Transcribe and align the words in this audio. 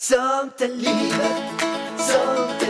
Sånt 0.00 0.60
är 0.60 0.68
livet, 0.68 1.62
sånt 1.98 2.62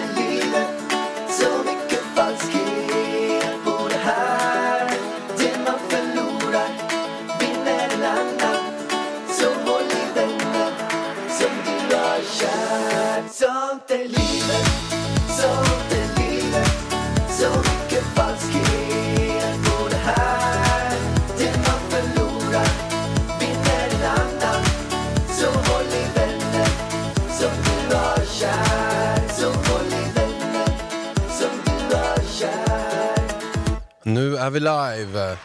Nu 34.08 34.36
är 34.36 34.50
vi 34.50 34.60
live. 34.60 35.36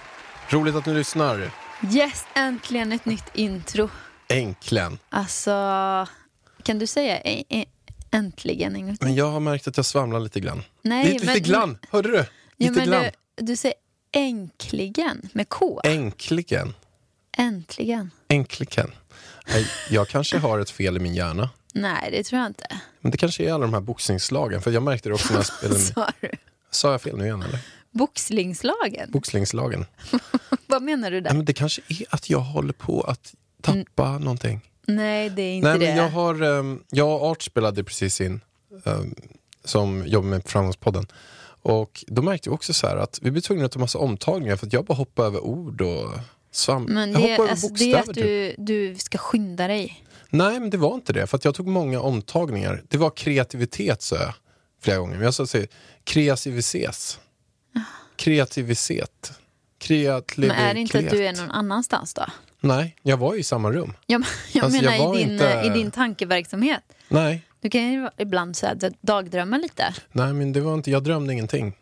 Roligt 0.50 0.76
att 0.76 0.86
ni 0.86 0.94
lyssnar. 0.94 1.52
Yes, 1.94 2.26
äntligen 2.36 2.92
ett 2.92 3.06
nytt 3.06 3.26
intro. 3.34 3.90
Äntligen. 4.28 4.98
Alltså, 5.10 5.52
kan 6.64 6.80
du 6.80 6.88
säga 6.88 7.18
ä- 7.18 7.44
ä- 7.50 7.66
äntligen 8.12 8.76
en 8.76 8.86
gång 8.86 8.98
till? 8.98 9.08
Men 9.08 9.16
jag 9.16 9.32
har 9.32 9.40
märkt 9.40 9.68
att 9.68 9.78
jag 9.78 9.86
svamlar 9.86 10.20
lite 10.20 10.40
grann. 10.40 10.64
Nej, 10.82 11.06
lite, 11.06 11.20
lite 11.20 11.32
men- 11.34 11.42
grann. 11.52 11.78
Hörde 11.92 12.10
du? 12.12 12.18
Ja, 12.18 12.24
Lite 12.58 12.72
men 12.80 12.90
grann. 12.90 13.04
du, 13.36 13.46
du 13.46 13.56
säger 13.56 13.76
äntligen 14.12 15.30
med 15.34 15.50
K. 15.50 15.82
Äntligen. 15.84 16.74
Äntligen. 17.38 18.12
Äntligen. 18.28 18.92
Jag 19.90 20.08
kanske 20.08 20.38
har 20.38 20.60
ett 20.60 20.70
fel 20.70 20.98
i 20.98 21.00
min 21.00 21.14
hjärna. 21.16 21.50
Nej, 21.74 22.12
det 22.12 22.24
tror 22.24 22.40
jag 22.42 22.48
inte. 22.50 22.80
Men 23.02 23.12
det 23.12 23.18
kanske 23.18 23.44
är 23.44 23.54
alla 23.54 23.66
de 23.66 23.74
här 23.74 23.82
boxningslagen. 23.82 24.62
För 24.62 24.72
jag 24.72 24.84
märkte 24.84 25.10
det 25.10 25.16
också 25.16 25.34
när 25.34 25.40
jag 25.40 25.46
spelade. 25.58 25.80
Sa 25.80 26.10
du? 26.22 26.30
Sa 26.72 26.92
jag 26.92 27.02
fel 27.02 27.18
nu 27.18 27.24
igen 27.26 27.42
eller? 27.44 27.60
Boxlingslagen? 27.94 29.12
Boxningslagen. 29.12 29.86
Vad 30.68 30.84
menar 30.84 31.12
du 31.12 31.22
Nej, 31.22 31.30
där? 31.30 31.34
men 31.36 31.46
det 31.46 31.54
kanske 31.54 31.82
är 31.88 32.06
att 32.10 32.30
jag 32.30 32.40
håller 32.40 32.74
på 32.74 33.02
att 33.02 33.34
tappa 33.62 34.18
någonting. 34.18 34.62
Nej, 34.88 35.30
det 35.30 35.42
är 35.42 35.54
inte 35.56 35.70
Nej, 35.70 35.80
det. 35.80 35.86
men 35.86 35.98
jag, 35.98 36.10
har, 36.10 36.42
um, 36.42 36.84
jag 36.90 37.08
och 37.08 37.22
Art 37.32 37.42
spelade 37.42 37.84
precis 37.84 38.22
in, 38.22 38.42
ehm, 38.86 39.16
som 39.64 40.04
jobbar 40.08 40.30
med 40.30 40.48
Framgångspodden. 40.48 41.08
Och 41.62 42.04
då 42.08 42.22
märkte 42.22 42.50
vi 42.50 42.56
också 42.56 42.74
så 42.74 42.88
här 42.88 42.98
att 42.98 43.20
vi 43.22 43.32
blev 43.32 43.42
tvungna 43.42 43.66
att 43.66 43.72
ta 43.72 43.80
massa 43.80 44.00
omtagningar 44.00 44.56
för 44.56 44.68
att 44.68 44.74
jag 44.74 44.86
bara 44.86 44.94
hoppade 44.94 45.28
över 45.28 45.40
ord 45.40 45.82
och 45.82 46.12
svamp. 46.52 46.90
Men 46.90 47.12
jag 47.12 47.22
det, 47.22 47.32
hoppade 47.32 47.44
över 47.44 47.52
alltså, 47.52 47.68
det 47.68 47.92
är 47.92 47.98
bokstäver. 47.98 48.10
att 48.12 48.16
typ. 48.16 48.58
du, 48.58 48.90
du 48.90 48.96
ska 48.96 49.18
skynda 49.18 49.68
dig. 49.68 50.04
Nej, 50.30 50.60
men 50.60 50.70
det 50.70 50.78
var 50.78 50.96
inte 50.96 51.14
det. 51.14 51.28
För 51.28 51.40
jag 51.44 51.56
tog 51.56 51.68
många 51.68 52.02
omtagningar. 52.02 52.84
Det 52.88 52.98
var 52.98 53.10
kreativitet, 53.10 54.02
sa 54.02 54.16
jag 54.16 54.34
flera 54.82 54.98
gånger. 54.98 55.16
Men 55.16 55.24
jag 55.24 55.34
sa 55.34 55.48
säga 55.48 55.68
Kreativitet. 58.16 59.32
Kreativ... 59.78 60.48
Men 60.48 60.58
är 60.58 60.74
det 60.74 60.80
inte 60.80 61.00
att 61.00 61.10
du 61.10 61.26
är 61.26 61.34
någon 61.34 61.52
annanstans 61.52 62.14
då? 62.14 62.26
Nej, 62.60 62.96
jag 63.02 63.18
var 63.18 63.34
ju 63.34 63.40
i 63.40 63.44
samma 63.44 63.72
rum. 63.72 63.94
Jag, 64.06 64.24
jag 64.54 64.64
Alltså, 64.66 64.82
menar 64.82 64.98
jag 64.98 65.16
i, 65.16 65.24
din, 65.24 65.32
inte- 65.32 65.62
i 65.66 65.70
din 65.70 65.92
tankeverksamhet. 65.92 66.84
Nej, 67.08 67.42
Du 67.62 67.70
kan 67.70 67.92
ju 67.94 68.10
ibland 68.18 68.58
så 68.58 68.66
här, 68.66 68.78
dagdrömma 69.02 69.58
lite. 69.58 69.94
nej, 70.12 70.34
men 70.34 70.54
det 70.54 70.62
var 70.62 70.74
inte, 70.74 70.92
jag 70.92 71.04
drömde 71.04 71.34
ingenting. 71.34 71.78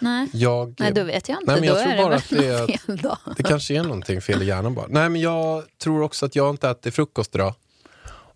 Nej, 0.00 0.28
Jag, 0.32 0.74
Nej 0.78 0.92
då 0.92 1.02
vet 1.04 1.28
jag 1.28 1.40
inte. 1.42 1.52
Nej, 1.52 1.60
men 1.60 1.68
jag 1.68 1.76
då 1.76 1.82
tror 1.82 1.92
är 1.92 1.96
det 1.96 2.02
bara 2.02 2.14
att 2.14 2.28
det 2.30 2.46
är- 2.46 2.66
fel 2.78 2.96
då. 2.96 3.18
Det 3.36 3.42
kanske 3.42 3.74
är 3.74 3.82
någonting 3.82 4.20
fel 4.22 4.42
i 4.42 4.46
hjärnan 4.46 4.74
bara. 4.74 4.86
Nej, 4.88 5.08
men 5.08 5.20
jag 5.20 5.64
tror 5.82 6.02
också 6.02 6.26
att 6.26 6.36
jag 6.36 6.50
inte 6.50 6.68
ätit 6.68 6.94
frukost 6.94 7.34
idag 7.34 7.54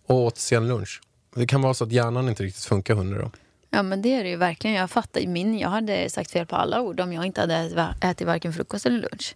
och 0.07 0.15
åt 0.15 0.37
sen 0.37 0.67
lunch. 0.67 1.01
Det 1.35 1.47
kan 1.47 1.61
vara 1.61 1.73
så 1.73 1.83
att 1.83 1.91
hjärnan 1.91 2.29
inte 2.29 2.43
riktigt 2.43 2.63
funkar 2.65 2.95
hundra 2.95 3.21
då. 3.21 3.31
Ja 3.75 3.83
men 3.83 4.01
det 4.01 4.13
är 4.13 4.23
det 4.23 4.29
ju 4.29 4.35
verkligen. 4.35 4.75
Jag 4.75 4.91
fattar 4.91 5.21
min. 5.27 5.59
Jag 5.59 5.69
hade 5.69 6.09
sagt 6.09 6.31
fel 6.31 6.45
på 6.45 6.55
alla 6.55 6.81
ord 6.81 6.99
om 6.99 7.13
jag 7.13 7.25
inte 7.25 7.41
hade 7.41 7.55
ätit- 8.01 8.25
varken 8.25 8.53
frukost 8.53 8.85
eller 8.85 8.99
lunch. 8.99 9.35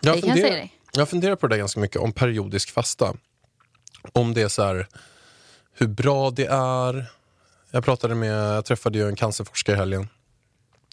Jag 0.00 0.16
Det 0.16 0.20
kan 0.20 0.28
jag 0.30 0.38
säga 0.38 0.54
dig. 0.54 0.72
jag 0.92 1.08
funderar 1.08 1.36
på 1.36 1.46
det 1.48 1.58
ganska 1.58 1.80
mycket, 1.80 1.96
om 2.00 2.12
periodisk 2.12 2.70
fasta. 2.70 3.14
Om 4.12 4.34
det 4.34 4.42
är 4.42 4.48
så 4.48 4.62
här, 4.62 4.86
hur 5.72 5.86
bra 5.86 6.30
det 6.30 6.46
är. 6.46 7.06
Jag 7.70 7.84
pratade 7.84 8.14
med, 8.14 8.56
jag 8.56 8.64
träffade 8.64 8.98
ju 8.98 9.08
en 9.08 9.16
cancerforskare 9.16 9.76
i 9.76 9.78
helgen. 9.78 10.08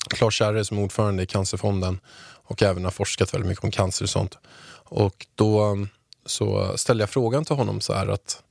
Claes 0.09 0.33
Kärre 0.33 0.65
som 0.65 0.77
är 0.77 0.81
ordförande 0.81 1.23
i 1.23 1.25
Cancerfonden 1.25 1.99
och 2.43 2.63
även 2.63 2.83
har 2.83 2.91
forskat 2.91 3.33
väldigt 3.33 3.47
mycket 3.49 3.63
om 3.63 3.71
cancer 3.71 4.05
och 4.05 4.09
sånt. 4.09 4.37
Och 4.89 5.27
då 5.35 5.63
um, 5.63 5.89
så 6.25 6.77
ställde 6.77 7.01
jag 7.01 7.09
frågan 7.09 7.45
till 7.45 7.55
honom 7.55 7.81
så 7.81 7.93
här 7.93 8.07
att 8.07 8.43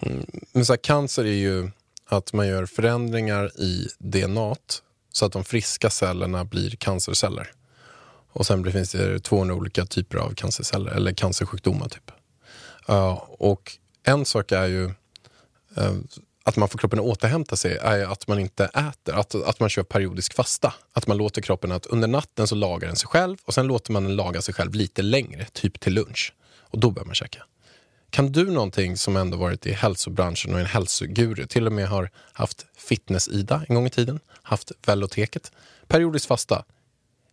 mm, 0.00 0.26
men 0.52 0.66
så 0.66 0.72
här, 0.72 0.78
cancer 0.78 1.24
är 1.24 1.28
ju 1.32 1.70
att 2.12 2.32
man 2.32 2.48
gör 2.48 2.66
förändringar 2.66 3.60
i 3.60 3.88
DNA 3.98 4.56
så 5.12 5.26
att 5.26 5.32
de 5.32 5.44
friska 5.44 5.90
cellerna 5.90 6.44
blir 6.44 6.70
cancerceller. 6.70 7.52
Och 8.32 8.46
sen 8.46 8.72
finns 8.72 8.92
det 8.92 9.20
200 9.20 9.54
olika 9.54 9.86
typer 9.86 10.18
av 10.18 10.34
cancerceller, 10.34 10.90
eller 10.92 11.12
cancersjukdomar. 11.12 11.88
Typ. 11.88 12.10
Uh, 12.90 13.22
och 13.38 13.72
en 14.04 14.24
sak 14.24 14.52
är 14.52 14.66
ju 14.66 14.84
uh, 15.78 15.92
att 16.44 16.56
man 16.56 16.68
får 16.68 16.78
kroppen 16.78 16.98
att 16.98 17.04
återhämta 17.04 17.56
sig, 17.56 17.76
är 17.76 18.12
att 18.12 18.28
man 18.28 18.38
inte 18.38 18.64
äter, 18.64 19.14
att, 19.14 19.34
att 19.34 19.60
man 19.60 19.68
kör 19.68 19.82
periodisk 19.82 20.34
fasta. 20.34 20.74
Att 20.92 21.06
man 21.06 21.16
låter 21.16 21.42
kroppen 21.42 21.72
att 21.72 21.86
under 21.86 22.08
natten 22.08 22.46
så 22.46 22.54
lagar 22.54 22.88
den 22.88 22.96
sig 22.96 23.08
själv 23.08 23.36
och 23.44 23.54
sen 23.54 23.66
låter 23.66 23.92
man 23.92 24.04
den 24.04 24.16
laga 24.16 24.42
sig 24.42 24.54
själv 24.54 24.74
lite 24.74 25.02
längre, 25.02 25.46
typ 25.52 25.80
till 25.80 25.94
lunch. 25.94 26.34
Och 26.60 26.78
då 26.78 26.90
börjar 26.90 27.06
man 27.06 27.14
käka. 27.14 27.42
Kan 28.12 28.32
du 28.32 28.50
någonting 28.50 28.96
som 28.96 29.16
ändå 29.16 29.36
varit 29.36 29.66
i 29.66 29.72
hälsobranschen 29.72 30.52
och 30.52 30.58
är 30.58 30.62
en 30.64 30.68
hälsoguru, 30.68 31.46
till 31.46 31.66
och 31.66 31.72
med 31.72 31.88
har 31.88 32.10
haft 32.32 32.66
Fitness-Ida 32.76 33.64
en 33.68 33.74
gång 33.74 33.86
i 33.86 33.90
tiden, 33.90 34.20
haft 34.42 34.72
Velloteket, 34.86 35.52
periodisk 35.86 36.28
fasta, 36.28 36.64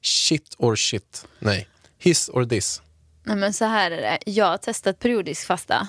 shit 0.02 0.56
or 0.58 0.76
shit, 0.76 1.28
nej, 1.40 1.68
hiss 1.98 2.30
or 2.30 2.46
this. 2.46 2.82
Nej 3.24 3.36
men 3.36 3.54
så 3.54 3.66
här 3.66 3.92
är 3.92 4.02
det. 4.02 4.20
Jag 4.26 4.46
har 4.46 4.58
testat 4.58 5.00
periodisk 5.00 5.48
fasta. 5.48 5.88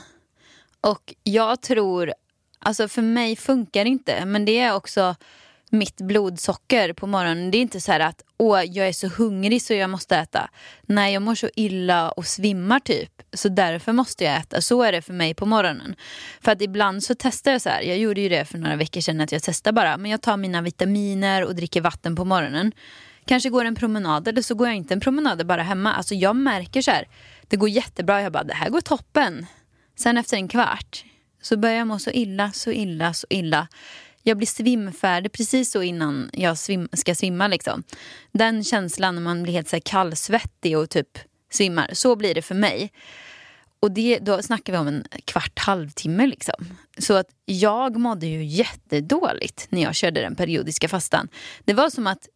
Och 0.81 1.15
jag 1.23 1.61
tror, 1.61 2.15
alltså 2.59 2.89
för 2.89 3.03
mig 3.03 3.37
funkar 3.37 3.85
det 3.85 3.91
inte. 3.91 4.25
Men 4.25 4.45
det 4.45 4.59
är 4.59 4.75
också 4.75 5.17
mitt 5.71 6.01
blodsocker 6.01 6.93
på 6.93 7.07
morgonen. 7.07 7.51
Det 7.51 7.59
är 7.59 7.63
inte 7.63 7.81
så 7.81 7.93
här 7.93 8.01
att 8.01 8.23
åh, 8.37 8.65
jag 8.65 8.89
är 8.89 8.93
så 8.93 9.09
hungrig 9.09 9.63
så 9.63 9.75
jag 9.75 9.91
måste 9.91 10.17
äta. 10.17 10.51
Nej, 10.83 11.13
jag 11.13 11.23
mår 11.23 11.35
så 11.35 11.49
illa 11.57 12.11
och 12.11 12.27
svimmar 12.27 12.81
typ. 12.81 13.23
Så 13.33 13.49
därför 13.49 13.93
måste 13.93 14.25
jag 14.25 14.37
äta. 14.37 14.61
Så 14.61 14.83
är 14.83 14.93
det 14.93 15.03
för 15.03 15.13
mig 15.13 15.35
på 15.35 15.47
morgonen. 15.47 15.95
För 16.41 16.53
att 16.53 16.63
ibland 16.63 17.03
så 17.03 17.15
testar 17.19 17.53
jag 17.53 17.63
så 17.63 17.69
här. 17.69 17.83
Jag 17.83 17.99
gjorde 17.99 18.21
ju 18.21 18.29
det 18.29 18.45
för 18.45 18.59
några 18.59 18.77
veckor 18.77 19.01
sedan 19.01 19.21
att 19.21 19.33
jag 19.33 19.43
testar 19.43 19.73
bara. 19.73 19.97
Men 19.97 20.11
jag 20.11 20.23
tar 20.23 20.37
mina 20.37 20.63
vitaminer 20.63 21.45
och 21.45 21.55
dricker 21.55 21.81
vatten 21.81 22.17
på 22.17 22.25
morgonen. 22.25 22.73
Kanske 23.25 23.49
går 23.51 23.65
en 23.65 23.75
promenad 23.75 24.29
eller 24.29 24.43
så 24.43 24.55
går 24.55 24.67
jag 24.67 24.77
inte 24.77 24.95
en 24.95 25.01
promenad 25.01 25.47
bara 25.47 25.63
hemma. 25.63 25.93
Alltså 25.93 26.15
jag 26.15 26.37
märker 26.37 26.83
så 26.83 26.91
här. 26.91 27.09
Det 27.49 27.57
går 27.57 27.69
jättebra. 27.69 28.23
Jag 28.23 28.33
bara, 28.33 28.45
det 28.45 28.55
här 28.55 28.71
går 28.71 28.81
toppen. 28.81 29.47
Sen 29.99 30.17
efter 30.17 30.37
en 30.37 30.49
kvart 30.49 31.05
så 31.43 31.57
börjar 31.57 31.77
jag 31.77 31.87
må 31.87 31.99
så 31.99 32.11
illa, 32.11 32.53
så 32.53 32.71
illa, 32.71 33.15
så 33.15 33.27
illa. 33.31 33.69
Jag 34.23 34.37
blir 34.37 34.47
svimfärdig 34.47 35.33
precis 35.33 35.71
så 35.71 35.83
innan 35.83 36.31
jag 36.33 36.59
svim, 36.59 36.89
ska 36.93 37.15
svimma. 37.15 37.49
Liksom. 37.49 37.83
Den 38.33 38.65
känslan 38.65 39.15
när 39.15 39.23
man 39.23 39.43
blir 39.43 39.53
helt 39.53 39.69
så 39.69 39.77
här 39.77 39.81
kallsvettig 39.81 40.79
och 40.79 40.91
typ 40.91 41.19
svimmar. 41.51 41.91
Så 41.93 42.17
blir 42.17 42.35
det 42.35 42.43
för 42.43 42.55
mig. 42.55 42.93
Och 43.81 43.91
det, 43.91 44.19
då 44.19 44.43
snackar 44.43 44.73
vi 44.73 44.79
om 44.79 44.89
en 44.89 45.05
kvart, 45.25 45.59
halvtimme 45.59 46.27
liksom. 46.27 46.67
Så 46.99 47.15
att 47.15 47.27
jag 47.45 47.97
mådde 47.97 48.27
ju 48.27 48.45
jättedåligt 48.45 49.67
när 49.71 49.83
jag 49.83 49.95
körde 49.95 50.21
den 50.21 50.35
periodiska 50.35 50.89
fastan. 50.89 51.29
Det 51.65 51.73
var 51.73 51.91
som 51.91 52.07
att 52.07 52.29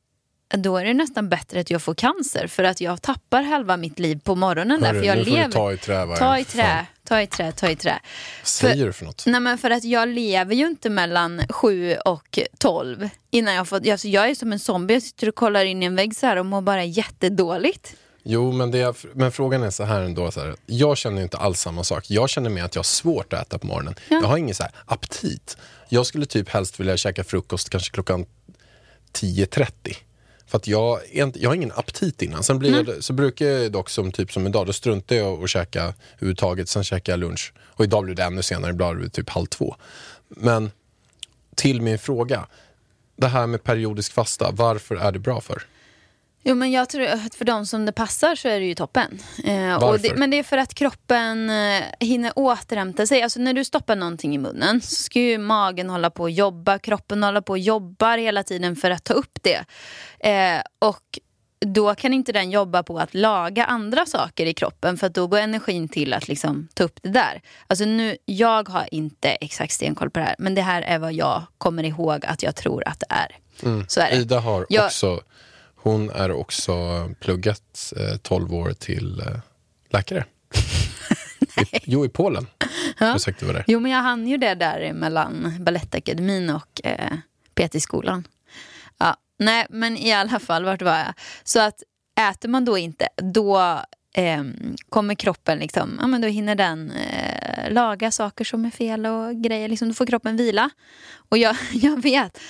då 0.49 0.77
är 0.77 0.85
det 0.85 0.95
nästan 0.95 1.29
bättre 1.29 1.61
att 1.61 1.71
jag 1.71 1.83
får 1.83 1.95
cancer 1.95 2.47
för 2.47 2.65
att 2.65 2.81
jag 2.81 3.03
tappar 3.03 3.43
halva 3.43 3.77
mitt 3.77 3.99
liv 3.99 4.21
på 4.25 4.35
morgonen 4.35 4.81
där. 4.81 4.87
Hörru, 4.87 4.99
För 5.01 5.07
jag 5.07 5.17
nu 5.19 5.25
får 5.25 5.31
du 5.31 5.37
lever... 5.37 5.53
ta 5.53 5.73
i 5.73 5.77
trä? 5.77 6.17
Ta 6.17 6.39
i 6.39 6.45
Fan. 6.45 6.53
trä, 6.53 6.87
ta 7.05 7.21
i 7.23 7.27
trä, 7.27 7.53
ta 7.53 7.71
i 7.71 7.77
trä. 7.77 7.99
Säger 8.43 8.87
du 8.87 8.93
för 8.93 9.05
något? 9.05 9.23
Nej 9.27 9.41
men 9.41 9.59
för 9.59 9.71
att 9.71 9.85
jag 9.85 10.09
lever 10.09 10.55
ju 10.55 10.67
inte 10.67 10.91
mellan 10.91 11.43
7 11.49 11.97
och 12.05 12.39
12 12.59 13.09
innan 13.31 13.55
jag 13.55 13.69
fått, 13.69 13.89
alltså 13.89 14.09
jag 14.09 14.31
är 14.31 14.35
som 14.35 14.53
en 14.53 14.59
zombie, 14.59 14.95
jag 14.95 15.03
sitter 15.03 15.29
och 15.29 15.35
kollar 15.35 15.65
in 15.65 15.83
i 15.83 15.87
en 15.87 15.97
vägg 15.97 16.17
så 16.17 16.27
här 16.27 16.37
och 16.37 16.47
mår 16.47 16.61
bara 16.61 16.85
jättedåligt. 16.85 17.97
Jo, 18.27 18.53
men, 18.53 18.71
det 18.71 19.05
men 19.15 19.33
frågan 19.33 19.63
är 19.63 19.71
så 19.71 19.85
här 19.85 20.01
ändå. 20.01 20.31
Så 20.31 20.41
här, 20.41 20.55
jag 20.67 20.97
känner 20.97 21.23
inte 21.23 21.37
alls 21.39 21.61
samma 21.61 21.85
sak. 21.85 22.05
Jag 22.11 22.31
känner 22.31 22.51
mer 22.51 22.65
att 22.65 22.75
jag 22.75 22.81
har 22.81 22.85
svårt 22.85 23.33
att 23.33 23.43
äta 23.47 23.59
på 23.59 23.67
morgonen. 23.67 23.95
Jag 24.09 24.23
har 24.23 24.37
ingen 24.37 24.55
så 24.55 24.63
här 24.63 24.73
aptit. 24.87 25.57
Jag 25.89 26.07
skulle 26.07 26.27
typ 26.27 26.49
helst 26.49 26.81
vilja 26.81 26.97
käka 26.97 27.25
frukost 27.25 27.71
kanske 27.71 27.91
klockan 27.93 28.27
10.30. 29.13 29.97
För 30.55 30.59
att 30.59 30.67
jag, 30.67 31.01
jag 31.35 31.51
har 31.51 31.55
ingen 31.55 31.73
aptit 31.73 32.23
innan. 32.23 32.43
Sen 32.43 32.59
blir 32.59 32.87
jag, 32.87 33.05
så 33.05 33.13
brukar 33.13 33.47
jag 33.47 33.73
dock 33.73 33.91
som 33.91 34.13
typ 34.13 34.33
som 34.33 34.47
idag, 34.47 34.67
då 34.67 34.73
struntar 34.73 35.17
jag 35.17 35.45
att 35.45 35.51
käka 35.51 35.95
överhuvudtaget. 36.17 36.69
Sen 36.69 36.85
käkar 36.85 37.13
jag 37.13 37.21
lunch. 37.21 37.53
Och 37.59 37.85
idag 37.85 38.05
blir 38.05 38.15
det 38.15 38.23
ännu 38.23 38.43
senare, 38.43 38.71
ibland 38.71 38.97
blir 38.97 39.05
det 39.05 39.11
typ 39.11 39.31
halv 39.31 39.47
två. 39.47 39.77
Men 40.29 40.71
till 41.55 41.83
min 41.83 41.99
fråga. 41.99 42.47
Det 43.17 43.27
här 43.27 43.47
med 43.47 43.63
periodisk 43.63 44.13
fasta, 44.13 44.51
varför 44.51 44.97
är 44.97 45.13
det 45.13 45.19
bra 45.19 45.41
för? 45.41 45.63
Jo, 46.47 46.55
men 46.55 46.73
jag 46.73 46.89
tror 46.89 47.07
att 47.07 47.35
för 47.35 47.45
de 47.45 47.67
som 47.67 47.87
det 47.87 47.93
passar 47.93 48.35
så 48.35 48.49
är 48.49 48.61
det 48.61 48.67
ju 48.67 48.75
toppen. 48.75 49.19
Eh, 49.45 49.75
och 49.85 50.01
det, 50.01 50.15
men 50.17 50.31
det 50.31 50.39
är 50.39 50.43
för 50.43 50.59
att 50.59 50.75
kroppen 50.75 51.51
eh, 51.51 51.83
hinner 52.01 52.33
återhämta 52.37 53.07
sig. 53.07 53.23
Alltså 53.23 53.41
när 53.41 53.53
du 53.53 53.65
stoppar 53.65 53.97
någonting 53.97 54.35
i 54.35 54.39
munnen 54.39 54.81
så 54.81 54.95
ska 54.95 55.19
ju 55.21 55.39
magen 55.39 55.91
hålla 55.91 56.11
på 56.11 56.25
att 56.25 56.35
jobba, 56.35 56.79
kroppen 56.79 57.23
hålla 57.23 57.43
på 57.43 57.51
och 57.53 57.59
jobbar 57.59 58.19
hela 58.19 58.43
tiden 58.43 58.77
för 58.77 58.91
att 58.91 59.05
ta 59.05 59.15
upp 59.15 59.39
det. 59.43 59.65
Eh, 60.29 60.63
och 60.79 61.19
då 61.67 61.95
kan 61.95 62.13
inte 62.15 62.33
den 62.33 62.51
jobba 62.51 62.83
på 62.83 62.99
att 62.99 63.15
laga 63.15 63.65
andra 63.65 64.07
saker 64.07 64.47
i 64.47 64.55
kroppen 64.55 64.97
för 64.97 65.07
att 65.07 65.15
då 65.15 65.27
går 65.27 65.39
energin 65.39 65.89
till 65.89 66.13
att 66.15 66.29
liksom 66.29 66.69
ta 66.75 66.85
upp 66.85 66.99
det 67.03 67.09
där. 67.09 67.43
Alltså 67.67 67.85
nu, 67.85 68.17
jag 68.25 68.69
har 68.69 68.89
inte 68.95 69.29
exakt 69.29 69.73
stenkoll 69.73 70.11
på 70.11 70.19
det 70.19 70.25
här 70.25 70.35
men 70.39 70.55
det 70.55 70.63
här 70.63 70.83
är 70.83 70.99
vad 70.99 71.13
jag 71.13 71.43
kommer 71.59 71.83
ihåg 71.85 72.27
att 72.27 72.43
jag 72.43 72.57
tror 72.57 72.89
att 72.89 73.01
det 73.01 73.07
är. 73.09 73.37
Så 73.89 74.01
är 74.01 74.11
det. 74.11 74.17
Ida 74.17 74.41
har 74.41 74.67
Jag- 74.69 74.85
också, 74.87 75.21
hon 75.85 76.11
är 76.11 76.33
också 76.33 76.75
pluggat 77.21 77.93
eh, 77.97 78.17
12 78.17 78.55
år 78.55 78.73
till 78.73 79.21
eh, 79.21 79.27
läkare. 79.89 80.25
I, 81.73 81.81
jo, 81.85 82.05
i 82.05 82.09
Polen. 82.09 82.47
Ja. 82.99 83.19
Det 83.25 83.43
var 83.43 83.53
det. 83.53 83.65
Jo, 83.67 83.81
men 83.81 83.91
jag 83.91 84.03
hann 84.03 84.27
ju 84.27 84.37
det 84.37 84.55
där 84.55 84.93
mellan 84.93 85.57
Balettakademin 85.61 86.51
och 86.51 86.81
eh, 86.85 87.13
PT-skolan. 87.55 88.29
Ja, 88.99 89.17
nej, 89.39 89.67
men 89.71 89.97
i 89.97 90.13
alla 90.13 90.41
fall, 90.41 90.65
vart 90.65 90.83
var 90.83 90.99
jag? 90.99 91.15
Så 91.45 91.61
att 91.61 91.83
äter 92.31 92.49
man 92.49 92.65
då 92.65 92.79
inte, 92.79 93.09
då 93.17 93.81
ehm, 94.15 94.77
kommer 94.89 95.15
kroppen 95.15 95.59
liksom, 95.59 95.99
ja 96.01 96.07
men 96.07 96.21
då 96.21 96.29
hinner 96.29 96.55
den 96.55 96.91
eh, 96.91 97.73
laga 97.73 98.11
saker 98.11 98.45
som 98.45 98.65
är 98.65 98.71
fel 98.71 99.07
och 99.07 99.43
grejer, 99.43 99.69
liksom, 99.69 99.89
då 99.89 99.95
får 99.95 100.07
kroppen 100.07 100.37
vila. 100.37 100.71
Och 101.29 101.39
jag, 101.39 101.57
jag 101.73 102.03
vet, 102.03 102.41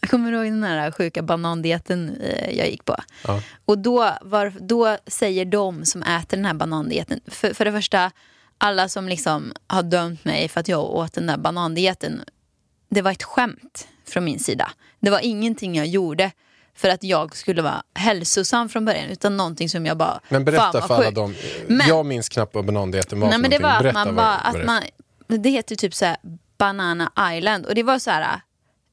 jag 0.00 0.10
kommer 0.10 0.32
ihåg 0.32 0.44
den 0.44 0.62
här 0.62 0.90
sjuka 0.90 1.22
banandieten 1.22 2.16
eh, 2.20 2.56
jag 2.58 2.70
gick 2.70 2.84
på. 2.84 2.96
Ja. 3.24 3.42
Och 3.64 3.78
då, 3.78 4.12
var, 4.20 4.52
då 4.60 4.96
säger 5.06 5.44
de 5.44 5.84
som 5.84 6.02
äter 6.02 6.36
den 6.36 6.46
här 6.46 6.54
banandieten, 6.54 7.20
för, 7.26 7.54
för 7.54 7.64
det 7.64 7.72
första, 7.72 8.10
alla 8.58 8.88
som 8.88 9.08
liksom 9.08 9.52
har 9.66 9.82
dömt 9.82 10.24
mig 10.24 10.48
för 10.48 10.60
att 10.60 10.68
jag 10.68 10.84
åt 10.84 11.12
den 11.12 11.26
där 11.26 11.38
banandieten, 11.38 12.22
det 12.88 13.02
var 13.02 13.10
ett 13.10 13.22
skämt 13.22 13.88
från 14.08 14.24
min 14.24 14.38
sida. 14.38 14.70
Det 15.00 15.10
var 15.10 15.20
ingenting 15.22 15.74
jag 15.74 15.86
gjorde 15.86 16.30
för 16.76 16.88
att 16.88 17.02
jag 17.04 17.36
skulle 17.36 17.62
vara 17.62 17.82
hälsosam 17.94 18.68
från 18.68 18.84
början, 18.84 19.10
utan 19.10 19.36
någonting 19.36 19.68
som 19.68 19.86
jag 19.86 19.96
bara... 19.96 20.20
Men 20.28 20.44
berätta 20.44 20.72
för 20.72 20.94
alla 20.94 21.04
sjukt. 21.04 21.14
dem. 21.14 21.34
Men- 21.66 21.88
Jag 21.88 22.06
minns 22.06 22.28
knappt 22.28 22.54
vad 22.54 22.64
banandieten 22.64 23.20
var 23.20 23.28
Nej, 23.28 23.38
men 23.38 23.50
det 23.50 23.58
var 23.58 23.70
att 23.70 23.82
Berätta 23.82 24.04
man 24.04 24.16
bara, 24.16 24.34
att 24.34 24.64
man, 24.64 24.82
det 25.26 25.50
heter 25.50 25.76
typ 25.76 25.94
så 25.94 26.04
här 26.04 26.16
Banana 26.58 27.12
Island 27.36 27.66
och 27.66 27.74
det 27.74 27.82
var 27.82 27.98
så 27.98 28.10
här 28.10 28.40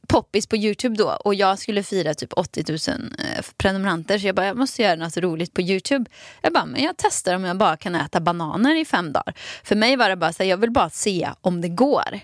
poppis 0.08 0.48
på 0.48 0.56
Youtube 0.56 0.96
då 0.96 1.10
och 1.10 1.36
jag 1.36 1.60
skulle 1.60 1.84
fira 1.84 2.14
typ 2.14 2.34
80 2.34 2.64
000 2.70 2.78
eh, 3.20 3.46
prenumeranter 3.58 4.20
så 4.20 4.28
jag 4.28 4.36
bara, 4.36 4.46
jag 4.46 4.58
måste 4.58 4.82
göra 4.82 4.96
något 4.96 5.18
roligt 5.18 5.54
på 5.54 5.62
Youtube. 5.62 6.06
Jag 6.42 6.54
bara, 6.54 6.66
men 6.66 6.84
jag 6.84 6.96
testar 6.98 7.36
om 7.36 7.44
jag 7.44 7.58
bara 7.58 7.78
kan 7.78 7.96
äta 7.96 8.20
bananer 8.20 8.76
i 8.76 8.86
fem 8.86 9.14
dagar. 9.14 9.34
För 9.64 9.76
mig 9.76 9.96
var 9.96 10.10
det 10.10 10.16
bara 10.16 10.34
så 10.34 10.44
här, 10.44 10.50
jag 10.50 10.58
vill 10.58 10.72
bara 10.72 10.90
se 10.90 11.30
om 11.42 11.62
det 11.62 11.70
går. 11.70 12.20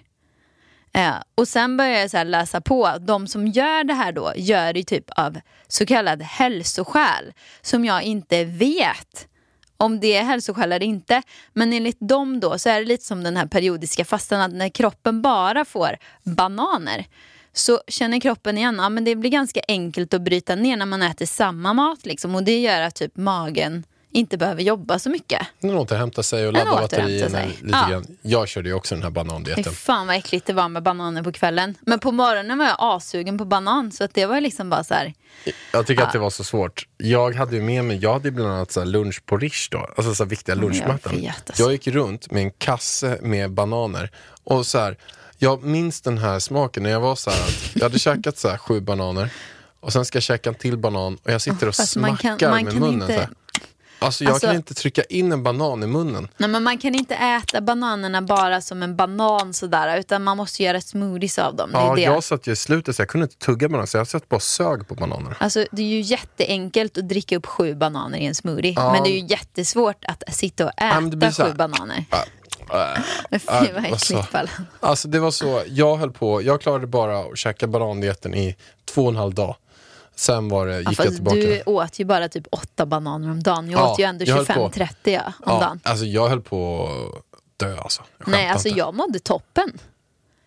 Eh, 0.93 1.15
och 1.35 1.47
sen 1.47 1.77
började 1.77 1.99
jag 1.99 2.11
så 2.11 2.17
här 2.17 2.25
läsa 2.25 2.61
på, 2.61 2.97
de 3.01 3.27
som 3.27 3.47
gör 3.47 3.83
det 3.83 3.93
här 3.93 4.11
då 4.11 4.33
gör 4.35 4.73
det 4.73 4.83
typ 4.83 5.09
av 5.09 5.39
så 5.67 5.85
kallad 5.85 6.21
hälsoskäl 6.21 7.33
som 7.61 7.85
jag 7.85 8.03
inte 8.03 8.43
vet 8.43 9.27
om 9.77 9.99
det 9.99 10.15
är 10.15 10.23
hälsoskäl 10.23 10.71
eller 10.71 10.85
inte. 10.85 11.21
Men 11.53 11.73
enligt 11.73 11.99
dem 11.99 12.39
då 12.39 12.57
så 12.59 12.69
är 12.69 12.79
det 12.79 12.85
lite 12.85 13.05
som 13.05 13.23
den 13.23 13.37
här 13.37 13.45
periodiska 13.45 14.05
fastan 14.05 14.41
att 14.41 14.53
när 14.53 14.69
kroppen 14.69 15.21
bara 15.21 15.65
får 15.65 15.97
bananer 16.23 17.05
så 17.53 17.81
känner 17.87 18.19
kroppen 18.19 18.57
igen, 18.57 18.75
ja 18.79 18.89
men 18.89 19.03
det 19.03 19.15
blir 19.15 19.29
ganska 19.29 19.61
enkelt 19.67 20.13
att 20.13 20.21
bryta 20.21 20.55
ner 20.55 20.77
när 20.77 20.85
man 20.85 21.01
äter 21.01 21.25
samma 21.25 21.73
mat 21.73 22.05
liksom. 22.05 22.35
Och 22.35 22.43
det 22.43 22.59
gör 22.59 22.81
att 22.81 22.95
typ 22.95 23.17
magen 23.17 23.83
inte 24.11 24.37
behöver 24.37 24.61
jobba 24.63 24.99
så 24.99 25.09
mycket. 25.09 25.41
Den 25.59 25.71
återhämtar 25.77 26.21
sig 26.23 26.47
och 26.47 26.53
laddar 26.53 26.81
batterierna 26.81 27.29
sig. 27.29 27.47
lite 27.61 27.77
Ja. 27.83 27.87
grann. 27.89 28.05
Jag 28.21 28.47
körde 28.47 28.69
ju 28.69 28.75
också 28.75 28.95
den 28.95 29.03
här 29.03 29.09
Fy 29.09 29.13
banandieten. 29.13 29.73
fan 29.73 30.07
vad 30.07 30.15
äckligt 30.15 30.45
det 30.45 30.53
var 30.53 30.69
med 30.69 30.83
bananer 30.83 31.23
på 31.23 31.31
kvällen. 31.31 31.75
Men 31.81 31.99
på 31.99 32.11
morgonen 32.11 32.57
var 32.57 32.65
jag 32.65 32.75
asugen 32.79 33.37
på 33.37 33.45
banan 33.45 33.91
så 33.91 34.03
att 34.03 34.13
det 34.13 34.25
var 34.25 34.41
liksom 34.41 34.69
bara 34.69 34.83
så 34.83 34.93
här. 34.93 35.13
Jag 35.73 35.87
tycker 35.87 36.03
att 36.03 36.11
det 36.13 36.19
var 36.19 36.29
så 36.29 36.43
svårt. 36.43 36.87
Jag 36.97 37.35
hade 37.35 37.55
ju 37.55 37.61
med 37.61 37.85
mig, 37.85 37.97
jag 37.97 38.13
hade 38.13 38.31
bland 38.31 38.51
annat 38.51 38.71
så 38.71 38.83
lunch 38.83 39.25
på 39.25 39.37
Rish 39.37 39.67
då, 39.71 39.77
alltså 39.97 40.15
så 40.15 40.25
viktiga 40.25 40.55
men 40.55 40.73
jag 40.73 40.87
vet, 41.11 41.49
alltså. 41.49 41.63
Jag 41.63 41.71
gick 41.71 41.87
runt 41.87 42.31
med 42.31 42.43
en 42.43 42.51
kasse 42.51 43.17
med 43.21 43.51
bananer 43.51 44.11
och 44.43 44.65
så 44.65 44.79
här, 44.79 44.97
jag 45.37 45.63
minns 45.63 46.01
den 46.01 46.17
här 46.17 46.39
smaken 46.39 46.83
när 46.83 46.89
jag 46.89 46.99
var 46.99 47.15
så 47.15 47.29
här 47.29 47.39
att 47.43 47.75
jag 47.75 47.83
hade 47.83 47.99
käkat 47.99 48.37
så 48.37 48.49
här 48.49 48.57
sju 48.57 48.79
bananer 48.81 49.29
och 49.79 49.93
sen 49.93 50.05
ska 50.05 50.15
jag 50.15 50.23
käka 50.23 50.49
en 50.49 50.55
till 50.55 50.77
banan 50.77 51.17
och 51.23 51.31
jag 51.31 51.41
sitter 51.41 51.67
och 51.67 51.75
man 51.79 51.87
smackar 51.87 52.37
kan- 52.37 52.51
man 52.51 52.63
med 52.63 52.73
kan 52.73 52.81
munnen. 52.81 53.01
inte-. 53.01 53.29
Alltså 54.01 54.23
jag 54.23 54.31
Alltså- 54.33 54.47
kan 54.47 54.55
inte 54.55 54.73
trycka 54.73 55.03
in 55.03 55.31
en 55.31 55.43
banan 55.43 55.83
i 55.83 55.87
munnen. 55.87 56.27
Nej 56.37 56.49
men 56.49 56.63
man 56.63 56.77
kan 56.77 56.95
inte 56.95 57.15
äta 57.15 57.61
bananerna 57.61 58.21
bara 58.21 58.61
som 58.61 58.83
en 58.83 58.95
banan 58.95 59.53
sådär 59.53 59.97
utan 59.99 60.23
man 60.23 60.37
måste 60.37 60.63
göra 60.63 60.81
smoothies 60.81 61.39
av 61.39 61.55
dem. 61.55 61.71
Det 61.71 61.77
Ja, 61.77 61.95
det. 61.95 62.01
jag 62.01 62.23
satt 62.23 62.47
ju 62.47 62.51
i 62.51 62.55
slutet 62.55 62.95
så 62.95 63.01
jag 63.01 63.09
kunde 63.09 63.23
inte 63.25 63.37
tugga 63.37 63.69
banan 63.69 63.87
så 63.87 63.97
jag 63.97 64.07
satt 64.07 64.29
bara 64.29 64.35
och 64.35 64.43
sög 64.43 64.87
på 64.87 64.95
bananerna. 64.95 65.35
Alltså, 65.39 65.65
det 65.71 65.81
är 65.81 65.85
ju 65.87 66.01
jätteenkelt 66.01 66.97
att 66.97 67.09
dricka 67.09 67.37
upp 67.37 67.45
sju 67.45 67.75
bananer 67.75 68.17
i 68.19 68.25
en 68.25 68.35
smoothie. 68.35 68.73
Ja. 68.75 68.91
Men 68.93 69.03
det 69.03 69.09
är 69.09 69.19
ju 69.21 69.27
jättesvårt 69.27 70.05
att 70.05 70.23
sitta 70.35 70.65
och 70.65 70.71
Ja, 70.77 71.01
det 71.01 71.27
äta 71.27 71.45
sju 71.45 71.53
bananer. 71.53 72.05
Äh, 72.11 73.01
Men 73.29 73.39
Fy 73.39 73.45
vad 73.73 73.89
vad 73.89 74.01
så- 74.01 74.13
äckligt 74.17 74.31
Pallan. 74.31 74.67
Alltså 74.79 75.07
det 75.07 75.19
var 75.19 75.31
så, 75.31 75.61
jag 75.67 75.97
höll 75.97 76.11
på, 76.11 76.41
jag 76.41 76.61
klarade 76.61 76.87
bara 76.87 77.19
att 77.19 77.37
käka 77.37 77.67
banandieten 77.67 78.35
i 78.35 78.55
två 78.85 79.03
och 79.03 79.09
en 79.09 79.15
halv 79.15 79.33
dag. 79.33 79.55
Sen 80.19 80.49
var 80.49 80.67
det, 80.67 80.77
gick 80.79 80.87
Ja, 80.99 81.03
jag 81.03 81.13
tillbaka. 81.13 81.35
du 81.37 81.63
åt 81.65 81.99
ju 81.99 82.05
bara 82.05 82.29
typ 82.29 82.47
åtta 82.51 82.85
bananer 82.85 83.31
om 83.31 83.43
dagen. 83.43 83.69
Jag 83.69 83.79
Ja, 83.79 83.91
åt 83.93 83.99
ju 83.99 84.03
ändå 84.03 84.25
jag 84.25 84.35
höll 84.35 84.45
på. 84.45 84.69
25-30 84.69 84.87
ja, 85.03 85.21
om 85.27 85.33
ja, 85.45 85.59
dagen. 85.59 85.79
alltså 85.83 86.05
jag 86.05 86.29
höll 86.29 86.41
på 86.41 86.83
att 87.17 87.25
dö 87.57 87.77
alltså. 87.77 88.01
Nej, 88.27 88.47
alltså 88.49 88.67
inte. 88.67 88.79
jag 88.79 88.93
mådde 88.95 89.19
toppen. 89.19 89.79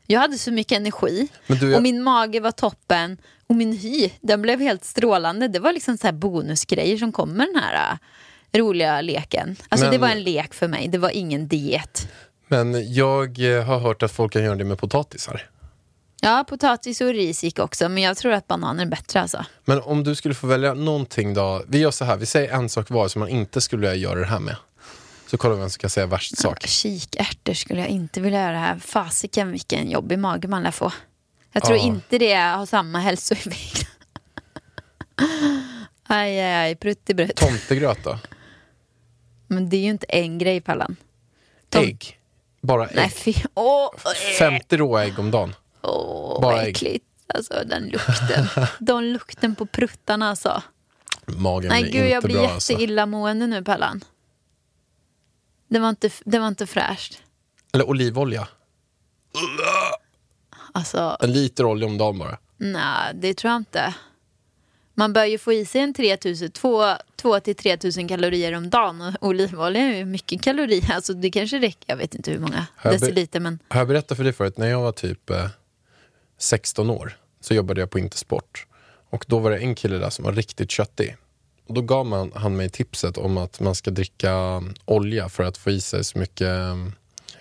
Jag 0.07 0.21
hade 0.21 0.39
så 0.39 0.51
mycket 0.53 0.77
energi 0.77 1.29
du, 1.47 1.71
jag- 1.71 1.77
och 1.77 1.83
min 1.83 2.03
mage 2.03 2.41
var 2.41 2.51
toppen 2.51 3.19
och 3.47 3.55
min 3.55 3.73
hy, 3.73 4.11
den 4.21 4.43
blev 4.43 4.61
helt 4.61 4.85
strålande. 4.85 5.49
Det 5.49 5.59
var 5.59 5.73
liksom 5.73 5.99
så 5.99 6.07
här 6.07 6.13
bonusgrejer 6.15 6.97
som 6.97 7.13
kom 7.13 7.33
med 7.33 7.47
den 7.55 7.63
här 7.63 7.99
äh, 8.53 8.59
roliga 8.59 9.01
leken. 9.01 9.57
Alltså 9.69 9.85
Men- 9.87 9.93
det 9.93 9.99
var 9.99 10.09
en 10.09 10.23
lek 10.23 10.55
för 10.55 10.69
mig, 10.69 10.89
det 10.89 10.99
var 10.99 11.11
ingen 11.11 11.49
diet. 11.49 12.09
Men 12.49 12.95
jag 12.95 13.57
eh, 13.59 13.65
har 13.65 13.79
hört 13.79 14.03
att 14.03 14.13
folk 14.13 14.33
kan 14.33 14.45
göra 14.45 14.55
det 14.57 14.65
med 14.65 14.79
potatisar. 14.79 15.49
Ja, 16.25 16.45
potatis 16.49 17.01
och 17.01 17.07
ris 17.09 17.45
gick 17.45 17.59
också, 17.59 17.89
men 17.89 18.03
jag 18.03 18.17
tror 18.17 18.33
att 18.33 18.47
bananer 18.49 18.83
är 18.85 18.89
bättre 18.89 19.21
alltså. 19.21 19.45
Men 19.65 19.81
om 19.83 20.05
du 20.05 20.15
skulle 20.15 20.35
få 20.35 20.47
välja 20.47 20.75
någonting 20.75 21.35
då, 21.35 21.63
vi 21.69 21.79
gör 21.79 21.91
så 21.91 22.05
här, 22.05 22.17
vi 22.17 22.27
säger 22.27 22.53
en 22.53 22.69
sak 22.69 22.91
var 22.91 23.09
som 23.09 23.21
man 23.21 23.29
inte 23.29 23.61
skulle 23.61 23.95
göra 23.95 24.19
det 24.21 24.27
här 24.27 24.39
med. 24.41 24.57
Så 25.27 25.37
kollar 25.39 25.55
vi 25.55 25.61
vem 25.61 25.71
som 25.71 25.81
kan 25.81 25.91
säga 25.91 26.07
värst 26.07 26.39
sak. 26.39 26.67
Kikärtor 26.67 27.55
skulle 27.55 27.81
jag 27.81 27.89
inte 27.89 28.21
vilja 28.21 28.41
göra 28.41 28.53
det 28.53 28.59
här. 28.59 28.79
Fasiken 28.79 29.53
vilken 29.53 29.91
jobbig 29.91 30.19
mage 30.19 30.49
man 30.49 30.63
lär 30.63 30.71
få. 30.71 30.93
Jag 31.53 31.63
tror 31.65 31.79
Ja. 31.79 31.85
inte 31.85 32.19
det 32.19 32.35
har 32.35 32.67
samma 32.67 32.99
hälsoeffekt. 32.99 33.87
aj, 36.07 36.41
aj, 36.41 36.55
aj, 36.55 36.75
pruttibrutt. 36.77 37.37
Tomtegröt 37.37 38.05
då? 38.05 38.19
Men 39.47 39.69
det 39.69 39.77
är 39.77 39.81
ju 39.81 39.91
inte 39.91 40.07
en 40.09 40.39
grej 40.39 40.61
Pallan. 40.61 40.97
Tom- 41.69 41.83
Ägg. 41.85 42.19
Bara 42.61 42.87
ägg. 42.89 42.97
Nej 42.97 43.11
fy, 43.11 43.35
åh, 43.55 43.91
50 44.39 44.77
råa 44.77 45.05
ägg 45.05 45.19
om 45.19 45.31
dagen. 45.31 45.55
Åh 45.83 46.41
bara 46.41 46.55
vad 46.57 46.65
ägg. 46.65 46.69
äckligt. 46.71 47.05
Alltså 47.35 47.55
den 47.67 47.89
lukten. 47.89 48.47
Den 48.79 49.13
lukten 49.13 49.55
på 49.55 49.67
pruttarna 49.67 50.29
alltså. 50.31 50.63
Magen 51.27 51.69
Nej 51.69 51.83
blir 51.83 51.93
gud 51.93 52.05
jag 52.11 52.17
inte 52.19 52.27
blir 52.29 52.37
bra 52.39 52.49
alltså. 52.51 52.73
jätteillamående 52.73 53.47
nu 53.47 53.65
Pallan. 53.65 54.05
Det 55.69 55.79
var 55.79 55.89
inte, 55.89 56.11
det 56.25 56.39
var 56.39 56.49
inte 56.49 56.67
fräscht. 56.67 57.23
Eller 57.73 57.89
olivolja. 57.89 58.49
Alltså 60.73 61.17
En 61.21 61.33
liter 61.33 61.65
olja 61.65 61.87
om 61.87 61.99
dagen 61.99 62.19
bara. 62.19 62.39
Nej, 62.57 63.13
det 63.15 63.35
tror 63.35 63.51
jag 63.53 63.61
inte. 63.61 63.95
Man 64.95 65.13
bör 65.13 65.25
ju 65.25 65.39
få 65.39 65.53
i 65.53 65.65
sig 65.65 65.81
en 65.81 65.95
3000, 65.95 66.51
2 67.17 67.41
till 67.41 67.57
3000 67.57 68.09
kalorier 68.09 68.53
om 68.53 68.71
dagen. 68.71 69.01
Och 69.21 69.29
olivolja 69.29 69.81
är 69.83 69.97
ju 69.97 70.05
mycket 70.05 70.43
kalorier. 70.43 70.93
Alltså 70.95 71.15
det 71.15 71.31
kanske 71.31 71.59
räcker, 71.59 71.85
jag 71.87 71.97
vet 71.97 72.15
inte 72.15 72.31
hur 72.31 72.39
många 72.39 72.67
jag 72.83 72.93
be- 72.93 72.99
deciliter. 72.99 73.41
Men 73.41 73.59
Har 73.69 73.81
jag 73.81 73.89
berättat 73.89 74.17
för 74.17 74.25
dig 74.25 74.33
förut, 74.33 74.59
när 74.59 74.67
jag 74.69 74.81
var 74.83 74.93
typ 74.93 75.31
eh, 75.31 75.47
16 76.43 76.91
år 76.91 77.17
så 77.41 77.55
jobbade 77.55 77.81
jag 77.81 77.91
på 77.91 77.99
Intersport. 77.99 78.67
Och 79.11 79.25
då 79.29 79.39
var 79.39 79.51
det 79.51 79.59
en 79.59 79.75
kille 79.75 79.97
där 79.97 80.11
som 80.11 80.25
var 80.25 80.33
riktigt 80.33 80.71
köttig. 80.71 81.17
Och 81.67 81.75
då 81.75 81.81
gav 81.81 82.07
man, 82.07 82.33
han 82.35 82.57
mig 82.57 82.71
tipset 82.71 83.19
om 83.19 83.39
att 83.39 83.61
man 83.61 83.75
ska 83.75 83.91
dricka 83.91 84.33
mm, 84.33 84.75
olja 84.85 85.29
för 85.29 85.43
att 85.43 85.59
få 85.59 85.71
i 85.71 85.81
sig 85.81 86.05
så 86.05 86.19
mycket 86.19 86.49
mm, 86.49 86.93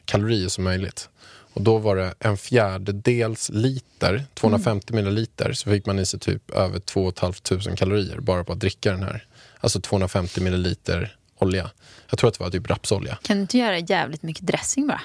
kalorier 0.05 0.50
som 0.50 0.63
möjligt. 0.63 1.10
Och 1.53 1.62
då 1.62 1.77
var 1.77 1.96
det 1.96 2.13
en 2.20 2.38
fjärdedels 2.38 3.50
liter, 3.50 4.25
250 4.34 4.93
milliliter, 4.93 5.53
så 5.53 5.70
fick 5.70 5.86
man 5.86 6.00
i 6.00 6.05
sig 6.05 6.20
typ 6.20 6.51
över 6.51 6.79
2 6.79 7.12
500 7.12 7.75
kalorier 7.75 8.20
bara 8.20 8.43
på 8.43 8.53
att 8.53 8.60
dricka 8.60 8.91
den 8.91 9.03
här. 9.03 9.25
Alltså 9.60 9.81
250 9.81 10.41
milliliter 10.41 11.15
olja. 11.38 11.72
Jag 12.10 12.20
tror 12.20 12.27
att 12.27 12.38
det 12.38 12.43
var 12.43 12.51
typ 12.51 12.70
rapsolja. 12.70 13.17
kan 13.22 13.38
du 13.38 13.41
inte 13.41 13.58
göra 13.58 13.79
jävligt 13.79 14.24
mycket 14.24 14.48
dressing 14.48 14.88
bara? 14.88 15.01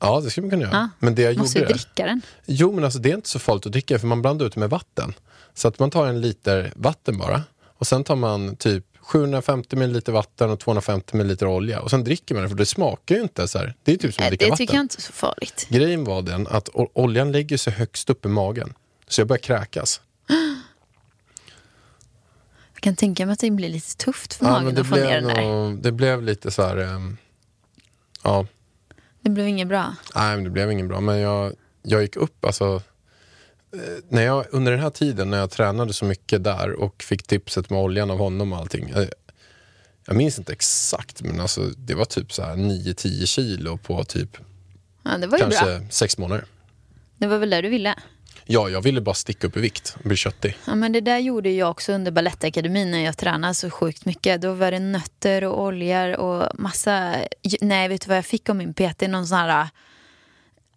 Ja, 0.00 0.20
det 0.20 0.30
skulle 0.30 0.42
man 0.46 0.50
kunna 0.50 0.62
göra. 0.62 0.72
Ja. 0.76 0.88
Men 0.98 1.14
det 1.14 1.22
jag 1.22 1.36
Måste 1.38 1.58
gjorde... 1.58 1.72
dricka 1.72 2.06
den. 2.06 2.22
Jo, 2.46 2.72
men 2.72 2.84
alltså 2.84 2.98
det 2.98 3.10
är 3.10 3.14
inte 3.14 3.28
så 3.28 3.38
farligt 3.38 3.66
att 3.66 3.72
dricka 3.72 3.98
för 3.98 4.06
man 4.06 4.22
blandar 4.22 4.46
ut 4.46 4.54
det 4.54 4.60
med 4.60 4.70
vatten. 4.70 5.14
Så 5.54 5.68
att 5.68 5.78
man 5.78 5.90
tar 5.90 6.06
en 6.06 6.20
liter 6.20 6.72
vatten 6.76 7.18
bara 7.18 7.42
Och 7.62 7.86
sen 7.86 8.04
tar 8.04 8.16
man 8.16 8.56
typ 8.56 8.84
750 9.00 9.76
ml 9.76 10.00
vatten 10.06 10.50
och 10.50 10.60
250 10.60 11.16
ml 11.16 11.44
olja 11.46 11.80
och 11.80 11.90
sen 11.90 12.04
dricker 12.04 12.34
man 12.34 12.42
det 12.42 12.48
för 12.48 12.56
det 12.56 12.66
smakar 12.66 13.14
ju 13.14 13.22
inte 13.22 13.48
så 13.48 13.58
här. 13.58 13.74
Det 13.84 13.92
är 13.92 13.96
typ 13.96 14.14
som 14.14 14.24
att 14.24 14.28
dricka 14.30 14.44
det 14.44 14.50
vatten. 14.50 14.66
tycker 14.66 14.74
jag 14.74 14.84
inte 14.84 14.98
är 14.98 15.02
så 15.02 15.12
farligt. 15.12 15.66
Grejen 15.70 16.04
var 16.04 16.22
den 16.22 16.46
att 16.46 16.68
oljan 16.74 17.32
lägger 17.32 17.56
sig 17.56 17.72
högst 17.72 18.10
upp 18.10 18.24
i 18.24 18.28
magen. 18.28 18.74
Så 19.08 19.20
jag 19.20 19.28
börjar 19.28 19.40
kräkas. 19.40 20.00
Jag 22.74 22.82
kan 22.82 22.96
tänka 22.96 23.26
mig 23.26 23.32
att 23.32 23.38
det 23.38 23.50
blir 23.50 23.68
lite 23.68 23.96
tufft 23.96 24.34
för 24.34 24.44
Ja, 24.46 24.50
magen 24.52 24.74
det, 24.74 24.80
att 24.80 24.86
få 24.86 24.94
ner 24.96 25.20
den 25.20 25.24
där. 25.76 25.82
det 25.82 25.92
blev 25.92 26.22
lite 26.22 26.50
så 26.50 26.62
här... 26.62 26.76
ehm, 26.76 27.16
ja, 28.24 28.46
Det 29.22 29.30
blev 29.30 29.48
inget 29.48 29.68
bra. 29.68 29.94
nej, 30.14 30.34
men 30.36 30.44
det 30.44 30.50
blev 30.50 30.72
ingen 30.72 30.88
bra. 30.88 31.00
Men 31.00 31.18
jag, 31.18 31.52
jag 31.82 32.02
gick 32.02 32.16
upp, 32.16 32.44
alltså... 32.44 32.82
eh, 33.74 33.80
När 34.08 34.22
jag, 34.22 34.44
under 34.50 34.72
den 34.72 34.80
här 34.80 34.90
tiden 34.90 35.30
när 35.30 35.38
jag 35.38 35.50
tränade 35.50 35.92
så 35.92 36.04
mycket 36.04 36.44
där 36.44 36.72
och 36.72 37.02
fick 37.02 37.26
tipset 37.26 37.70
med 37.70 37.78
oljan 37.80 38.10
av 38.10 38.18
honom 38.18 38.52
och 38.52 38.58
allting. 38.58 38.88
eh, 38.90 39.04
Jag 40.06 40.16
minns 40.16 40.38
inte 40.38 40.52
exakt, 40.52 41.22
men 41.22 41.40
alltså, 41.40 41.60
det 41.76 41.94
var 41.94 42.04
typ 42.04 42.32
så 42.32 42.42
här 42.42 42.56
9-10 42.56 43.26
kilo 43.26 43.76
på 43.76 44.04
typ 44.04 44.36
Ja, 45.02 45.18
ju 45.18 45.26
bra. 45.26 45.38
kanske 45.38 45.86
sex 45.90 46.18
månader. 46.18 46.44
Det 47.18 47.26
var 47.26 47.38
väl 47.38 47.50
det 47.50 47.60
du 47.62 47.68
ville. 47.68 47.94
Ja, 48.52 48.68
jag 48.68 48.82
ville 48.82 49.00
bara 49.00 49.14
sticka 49.14 49.46
upp 49.46 49.56
i 49.56 49.60
vikt 49.60 49.94
och 50.02 50.08
bli 50.08 50.16
köttig. 50.16 50.56
Ja, 50.64 50.74
men 50.74 50.92
det 50.92 51.00
där 51.00 51.18
gjorde 51.18 51.50
jag 51.50 51.70
också 51.70 51.92
under 51.92 52.10
Balettakademin 52.10 52.90
när 52.90 53.04
jag 53.04 53.16
tränade 53.16 53.54
så 53.54 53.70
sjukt 53.70 54.04
mycket. 54.04 54.40
Då 54.42 54.52
var 54.52 54.70
det 54.70 54.78
nötter 54.78 55.44
och 55.44 55.62
oljor 55.62 56.16
och 56.16 56.60
massa... 56.60 57.14
Nej, 57.60 57.88
vet 57.88 58.00
du 58.00 58.08
vad 58.08 58.16
jag 58.16 58.26
fick 58.26 58.48
av 58.48 58.56
min 58.56 58.74
PT? 58.74 59.00
Någon 59.08 59.26
sån 59.26 59.38
här... 59.38 59.48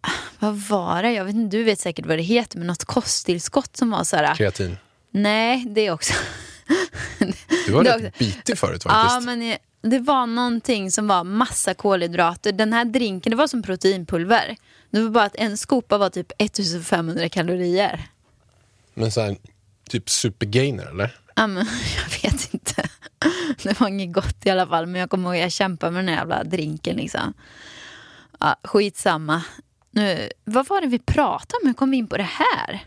ah, 0.00 0.10
Vad 0.38 0.56
var 0.56 1.02
det? 1.02 1.12
Jag 1.12 1.24
vet 1.24 1.34
inte, 1.34 1.56
du 1.56 1.64
vet 1.64 1.80
säkert 1.80 2.06
vad 2.06 2.18
det 2.18 2.22
heter, 2.22 2.58
men 2.58 2.66
något 2.66 2.84
kosttillskott 2.84 3.76
som 3.76 3.90
var 3.90 4.04
så 4.04 4.16
här... 4.16 4.34
Kreatin. 4.34 4.76
Nej, 5.10 5.64
det 5.68 5.90
också. 5.90 6.14
Du 7.66 7.72
var 7.72 7.84
rätt 7.84 8.18
bitig 8.18 8.58
förut 8.58 8.82
Ja, 8.84 8.90
faktiskt. 8.90 9.26
men 9.26 9.42
eh, 9.42 9.56
det 9.90 9.98
var 9.98 10.26
någonting 10.26 10.90
som 10.90 11.06
var 11.06 11.24
massa 11.24 11.74
kolhydrater. 11.74 12.52
Den 12.52 12.72
här 12.72 12.84
drinken, 12.84 13.30
det 13.30 13.36
var 13.36 13.46
som 13.46 13.62
proteinpulver. 13.62 14.56
Det 14.90 15.00
var 15.00 15.10
bara 15.10 15.24
att 15.24 15.36
en 15.36 15.56
skopa 15.56 15.98
var 15.98 16.10
typ 16.10 16.32
1500 16.38 17.28
kalorier. 17.28 18.08
Men 18.94 19.12
så 19.12 19.20
här, 19.20 19.36
typ 19.88 20.10
supergainer 20.10 20.86
eller? 20.86 21.16
Ja, 21.34 21.46
men, 21.46 21.66
jag 22.22 22.30
vet 22.30 22.54
inte. 22.54 22.88
Det 23.62 23.80
var 23.80 23.88
inget 23.88 24.12
gott 24.12 24.46
i 24.46 24.50
alla 24.50 24.66
fall. 24.66 24.86
Men 24.86 25.00
jag 25.00 25.10
kommer 25.10 25.28
ihåg 25.28 25.36
att 25.36 25.42
jag 25.42 25.52
kämpade 25.52 25.92
med 25.92 26.04
den 26.04 26.08
här 26.08 26.20
jävla 26.20 26.44
drinken. 26.44 26.96
Liksom. 26.96 27.34
Ja, 28.40 28.56
skitsamma. 28.64 29.42
Nu, 29.90 30.30
vad 30.44 30.68
var 30.68 30.80
det 30.80 30.86
vi 30.86 30.98
pratade 30.98 31.58
om? 31.62 31.66
Hur 31.68 31.74
kom 31.74 31.90
vi 31.90 31.96
in 31.96 32.06
på 32.06 32.16
det 32.16 32.28
här? 32.30 32.84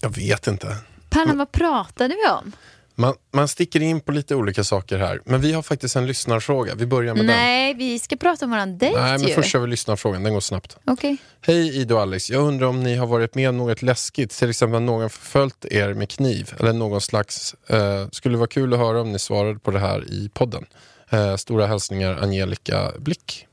Jag 0.00 0.16
vet 0.16 0.46
inte. 0.46 0.76
Pärlan, 1.10 1.38
vad 1.38 1.52
pratade 1.52 2.14
vi 2.14 2.30
om? 2.30 2.52
Man, 2.96 3.14
man 3.32 3.48
sticker 3.48 3.82
in 3.82 4.00
på 4.00 4.12
lite 4.12 4.34
olika 4.34 4.64
saker 4.64 4.98
här. 4.98 5.20
Men 5.24 5.40
vi 5.40 5.52
har 5.52 5.62
faktiskt 5.62 5.96
en 5.96 6.06
lyssnarfråga. 6.06 6.74
Vi 6.74 6.86
börjar 6.86 7.14
med 7.14 7.24
Nej, 7.24 7.74
vi 7.74 7.98
ska 7.98 8.16
prata 8.16 8.44
om 8.44 8.50
våran 8.50 8.78
dejt 8.78 8.96
den. 8.96 9.04
Nej, 9.04 9.18
men 9.18 9.28
ju. 9.28 9.34
först 9.34 9.50
kör 9.50 9.58
vi 9.58 9.66
lyssnarfrågan. 9.66 10.22
Den 10.22 10.32
går 10.32 10.40
snabbt. 10.40 10.76
Okej. 10.84 11.16
Hej 11.40 11.76
Ida 11.80 11.94
och 11.94 12.00
Alex. 12.00 12.30
Jag 12.30 12.42
undrar 12.42 12.66
om 12.66 12.82
ni 12.82 12.94
har 12.94 13.06
varit 13.06 13.34
med 13.34 13.48
om 13.48 13.56
något 13.56 13.82
läskigt, 13.82 14.30
till 14.30 14.50
exempel 14.50 14.82
någon 14.82 15.10
förföljt 15.10 15.64
er 15.64 15.94
med 15.94 16.10
kniv 16.10 16.54
eller 16.58 16.72
någon 16.72 17.00
slags... 17.00 17.54
Eh, 17.66 18.08
skulle 18.12 18.36
vara 18.36 18.46
kul 18.46 18.72
att 18.72 18.78
höra 18.78 19.00
om 19.00 19.12
ni 19.12 19.18
svarade 19.18 19.58
på 19.58 19.70
det 19.70 19.78
här 19.78 20.04
i 20.10 20.30
podden. 20.34 20.66
Eh, 21.10 21.36
stora 21.36 21.66
hälsningar 21.66 22.18
Angelica 22.22 22.92
Blick. 22.98 23.46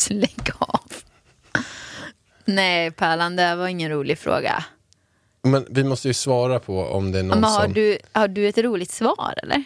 Lägg 0.10 0.50
av. 0.58 0.92
Nej, 2.44 2.90
Pärlan, 2.90 3.36
det 3.36 3.54
var 3.54 3.68
ingen 3.68 3.90
rolig 3.90 4.18
fråga. 4.18 4.64
Men 5.42 5.66
vi 5.70 5.84
måste 5.84 6.08
ju 6.08 6.14
svara 6.14 6.58
på 6.60 6.84
om 6.84 7.12
det 7.12 7.18
är 7.18 7.22
någon 7.22 7.40
Men 7.40 7.50
har, 7.50 7.64
som... 7.64 7.72
du, 7.72 7.98
har 8.12 8.28
du 8.28 8.48
ett 8.48 8.58
roligt 8.58 8.90
svar, 8.90 9.34
eller? 9.42 9.64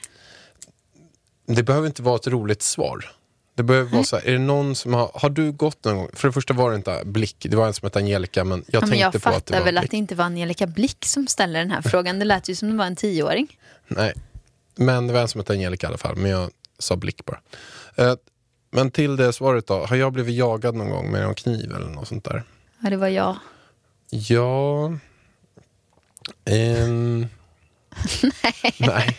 Det 1.47 1.63
behöver 1.63 1.87
inte 1.87 2.03
vara 2.03 2.17
ett 2.17 2.27
roligt 2.27 2.63
svar. 2.63 3.11
Det 3.57 3.63
behöver 3.63 3.91
vara 3.91 4.05
så 4.05 4.17
här, 4.17 4.25
är 4.29 4.33
det 4.33 4.39
någon 4.39 4.75
som 4.75 4.95
har... 4.95 5.11
Har 5.15 5.31
du 5.31 5.53
gått 5.53 5.85
någon 5.85 5.97
gång? 5.97 6.09
För 6.13 6.29
det 6.29 6.33
första 6.33 6.55
var 6.55 6.71
det 6.71 6.77
inte 6.77 7.03
Blick, 7.05 7.37
det 7.51 7.57
var 7.57 7.67
en 7.67 7.75
som 7.75 7.87
hette 7.87 7.99
Angelica, 7.99 8.45
men 8.45 8.65
jag 8.67 8.75
Ja, 8.75 8.81
men 8.81 8.91
tänkte 8.91 9.03
jag 9.03 9.13
på 9.13 9.17
att 9.17 9.23
det 9.35 9.41
fattar 9.41 9.59
var 9.59 9.65
väl 9.65 9.75
Blick. 9.75 9.85
att 9.85 9.91
det 9.91 9.97
inte 9.97 10.15
var 10.15 10.25
Angelica 10.25 10.67
Blick 10.67 11.05
som 11.05 11.27
ställde 11.27 11.59
den 11.59 11.71
här 11.71 11.83
frågan. 11.91 12.19
Det 12.19 12.25
lät 12.25 12.49
ju 12.49 12.55
som 12.55 12.71
det 12.71 12.77
var 12.77 12.87
en 12.87 12.97
tioåring. 12.97 13.59
Nej, 13.89 14.13
men 14.77 15.07
det 15.07 15.13
var 15.13 15.21
en 15.21 15.29
som 15.29 15.39
hette 15.41 15.53
Angelica 15.53 15.87
i 15.87 15.89
alla 15.89 15.99
fall, 15.99 16.17
men 16.17 16.31
jag 16.31 16.51
sa 16.79 16.97
Blick 16.97 17.25
bara. 17.25 17.41
Eh, 17.97 18.15
men 18.71 18.91
till 18.91 19.17
det 19.17 19.33
svaret 19.33 19.67
då, 19.67 19.87
har 19.87 19.97
jag 19.97 20.13
blivit 20.13 20.35
jagad 20.35 20.75
någon 20.75 20.91
gång 20.91 21.11
med 21.11 21.23
en 21.25 21.35
kniv 21.35 21.73
eller 21.77 21.87
något 21.89 22.09
sånt 22.09 22.25
där? 22.25 22.43
Ja, 22.81 22.91
det 22.91 22.97
var 22.97 23.09
jag. 23.09 23.37
Ja... 24.11 24.93
ehm, 26.45 27.27
nej. 28.79 29.17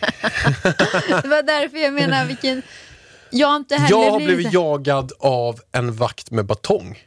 Det 1.22 1.28
var 1.28 1.42
därför 1.42 1.78
jag 1.78 1.92
menar 1.92 2.26
vilken... 2.26 2.62
Jag 3.30 3.48
har 3.48 3.56
inte 3.56 3.74
heller 3.76 4.04
Jag 4.04 4.10
har 4.10 4.20
blivit... 4.20 4.52
jagad 4.52 5.12
av 5.18 5.60
en 5.72 5.92
vakt 5.92 6.30
med 6.30 6.46
batong. 6.46 6.98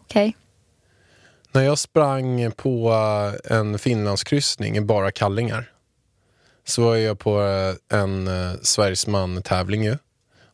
Okej. 0.00 0.36
När 1.52 1.62
jag 1.62 1.78
sprang 1.78 2.52
på 2.52 2.92
eh, 3.50 3.56
en 3.56 3.78
Finlandskryssning 3.78 4.76
i 4.76 4.80
bara 4.80 5.10
kallingar 5.10 5.70
så 6.64 6.82
var 6.82 6.96
jag 6.96 7.18
på 7.18 7.42
eh, 7.42 7.98
en 8.00 8.28
uh, 8.28 8.54
Sveriges 8.62 9.06
man-tävling 9.06 9.84
ju. 9.84 9.98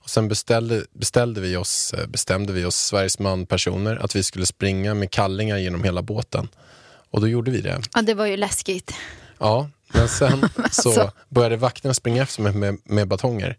Och 0.02 0.10
sen 0.10 0.28
beställde, 0.28 0.84
beställde 0.92 1.40
vi 1.40 1.56
oss, 1.56 1.94
eh, 1.94 2.06
bestämde 2.06 2.52
vi 2.52 2.64
oss 2.64 2.76
Sveriges 2.76 3.18
man-personer 3.18 3.96
att 3.96 4.16
vi 4.16 4.22
skulle 4.22 4.46
springa 4.46 4.94
med 4.94 5.10
kallingar 5.10 5.58
genom 5.58 5.84
hela 5.84 6.02
båten. 6.02 6.48
Och 7.12 7.20
då 7.20 7.28
gjorde 7.28 7.50
vi 7.50 7.60
det. 7.60 7.80
Ja, 7.94 8.02
det 8.02 8.14
var 8.14 8.26
ju 8.26 8.36
läskigt. 8.36 8.94
Ja, 9.38 9.70
men 9.92 10.08
sen 10.08 10.40
så 10.70 10.88
Alltså. 10.88 11.10
började 11.28 11.56
vakterna 11.56 11.94
springa 11.94 12.22
efter 12.22 12.42
mig 12.42 12.52
med, 12.52 12.78
med 12.84 13.08
batonger. 13.08 13.56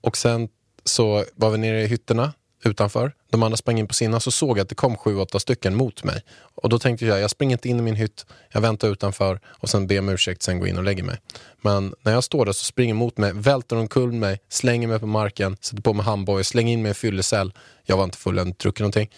Och 0.00 0.16
sen 0.16 0.48
så 0.84 1.24
var 1.34 1.50
vi 1.50 1.58
nere 1.58 1.82
i 1.82 1.86
hytterna 1.86 2.32
utanför. 2.64 3.12
De 3.30 3.42
andra 3.42 3.56
sprang 3.56 3.78
in 3.78 3.88
på 3.88 3.94
sina 3.94 4.20
så 4.20 4.30
såg 4.30 4.58
jag 4.58 4.62
att 4.62 4.68
det 4.68 4.74
kom 4.74 4.96
sju, 4.96 5.16
åtta 5.18 5.40
stycken 5.40 5.74
mot 5.74 6.04
mig. 6.04 6.22
Och 6.38 6.68
då 6.68 6.78
tänkte 6.78 7.06
jag, 7.06 7.20
jag 7.20 7.30
springer 7.30 7.54
inte 7.54 7.68
in 7.68 7.78
i 7.78 7.82
min 7.82 7.94
hytt, 7.94 8.26
jag 8.52 8.60
väntar 8.60 8.88
utanför 8.88 9.40
och 9.46 9.70
sen 9.70 9.86
ber 9.86 9.98
om 9.98 10.08
ursäkt, 10.08 10.42
sen 10.42 10.58
går 10.58 10.68
in 10.68 10.78
och 10.78 10.84
lägger 10.84 11.02
mig. 11.02 11.16
Men 11.62 11.94
när 12.02 12.12
jag 12.12 12.24
står 12.24 12.44
där 12.46 12.52
så 12.52 12.64
springer 12.64 12.94
mot 12.94 13.18
mig, 13.18 13.32
välter 13.34 13.76
omkull 13.76 14.12
mig, 14.12 14.40
slänger 14.48 14.88
mig 14.88 14.98
på 14.98 15.06
marken, 15.06 15.56
sätter 15.60 15.82
på 15.82 15.92
mig 15.92 16.04
handbojor, 16.06 16.42
slänger 16.42 16.72
in 16.72 16.82
mig 16.82 16.88
i 16.88 16.90
en 16.90 16.94
fyllecell. 16.94 17.52
Jag 17.84 17.96
var 17.96 18.04
inte 18.04 18.18
full 18.18 18.38
än, 18.38 18.54
druckit 18.58 18.80
någonting. 18.80 19.10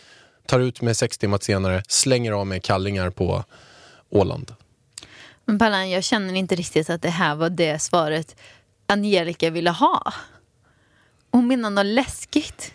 Tar 0.47 0.61
ut 0.61 0.83
mig 0.83 0.95
sex 0.95 1.19
timmar 1.19 1.39
senare, 1.43 1.83
slänger 1.89 2.33
av 2.33 2.47
mig 2.47 2.61
kallingar 2.61 3.11
på 3.11 3.45
Åland. 4.11 4.55
Men 5.45 5.59
Pallan, 5.59 5.91
jag 5.91 6.05
känner 6.05 6.35
inte 6.35 6.55
riktigt 6.55 6.91
att 6.91 7.03
det 7.03 7.11
här 7.11 7.35
var 7.35 7.51
det 7.51 7.79
svaret 7.83 8.37
Angelica 8.87 9.51
ville 9.51 9.71
ha. 9.71 10.13
Hon 11.31 11.47
menar 11.49 11.71
något 11.71 11.87
läskigt. 11.87 12.73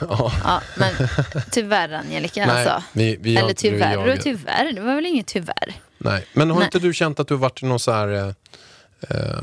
Ja. 0.00 0.32
Ja, 0.44 0.60
men 0.78 0.94
tyvärr 1.50 1.92
Angelica 1.92 2.46
Nej, 2.46 2.66
alltså. 2.68 2.88
vi- 2.92 3.16
vi 3.20 3.36
Eller 3.36 3.54
tyvärr 3.54 4.12
och 4.12 4.20
tyvärr. 4.20 4.72
Det 4.72 4.80
var 4.80 4.94
väl 4.94 5.06
inget 5.06 5.26
tyvärr. 5.26 5.74
Nej, 5.98 6.26
men 6.32 6.50
har 6.50 6.56
Nej. 6.58 6.64
inte 6.64 6.78
du 6.78 6.92
känt 6.94 7.20
att 7.20 7.28
du 7.28 7.34
varit 7.36 7.62
i 7.62 7.66
någon 7.66 7.80
så 7.80 7.92
här 7.92 8.08
eh, 8.08 8.28
eh, 9.10 9.42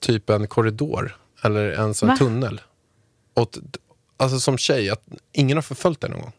typ 0.00 0.30
en 0.30 0.46
korridor 0.46 1.16
eller 1.42 1.70
en 1.72 1.94
sån 1.94 2.08
Va? 2.08 2.16
tunnel? 2.16 2.60
Och, 3.34 3.58
alltså 4.16 4.40
som 4.40 4.58
tjej, 4.58 4.90
att 4.90 5.02
ingen 5.32 5.56
har 5.56 5.62
förföljt 5.62 6.00
dig 6.00 6.10
någon 6.10 6.20
gång? 6.20 6.32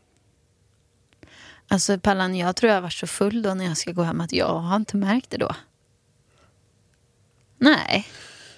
Alltså 1.72 2.00
Pallan, 2.00 2.36
jag 2.36 2.56
tror 2.56 2.72
jag 2.72 2.82
varit 2.82 2.94
så 2.94 3.08
full 3.08 3.42
då 3.42 3.54
när 3.54 3.66
jag 3.66 3.78
ska 3.78 3.92
gå 3.92 4.04
hem 4.04 4.22
att 4.22 4.34
jag 4.34 4.60
har 4.60 4.76
inte 4.76 4.98
märkt 4.98 5.30
det 5.30 5.38
då. 5.38 5.56
Nej, 7.58 8.08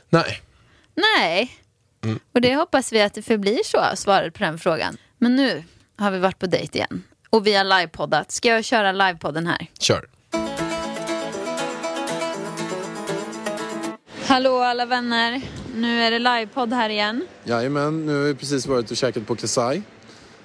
Nej. 0.09 0.41
nej. 0.95 1.51
Mm. 2.03 2.19
Och 2.31 2.41
det 2.41 2.55
hoppas 2.55 2.93
vi 2.93 3.01
att 3.01 3.13
det 3.13 3.21
förblir 3.21 3.59
så, 3.65 3.95
svaret 3.95 4.33
på 4.33 4.43
den 4.43 4.59
frågan. 4.59 4.97
Men 5.17 5.35
nu 5.35 5.63
har 5.97 6.11
vi 6.11 6.19
varit 6.19 6.39
på 6.39 6.45
dejt 6.45 6.77
igen. 6.77 7.03
Och 7.29 7.47
vi 7.47 7.53
har 7.55 7.63
livepoddat. 7.63 8.31
Ska 8.31 8.49
jag 8.49 8.63
köra 8.65 8.91
livepodden 8.91 9.47
här? 9.47 9.67
Kör. 9.79 10.09
Hallå 14.25 14.59
alla 14.59 14.85
vänner. 14.85 15.41
Nu 15.75 16.03
är 16.03 16.11
det 16.11 16.19
livepodd 16.19 16.73
här 16.73 16.89
igen. 16.89 17.27
Jajamän, 17.43 18.05
nu 18.05 18.17
har 18.17 18.23
vi 18.23 18.35
precis 18.35 18.67
varit 18.67 18.91
och 18.91 18.97
käkat 18.97 19.27
på 19.27 19.35
Kasai. 19.35 19.81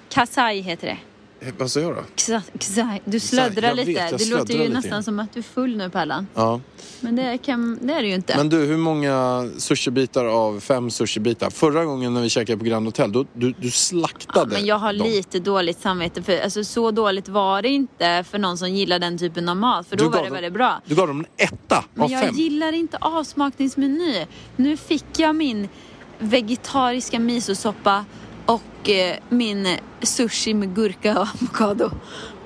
Kasai 0.09 0.59
heter 0.61 0.87
det. 0.87 0.97
Eh, 1.41 1.53
Vad 1.57 1.71
sa 1.71 1.79
jag 1.79 1.95
då? 1.95 2.01
Ksa- 2.15 2.41
Kasai. 2.59 3.01
Du 3.05 3.19
slöddrar 3.19 3.67
jag 3.67 3.75
vet, 3.75 3.87
lite. 3.87 3.99
jag 4.11 4.19
det 4.19 4.25
låter 4.29 4.53
ju 4.53 4.59
lite 4.59 4.73
nästan 4.73 5.03
som 5.03 5.19
att 5.19 5.33
du 5.33 5.39
är 5.39 5.43
full 5.43 5.77
nu 5.77 5.89
Pärlan. 5.89 6.27
Ja. 6.33 6.61
Men 7.01 7.15
det, 7.15 7.37
kan, 7.37 7.79
det 7.81 7.93
är 7.93 8.01
det 8.01 8.07
ju 8.07 8.15
inte. 8.15 8.37
Men 8.37 8.49
du, 8.49 8.57
hur 8.57 8.77
många 8.77 9.49
sushibitar 9.57 10.25
av 10.25 10.59
fem 10.59 10.89
sushibitar? 10.91 11.49
Förra 11.49 11.85
gången 11.85 12.13
när 12.13 12.21
vi 12.21 12.29
käkade 12.29 12.57
på 12.57 12.63
Grand 12.65 12.85
Hotel, 12.87 13.11
då, 13.11 13.25
du, 13.33 13.53
du 13.59 13.71
slaktade 13.71 14.51
Men 14.53 14.65
jag 14.65 14.77
har 14.77 14.93
dem. 14.93 15.07
lite 15.07 15.39
dåligt 15.39 15.79
samvete 15.81 16.23
för 16.23 16.39
alltså, 16.43 16.63
så 16.63 16.91
dåligt 16.91 17.27
var 17.27 17.61
det 17.61 17.69
inte 17.69 18.23
för 18.29 18.37
någon 18.39 18.57
som 18.57 18.69
gillar 18.73 18.99
den 18.99 19.17
typen 19.17 19.49
av 19.49 19.57
mat. 19.57 19.87
För 19.87 19.95
då 19.95 20.03
Du 20.03 20.09
var 20.09 20.17
det 20.17 20.23
dem- 20.23 20.33
väldigt 20.33 20.53
bra. 20.53 20.81
Du 20.85 20.95
gav 20.95 21.07
dem 21.07 21.19
en 21.19 21.45
etta 21.47 21.83
Men 21.93 22.03
av 22.03 22.11
jag 22.11 22.21
fem. 22.25 22.35
gillar 22.35 22.71
inte 22.73 22.97
avsmakningsmeny. 23.01 24.25
Nu 24.55 24.77
fick 24.77 25.05
jag 25.17 25.35
min 25.35 25.69
vegetariska 26.19 27.19
misosoppa 27.19 28.05
och 28.47 28.89
eh, 28.89 29.15
min 29.29 29.77
sushi 30.01 30.53
med 30.53 30.75
gurka 30.75 31.19
och 31.19 31.27
avokado. 31.35 31.91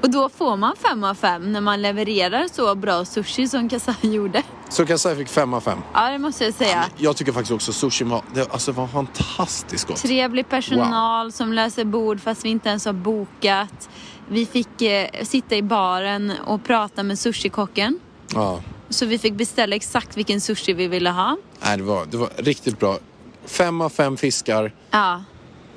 Och 0.01 0.09
då 0.09 0.29
får 0.29 0.57
man 0.57 0.75
fem 0.75 1.03
av 1.03 1.15
fem 1.15 1.51
när 1.51 1.61
man 1.61 1.81
levererar 1.81 2.47
så 2.51 2.75
bra 2.75 3.05
sushi 3.05 3.47
som 3.47 3.69
Kasai 3.69 3.95
gjorde. 4.01 4.43
Så 4.69 4.85
Kasai 4.85 5.15
fick 5.15 5.27
fem 5.27 5.53
av 5.53 5.61
fem. 5.61 5.77
Ja, 5.93 6.09
det 6.09 6.17
måste 6.17 6.45
jag 6.45 6.53
säga. 6.53 6.85
Jag 6.97 7.17
tycker 7.17 7.31
faktiskt 7.31 7.51
också 7.51 7.73
sushi 7.73 8.03
var, 8.03 8.21
det, 8.33 8.51
alltså, 8.51 8.71
var 8.71 8.87
fantastiskt 8.87 9.87
gott. 9.87 9.97
Trevlig 9.97 10.49
personal 10.49 11.31
som 11.31 11.53
löser 11.53 11.85
bord 11.85 12.21
fast 12.21 12.45
vi 12.45 12.49
inte 12.49 12.69
ens 12.69 12.85
har 12.85 12.93
bokat. 12.93 13.89
Vi 14.27 14.45
fick 14.45 14.81
eh, 14.81 15.07
sitta 15.23 15.55
i 15.55 15.61
baren 15.61 16.33
och 16.45 16.63
prata 16.63 17.03
med 17.03 17.19
sushikocken. 17.19 17.99
Ja. 18.33 18.59
Så 18.89 19.05
vi 19.05 19.19
fick 19.19 19.33
beställa 19.33 19.75
exakt 19.75 20.17
vilken 20.17 20.41
sushi 20.41 20.73
vi 20.73 20.87
ville 20.87 21.09
ha. 21.09 21.37
Nej, 21.65 21.77
det, 21.77 21.83
var, 21.83 22.05
det 22.05 22.17
var 22.17 22.29
riktigt 22.37 22.79
bra. 22.79 22.97
Fem 23.45 23.81
av 23.81 23.89
fem 23.89 24.17
fiskar, 24.17 24.71
Ja, 24.91 25.23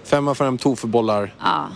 fem 0.05 0.29
av 0.29 0.35
fem 0.35 0.59
tofubollar. 0.59 1.35
ja. 1.41 1.69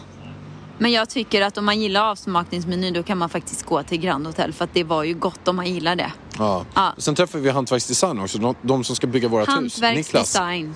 Men 0.81 0.93
jag 0.93 1.09
tycker 1.09 1.43
att 1.43 1.59
om 1.59 1.65
man 1.65 1.81
gillar 1.81 2.11
avsmakningsmeny 2.11 2.91
då 2.91 3.03
kan 3.03 3.19
man 3.19 3.29
faktiskt 3.29 3.67
gå 3.67 3.83
till 3.83 4.01
Grand 4.01 4.27
Hotel 4.27 4.53
för 4.53 4.65
att 4.65 4.75
det 4.75 4.85
var 4.85 5.05
ju 5.05 5.15
gott 5.15 5.49
om 5.49 5.57
man 5.57 5.67
gillar 5.67 5.97
det. 5.97 6.13
Ja. 6.39 6.65
Ja. 6.75 6.95
Sen 6.99 7.15
träffade 7.15 7.45
vi 7.45 7.51
Hantverksdesign 7.51 8.21
också, 8.21 8.39
de, 8.39 8.55
de 8.63 8.85
som 8.85 8.97
ska 8.97 9.07
bygga 9.07 9.29
vårt 9.29 9.49
hus. 9.49 9.55
Hantverksdesign. 9.55 10.75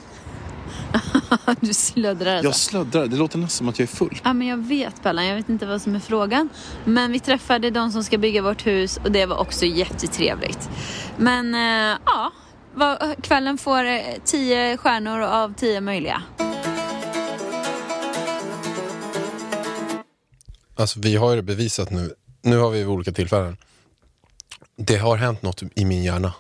du 1.61 1.75
slöddrar 1.75 2.33
alltså. 2.33 2.47
Jag 2.47 2.55
slöddrar, 2.55 3.07
det 3.07 3.17
låter 3.17 3.39
nästan 3.39 3.59
som 3.59 3.69
att 3.69 3.79
jag 3.79 3.89
är 3.89 3.93
full. 3.97 4.21
Ja 4.25 4.33
men 4.33 4.47
jag 4.47 4.57
vet 4.57 5.03
Bellan, 5.03 5.27
jag 5.27 5.37
vet 5.37 5.49
inte 5.49 5.67
vad 5.67 5.83
som 5.83 5.95
är 5.95 6.01
frågan. 6.01 6.49
Men 6.85 7.13
vi 7.13 7.21
träffade 7.21 7.71
de 7.71 7.93
som 7.93 8.05
ska 8.05 8.19
bygga 8.19 8.43
vårt 8.43 8.67
hus 8.67 8.97
och 9.05 9.13
det 9.13 9.27
var 9.27 9.37
också 9.37 9.65
jättetrevligt. 9.65 10.71
Men 11.17 11.55
eh, 11.55 11.99
ja, 12.07 12.33
kvällen 13.23 13.59
får 13.59 13.85
eh, 13.85 14.01
tio 14.25 14.77
stjärnor 14.77 15.21
av 15.21 15.55
tio 15.55 15.81
möjliga. 15.81 16.23
Alltså 20.83 21.01
vi 21.01 21.17
har 21.17 21.31
ju 21.31 21.37
det 21.37 21.43
bevisat 21.43 21.91
nu. 21.91 22.15
Nu 22.43 22.59
har 22.59 22.71
vi 22.71 22.79
vid 22.79 22.89
olika 22.89 23.13
tillfällen. 23.13 23.57
Det 24.77 24.97
har 24.97 25.17
hänt 25.17 25.43
något 25.43 25.63
i 25.75 25.85
min 25.85 26.03
hjärna. 26.03 26.35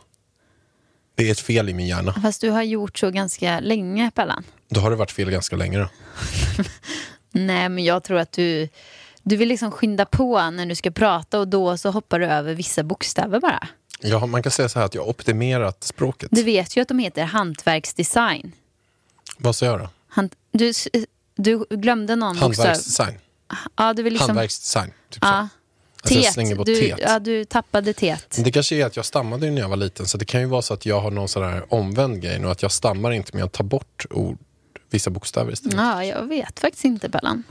Det 1.14 1.28
är 1.28 1.32
ett 1.32 1.40
fel 1.40 1.68
i 1.68 1.74
min 1.74 1.86
hjärna. 1.86 2.14
Fast 2.22 2.40
du 2.40 2.50
har 2.50 2.62
gjort 2.62 2.98
så 2.98 3.10
ganska 3.10 3.60
länge 3.60 4.10
Bellan. 4.14 4.44
Då 4.68 4.80
har 4.80 4.90
det 4.90 4.96
varit 4.96 5.10
fel 5.10 5.30
ganska 5.30 5.56
länge 5.56 5.78
då. 5.78 5.88
Nej 7.30 7.68
men 7.68 7.84
jag 7.84 8.04
tror 8.04 8.18
att 8.18 8.32
du, 8.32 8.68
du 9.22 9.36
vill 9.36 9.48
liksom 9.48 9.70
skynda 9.70 10.04
på 10.04 10.50
när 10.50 10.66
du 10.66 10.74
ska 10.74 10.90
prata 10.90 11.38
och 11.38 11.48
då 11.48 11.76
så 11.76 11.90
hoppar 11.90 12.18
du 12.18 12.26
över 12.26 12.54
vissa 12.54 12.82
bokstäver 12.82 13.40
bara. 13.40 13.68
Ja, 14.00 14.26
man 14.26 14.42
kan 14.42 14.52
säga 14.52 14.68
så 14.68 14.78
här 14.78 14.86
att 14.86 14.94
jag 14.94 15.02
har 15.02 15.08
optimerat 15.08 15.84
språket. 15.84 16.28
Du 16.32 16.42
vet 16.42 16.76
ju 16.76 16.80
att 16.80 16.88
de 16.88 16.98
heter 16.98 17.24
hantverksdesign. 17.24 18.52
Vad 19.38 19.56
sa 19.56 19.66
jag 19.66 19.80
då? 19.80 19.88
Hant, 20.08 20.34
du, 20.52 20.72
du 21.34 21.64
glömde 21.70 22.16
någon 22.16 22.40
bokstav. 22.40 22.66
Hantverksdesign. 22.66 23.18
Ja, 23.76 23.92
du 23.92 24.02
vill 24.02 24.12
liksom... 24.12 24.28
Hantverksdesign. 24.28 24.92
Typ. 25.10 25.18
Ja. 25.22 25.48
Alltså 26.04 26.18
jag 26.18 26.32
slänger 26.32 26.54
bort 26.56 26.66
du, 26.66 26.76
tet. 26.76 26.98
ja, 27.02 27.18
du 27.18 27.44
tappade 27.44 27.92
tet. 27.92 28.38
Det 28.44 28.52
kanske 28.52 28.76
är 28.76 28.86
att 28.86 28.96
jag 28.96 29.04
stammade 29.04 29.50
när 29.50 29.60
jag 29.60 29.68
var 29.68 29.76
liten 29.76 30.06
så 30.06 30.18
det 30.18 30.24
kan 30.24 30.40
ju 30.40 30.46
vara 30.46 30.62
så 30.62 30.74
att 30.74 30.86
jag 30.86 31.00
har 31.00 31.10
någon 31.10 31.28
sån 31.28 31.42
här 31.44 31.74
omvänd 31.74 32.22
grej 32.22 32.38
nu 32.38 32.48
att 32.50 32.62
jag 32.62 32.72
stammar 32.72 33.10
inte 33.12 33.30
men 33.32 33.40
jag 33.40 33.52
tar 33.52 33.64
bort 33.64 34.06
ord, 34.10 34.38
vissa 34.90 35.10
bokstäver 35.10 35.52
istället. 35.52 35.76
Ja, 35.78 36.04
jag 36.04 36.26
vet 36.28 36.60
faktiskt 36.60 36.84
inte 36.84 37.08
Bellan. 37.08 37.42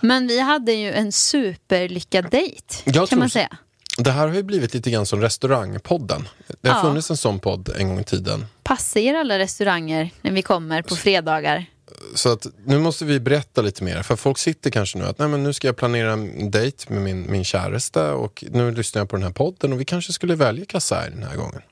Men 0.00 0.26
vi 0.26 0.40
hade 0.40 0.72
ju 0.72 0.92
en 0.92 1.12
superlyckad 1.12 2.30
dejt, 2.30 2.74
Jag 2.84 3.08
kan 3.08 3.18
man 3.18 3.30
säga. 3.30 3.56
Det 3.98 4.10
här 4.10 4.28
har 4.28 4.34
ju 4.34 4.42
blivit 4.42 4.74
lite 4.74 4.90
grann 4.90 5.06
som 5.06 5.20
restaurangpodden. 5.20 6.28
Det 6.60 6.68
har 6.68 6.76
Ja. 6.78 6.82
funnits 6.82 7.10
en 7.10 7.16
sån 7.16 7.38
podd 7.40 7.68
en 7.78 7.88
gång 7.88 8.00
i 8.00 8.04
tiden. 8.04 8.46
Passa 8.62 9.00
er 9.00 9.14
alla 9.14 9.38
restauranger 9.38 10.10
när 10.22 10.30
vi 10.32 10.42
kommer 10.42 10.82
på 10.82 10.96
fredagar. 10.96 11.66
Så 12.14 12.32
att 12.32 12.46
nu 12.64 12.78
måste 12.78 13.04
vi 13.04 13.20
berätta 13.20 13.62
lite 13.62 13.84
mer. 13.84 14.02
För 14.02 14.16
folk 14.16 14.38
sitter 14.38 14.70
kanske 14.70 14.98
nu 14.98 15.04
att 15.04 15.18
Nej, 15.18 15.28
men 15.28 15.42
nu 15.42 15.52
ska 15.52 15.68
jag 15.68 15.76
planera 15.76 16.12
en 16.12 16.50
dejt 16.50 16.92
med 16.92 17.02
min, 17.02 17.30
min 17.30 17.44
käraste 17.44 18.10
och 18.10 18.44
nu 18.50 18.70
lyssnar 18.70 19.00
jag 19.00 19.08
på 19.08 19.16
den 19.16 19.22
här 19.22 19.32
podden 19.32 19.72
och 19.72 19.80
vi 19.80 19.84
kanske 19.84 20.12
skulle 20.12 20.34
välja 20.34 20.64
Kasai 20.64 21.10
den 21.10 21.22
här 21.22 21.36
gången. 21.36 21.62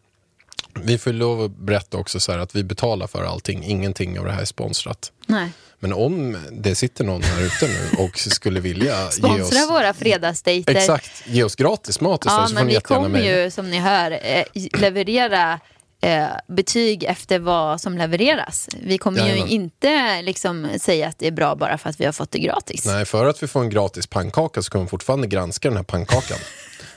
Vi 0.75 0.99
får 0.99 1.13
lov 1.13 1.43
att 1.43 1.57
berätta 1.57 1.97
också 1.97 2.21
så 2.21 2.33
att 2.33 2.57
vi 2.57 2.65
betalar 2.65 3.07
för 3.07 3.25
allting. 3.25 3.65
Ingenting 3.65 4.19
av 4.19 4.25
det 4.25 4.33
här 4.33 4.41
är 4.41 4.45
sponsrat. 4.45 5.13
Nej. 5.27 5.49
Men 5.83 5.93
om 5.93 6.37
det 6.53 6.75
sitter 6.75 7.05
någon 7.05 7.23
här 7.23 7.43
ute 7.43 7.67
nu 7.67 8.05
och 8.05 8.19
skulle 8.19 8.61
vilja 8.61 9.05
ge 9.05 9.11
Sponsra 9.11 9.63
oss... 9.63 9.71
våra 9.71 9.95
fredagsdejter. 9.95 10.75
Exakt, 10.75 11.23
ge 11.27 11.45
oss 11.45 11.57
gratis 11.57 12.01
mat 12.01 12.25
istället 12.25 12.41
Ja, 12.41 12.47
så 12.47 12.55
får 12.55 12.55
men 12.55 12.67
ni 12.67 12.75
vi 12.75 12.81
kommer 12.81 13.21
ju 13.23 13.51
som 13.51 13.71
ni 13.71 13.79
hör 13.79 14.11
eh, 14.23 14.45
leverera 14.81 15.61
eh, 16.03 16.27
betyg 16.49 17.05
efter 17.05 17.39
vad 17.39 17.81
som 17.81 17.99
levereras. 17.99 18.69
Vi 18.83 18.99
kommer 18.99 19.19
ju 19.21 19.29
Jajamän. 19.29 19.49
inte 19.49 20.23
liksom 20.23 20.69
säga 20.79 21.09
att 21.09 21.19
det 21.19 21.27
är 21.27 21.33
bra 21.33 21.55
bara 21.55 21.79
för 21.79 21.91
att 21.91 22.01
vi 22.01 22.05
har 22.05 22.13
fått 22.13 22.31
det 22.31 22.39
gratis. 22.39 22.87
Nej, 22.87 23.05
för 23.05 23.27
att 23.27 23.43
vi 23.43 23.47
får 23.47 23.61
en 23.61 23.71
gratis 23.71 24.07
pannkaka 24.07 24.63
så 24.63 24.71
kommer 24.71 24.85
vi 24.85 24.89
fortfarande 24.89 25.27
granska 25.27 25.69
den 25.69 25.77
här 25.77 25.85
pannkakan. 25.85 26.39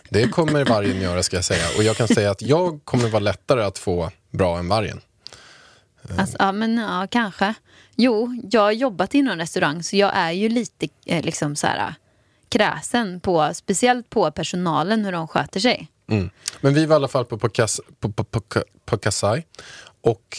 Det 0.09 0.27
kommer 0.27 0.65
vargen 0.65 1.01
göra 1.01 1.23
ska 1.23 1.37
jag 1.37 1.45
säga. 1.45 1.65
Och 1.77 1.83
jag 1.83 1.97
kan 1.97 2.07
säga 2.07 2.31
att 2.31 2.41
jag 2.41 2.79
kommer 2.85 3.09
vara 3.09 3.19
lättare 3.19 3.63
att 3.63 3.77
få 3.77 4.11
bra 4.31 4.59
än 4.59 4.67
vargen. 4.67 5.01
Alltså, 6.17 6.35
ja, 6.39 6.51
men 6.51 6.77
ja, 6.77 7.07
kanske. 7.11 7.53
Jo, 7.95 8.41
jag 8.51 8.61
har 8.61 8.71
jobbat 8.71 9.13
inom 9.13 9.37
restaurang 9.37 9.83
så 9.83 9.95
jag 9.95 10.11
är 10.15 10.31
ju 10.31 10.49
lite 10.49 10.87
eh, 11.05 11.23
liksom 11.23 11.55
så 11.55 11.67
här, 11.67 11.93
kräsen 12.49 13.19
på, 13.19 13.51
speciellt 13.53 14.09
på 14.09 14.31
personalen 14.31 15.05
hur 15.05 15.11
de 15.11 15.27
sköter 15.27 15.59
sig. 15.59 15.87
Mm. 16.07 16.29
Men 16.61 16.73
vi 16.73 16.85
var 16.85 16.95
i 16.95 16.97
alla 16.97 17.07
fall 17.07 17.25
på, 17.25 17.37
på, 17.37 17.49
på, 17.99 18.11
på, 18.11 18.23
på, 18.23 18.41
på 18.85 18.97
Kasai. 18.97 19.45
Och 20.01 20.37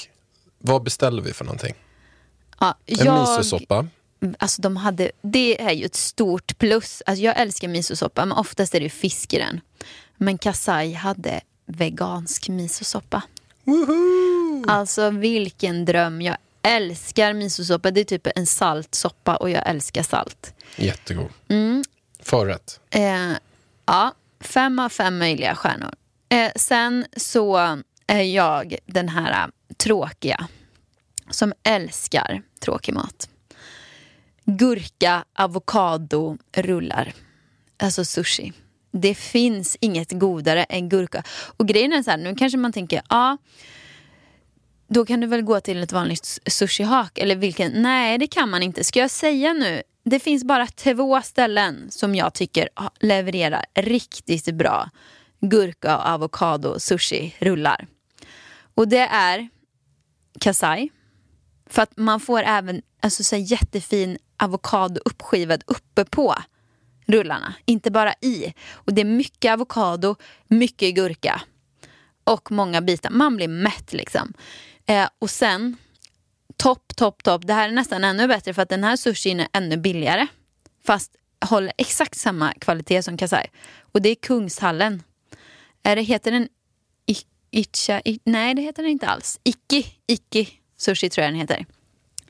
vad 0.59 0.83
beställde 0.83 1.23
vi 1.23 1.33
för 1.33 1.45
någonting? 1.45 1.75
Ja, 2.61 2.79
En 2.87 3.21
misosoppa. 3.21 3.87
Alltså 4.39 4.63
de 4.63 4.77
hade, 4.77 5.11
det 5.23 5.63
är 5.63 5.73
ju 5.73 5.85
ett 5.85 5.95
stort 5.95 6.59
plus. 6.59 7.03
Alltså 7.07 7.25
jag 7.25 7.41
älskar 7.41 7.69
misosoppa 7.69 8.27
men 8.27 8.39
oftast 8.39 8.75
är 8.75 8.81
det 8.81 8.91
fisk 8.91 9.35
i 9.35 9.39
den. 9.39 9.61
Men 10.17 10.39
Kasai 10.39 10.93
hade 10.93 11.41
vegansk 11.67 12.49
misosoppa. 12.49 13.23
Alltså 14.69 15.11
vilken 15.11 15.85
dröm. 15.85 16.23
Jag 16.23 16.37
älskar 16.63 17.33
misosoppa. 17.33 17.91
Det 17.91 18.01
är 18.01 18.05
typ 18.05 18.27
en 18.35 18.47
saltsoppa 18.47 19.37
och 19.37 19.51
jag 19.51 19.69
älskar 19.69 20.03
salt. 20.03 20.55
Jättegod. 20.77 21.29
Mm. 21.49 21.85
Förrätt. 22.21 22.81
Eh, 22.91 23.33
ja, 23.87 24.15
fem 24.41 24.79
av 24.79 24.89
fem 24.89 25.19
möjliga 25.19 25.55
stjärnor. 25.55 25.95
Eh, 26.29 26.53
sen 26.57 27.07
så 27.17 27.57
är 28.07 28.23
jag 28.23 28.77
den 28.87 29.09
här 29.09 29.31
eh, 29.31 29.51
tråkiga 29.77 30.49
som 31.31 31.53
älskar 31.63 32.43
tråkig 32.61 32.95
mat. 32.95 33.29
Gurka, 34.45 35.25
avokado, 35.35 36.39
rullar. 36.57 37.13
Alltså 37.79 38.05
sushi. 38.05 38.53
Det 38.91 39.15
finns 39.15 39.77
inget 39.81 40.13
godare 40.13 40.65
än 40.65 40.89
gurka. 40.89 41.23
Och 41.57 41.69
grejen 41.69 41.93
är 41.93 42.03
så 42.03 42.11
här, 42.11 42.19
nu 42.19 42.35
kanske 42.35 42.59
man 42.59 42.73
tänker, 42.73 43.03
ja, 43.09 43.37
då 44.89 45.07
kan 45.07 45.21
du 45.21 45.27
väl 45.27 45.43
gå 45.43 45.61
till 45.61 45.83
ett 45.83 45.93
vanligt 45.93 46.41
sushihak 46.47 47.19
eller 47.19 47.37
vilken? 47.37 47.73
Nej, 47.83 48.19
det 48.19 48.27
kan 48.27 48.51
man 48.51 48.63
inte. 48.63 48.85
Ska 48.85 49.01
jag 49.01 49.11
säga 49.11 49.53
nu? 49.53 49.83
Det 50.09 50.21
finns 50.21 50.45
bara 50.45 50.67
två 50.67 51.23
ställen 51.23 51.91
som 51.91 52.15
jag 52.15 52.35
tycker 52.35 52.69
levererar 53.01 53.65
riktigt 53.75 54.55
bra 54.55 54.91
gurka 55.41 55.97
och 55.97 56.07
avokado 56.07 56.81
sushi 56.81 57.35
rullar. 57.39 57.87
Och 58.75 58.89
det 58.89 59.07
är 59.07 59.49
Kasai. 60.41 60.91
För 61.67 61.83
att 61.83 61.97
man 61.97 62.21
får 62.21 62.43
även 62.43 62.83
alltså, 63.03 63.25
så 63.25 63.37
jättefin 63.37 64.19
avokado 64.37 65.01
uppskivad 65.05 65.63
uppe 65.67 66.05
på 66.05 66.35
rullarna, 67.07 67.55
inte 67.65 67.91
bara 67.91 68.15
i. 68.21 68.55
Och 68.73 68.95
det 68.95 69.01
är 69.01 69.05
mycket 69.05 69.53
avokado, 69.53 70.17
mycket 70.47 70.95
gurka 70.95 71.43
och 72.25 72.53
många 72.53 72.81
bitar. 72.81 73.11
Man 73.11 73.37
blir 73.37 73.49
mätt 73.49 73.93
liksom. 73.93 74.33
Eh, 74.87 75.09
och 75.19 75.31
sen, 75.31 75.77
topp, 76.57 76.97
topp, 76.97 77.23
topp. 77.23 77.47
Det 77.47 77.53
här 77.53 77.69
är 77.69 77.73
nästan 77.73 78.05
ännu 78.05 78.29
bättre 78.29 78.55
för 78.55 78.63
att 78.63 78.69
den 78.69 78.85
här 78.85 78.97
sushin 78.97 79.41
är 79.41 79.49
ännu 79.53 79.77
billigare. 79.77 80.27
Fast 80.87 81.13
håller 81.45 81.73
exakt 81.79 82.19
samma 82.19 82.53
kvalitet 82.53 83.03
som 83.03 83.17
Kasai. 83.17 83.47
Och 83.93 84.03
det 84.03 84.09
är 84.09 84.15
Kungshallen. 84.15 85.03
Är 85.83 85.97
det, 85.97 86.03
heter 86.03 86.31
den 86.33 86.49
I- 87.07 87.17
Icha? 87.61 88.01
I, 88.05 88.21
nej, 88.25 88.55
det 88.55 88.63
heter 88.63 88.83
den 88.83 88.93
inte 88.93 89.07
alls. 89.07 89.41
Iki, 89.45 89.87
Iki 90.07 90.49
sushi 90.79 91.11
tror 91.11 91.25
jag 91.25 91.33
den 91.33 91.41
heter. 91.41 91.67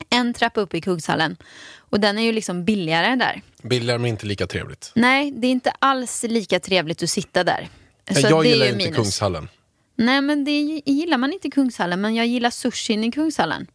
En 0.09 0.33
trappa 0.33 0.61
upp 0.61 0.73
i 0.73 0.81
Kungshallen. 0.81 1.37
Och 1.75 1.99
den 1.99 2.17
är 2.17 2.21
ju 2.21 2.31
liksom 2.31 2.65
billigare 2.65 3.15
där. 3.15 3.41
Billigare 3.61 3.97
men 3.99 4.09
inte 4.09 4.25
lika 4.25 4.47
trevligt. 4.47 4.91
Nej, 4.95 5.31
det 5.31 5.47
är 5.47 5.51
inte 5.51 5.71
alls 5.79 6.23
lika 6.27 6.59
trevligt 6.59 7.03
att 7.03 7.09
sitta 7.09 7.43
där. 7.43 7.69
Så 8.11 8.19
jag 8.19 8.43
det 8.43 8.49
är 8.49 8.51
gillar 8.51 8.65
ju 8.65 8.71
inte 8.71 8.83
minus. 8.83 8.95
Kungshallen. 8.95 9.49
Nej, 9.95 10.21
men 10.21 10.45
det 10.45 10.51
gillar 10.85 11.17
man 11.17 11.33
inte 11.33 11.47
i 11.47 11.51
Kungshallen, 11.51 12.01
men 12.01 12.15
jag 12.15 12.27
gillar 12.27 12.49
sushin 12.49 13.03
i 13.03 13.11
Kungshallen. 13.11 13.67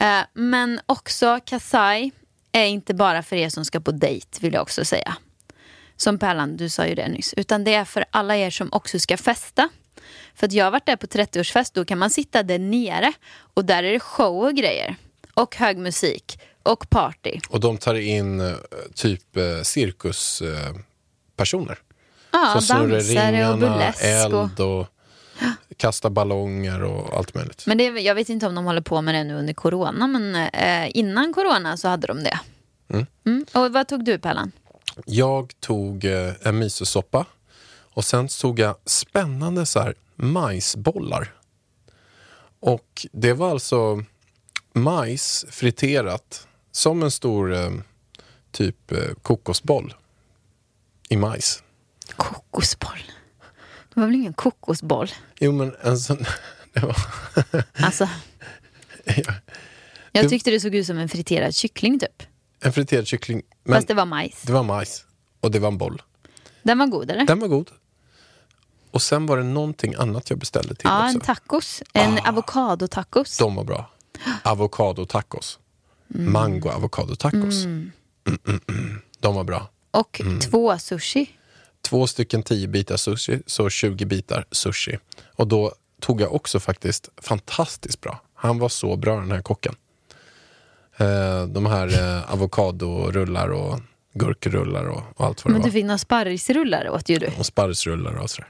Eh, 0.00 0.20
men 0.32 0.80
också 0.86 1.40
Kasai 1.44 2.12
är 2.52 2.64
inte 2.64 2.94
bara 2.94 3.22
för 3.22 3.36
er 3.36 3.48
som 3.48 3.64
ska 3.64 3.80
på 3.80 3.90
dejt, 3.90 4.38
vill 4.40 4.52
jag 4.52 4.62
också 4.62 4.84
säga. 4.84 5.16
Som 5.96 6.18
Pärlan, 6.18 6.56
du 6.56 6.68
sa 6.68 6.86
ju 6.86 6.94
det 6.94 7.08
nyss. 7.08 7.34
Utan 7.34 7.64
det 7.64 7.74
är 7.74 7.84
för 7.84 8.04
alla 8.10 8.36
er 8.36 8.50
som 8.50 8.68
också 8.72 8.98
ska 8.98 9.16
festa. 9.16 9.68
För 10.34 10.46
att 10.46 10.52
jag 10.52 10.64
har 10.64 10.70
varit 10.70 10.86
där 10.86 10.96
på 10.96 11.06
30-årsfest, 11.06 11.70
då 11.74 11.84
kan 11.84 11.98
man 11.98 12.10
sitta 12.10 12.42
där 12.42 12.58
nere 12.58 13.12
och 13.54 13.64
där 13.64 13.82
är 13.82 13.92
det 13.92 14.00
show 14.00 14.44
och 14.44 14.54
grejer. 14.54 14.96
Och 15.34 15.56
hög 15.56 15.78
musik 15.78 16.40
och 16.62 16.90
party. 16.90 17.40
Och 17.48 17.60
de 17.60 17.78
tar 17.78 17.94
in 17.94 18.40
eh, 18.40 18.54
typ 18.94 19.36
eh, 19.36 19.62
cirkus... 19.62 20.42
Eh, 20.42 20.74
personer. 21.40 21.78
Ja, 22.30 22.38
dansare 22.38 23.52
och 23.52 23.58
burlesk. 23.58 24.04
Eld 24.04 24.60
och 24.60 24.86
kasta 25.76 26.10
ballonger 26.10 26.82
och 26.82 27.18
allt 27.18 27.34
möjligt. 27.34 27.62
Men 27.66 27.78
det, 27.78 27.84
jag 27.84 28.14
vet 28.14 28.28
inte 28.28 28.46
om 28.46 28.54
de 28.54 28.64
håller 28.64 28.80
på 28.80 29.02
med 29.02 29.14
det 29.14 29.24
nu 29.24 29.34
under 29.34 29.54
corona, 29.54 30.06
men 30.06 30.34
eh, 30.34 30.96
innan 30.96 31.32
corona 31.32 31.76
så 31.76 31.88
hade 31.88 32.06
de 32.06 32.22
det. 32.24 32.40
Mm. 33.24 33.46
Och 33.52 33.72
vad 33.72 33.88
tog 33.88 34.04
du 34.04 34.18
Pellan? 34.18 34.52
Jag 35.06 35.60
tog 35.60 36.04
eh, 36.04 36.32
en 36.42 36.58
misosoppa 36.58 37.26
och 37.94 38.04
sen 38.04 38.28
tog 38.28 38.58
jag 38.58 38.76
spännande 38.84 39.66
så 39.66 39.80
här 39.80 39.94
majsbollar. 40.16 41.34
Och 42.60 43.06
det 43.12 43.32
var 43.32 43.50
alltså 43.50 44.04
majs 44.72 45.46
friterat 45.50 46.48
som 46.72 47.02
en 47.02 47.10
stor 47.10 47.54
eh, 47.54 47.70
typ 48.50 48.92
eh, 48.92 49.14
kokosboll 49.22 49.94
i 51.08 51.16
majs. 51.16 51.62
Kokosboll. 52.16 53.02
Var 54.00 54.06
väl 54.06 54.14
ingen 54.16 54.32
kokosboll? 54.32 55.08
Jo 55.40 55.52
men 55.52 55.74
en 55.82 55.98
sån, 55.98 56.16
det 56.72 56.80
var, 56.80 56.96
Alltså, 57.82 58.08
ja, 59.04 59.34
jag 60.12 60.28
tyckte 60.28 60.50
det 60.50 60.60
såg 60.60 60.74
ut 60.74 60.86
som 60.86 60.98
en 60.98 61.08
friterad 61.08 61.54
kyckling 61.54 61.98
typ. 62.00 62.22
en 62.60 62.72
friterad 62.72 63.06
kyckling. 63.06 63.42
Men 63.64 63.74
Fast 63.74 63.88
det 63.88 63.94
var 63.94 64.04
majs. 64.04 64.42
det 64.42 64.52
var 64.52 64.62
majs 64.62 65.04
och 65.40 65.50
det 65.50 65.58
var 65.58 65.68
en 65.68 65.78
boll. 65.78 66.02
Den 66.62 66.78
var 66.78 66.86
god 66.86 67.10
eller? 67.10 67.24
Den 67.26 67.38
var 67.40 67.48
god. 67.48 67.70
Och 68.90 69.02
sen 69.02 69.26
var 69.26 69.36
det 69.36 69.42
någonting 69.44 69.94
annat 69.94 70.30
jag 70.30 70.38
beställde 70.38 70.74
till 70.74 70.88
ja, 70.88 71.04
också. 71.04 71.14
en 71.14 71.20
tacos. 71.20 71.82
En 71.92 72.18
avokadotacos. 72.18 73.36
De 73.38 73.54
var 73.54 73.64
bra. 73.64 73.90
Avocado 74.42 75.04
tacos. 75.06 75.58
Mango 76.08 76.68
avocado 76.70 77.14
tacos. 77.16 77.64
Mm. 77.64 77.92
Mm, 78.26 78.60
mm. 78.68 79.00
De 79.20 79.34
var 79.34 79.44
bra. 79.44 79.68
Och 79.90 80.20
Mm. 80.20 80.40
två 80.40 80.78
sushi. 80.78 81.30
Två 81.82 82.06
stycken 82.06 82.42
10 82.42 82.68
bitar 82.68 82.96
sushi, 82.96 83.42
så 83.46 83.70
20 83.70 84.04
bitar 84.04 84.44
sushi. 84.50 84.98
Och 85.36 85.46
då 85.46 85.72
tog 86.00 86.20
jag 86.20 86.34
också 86.34 86.60
faktiskt 86.60 87.08
fantastiskt 87.16 88.00
bra. 88.00 88.20
Han 88.34 88.58
var 88.58 88.68
så 88.68 88.96
bra 88.96 89.16
den 89.20 89.30
här 89.30 89.42
kocken. 89.42 89.74
Eh, 90.96 91.46
de 91.46 91.66
här 91.66 92.16
eh, 92.16 92.32
avokadorullar 92.32 93.48
och 93.48 93.80
gurkrullar 94.14 94.84
och, 94.84 95.02
och 95.16 95.26
allt 95.26 95.44
vad 95.44 95.50
det 95.50 95.52
Men 95.52 95.62
du 95.62 95.68
var. 95.68 95.72
fick 95.72 95.84
några 95.84 95.98
sparrisrullar 95.98 96.88
åt 96.88 97.08
ju 97.08 97.18
du. 97.18 97.30
Och 97.38 97.46
sparrisrullar 97.46 98.14
och 98.14 98.30
sådär. 98.30 98.48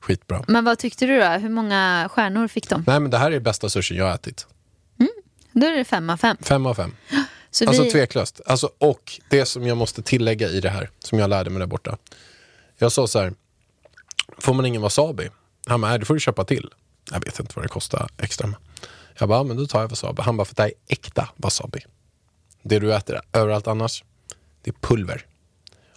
Skitbra. 0.00 0.44
Men 0.48 0.64
vad 0.64 0.78
tyckte 0.78 1.06
du 1.06 1.20
då? 1.20 1.26
Hur 1.26 1.48
många 1.48 2.08
stjärnor 2.12 2.48
fick 2.48 2.68
de? 2.68 2.84
Nej 2.86 3.00
men 3.00 3.10
det 3.10 3.18
här 3.18 3.30
är 3.30 3.40
bästa 3.40 3.68
sushi 3.68 3.96
jag 3.96 4.04
har 4.04 4.14
ätit. 4.14 4.46
Då 5.54 5.66
är 5.66 5.76
det 5.76 5.84
fem 5.84 6.10
av 6.10 6.16
fem. 6.16 6.36
Fem 6.40 6.66
av 6.66 6.74
fem. 6.74 6.94
Så 7.50 7.66
Alltså 7.68 7.82
vi... 7.82 7.90
tveklöst. 7.90 8.40
Alltså, 8.46 8.70
och 8.78 9.20
det 9.28 9.46
som 9.46 9.66
jag 9.66 9.76
måste 9.76 10.02
tillägga 10.02 10.48
i 10.48 10.60
det 10.60 10.70
här, 10.70 10.90
som 10.98 11.18
jag 11.18 11.30
lärde 11.30 11.50
mig 11.50 11.60
där 11.60 11.66
borta. 11.66 11.96
Jag 12.82 12.92
sa 12.92 13.06
så 13.06 13.18
här, 13.18 13.32
får 14.38 14.54
man 14.54 14.66
ingen 14.66 14.82
wasabi? 14.82 15.28
Han 15.66 15.80
bara, 15.80 15.90
"Nej, 15.90 15.98
det 15.98 16.04
får 16.04 16.14
du 16.14 16.20
köpa 16.20 16.44
till. 16.44 16.70
Jag 17.10 17.24
vet 17.24 17.40
inte 17.40 17.52
vad 17.56 17.64
det 17.64 17.68
kostar 17.68 18.08
extra. 18.18 18.54
Jag 19.18 19.28
bara, 19.28 19.38
"Ja, 19.38 19.42
men 19.44 19.56
då 19.56 19.66
tar 19.66 19.80
jag 19.80 19.88
wasabi. 19.88 20.22
Han 20.22 20.36
bara, 20.36 20.44
för 20.44 20.54
det 20.54 20.62
här 20.62 20.68
är 20.68 20.74
äkta 20.92 21.28
wasabi. 21.36 21.80
Det 22.62 22.78
du 22.78 22.94
äter 22.94 23.20
överallt 23.32 23.66
annars, 23.66 24.04
det 24.62 24.70
är 24.70 24.74
pulver. 24.80 25.26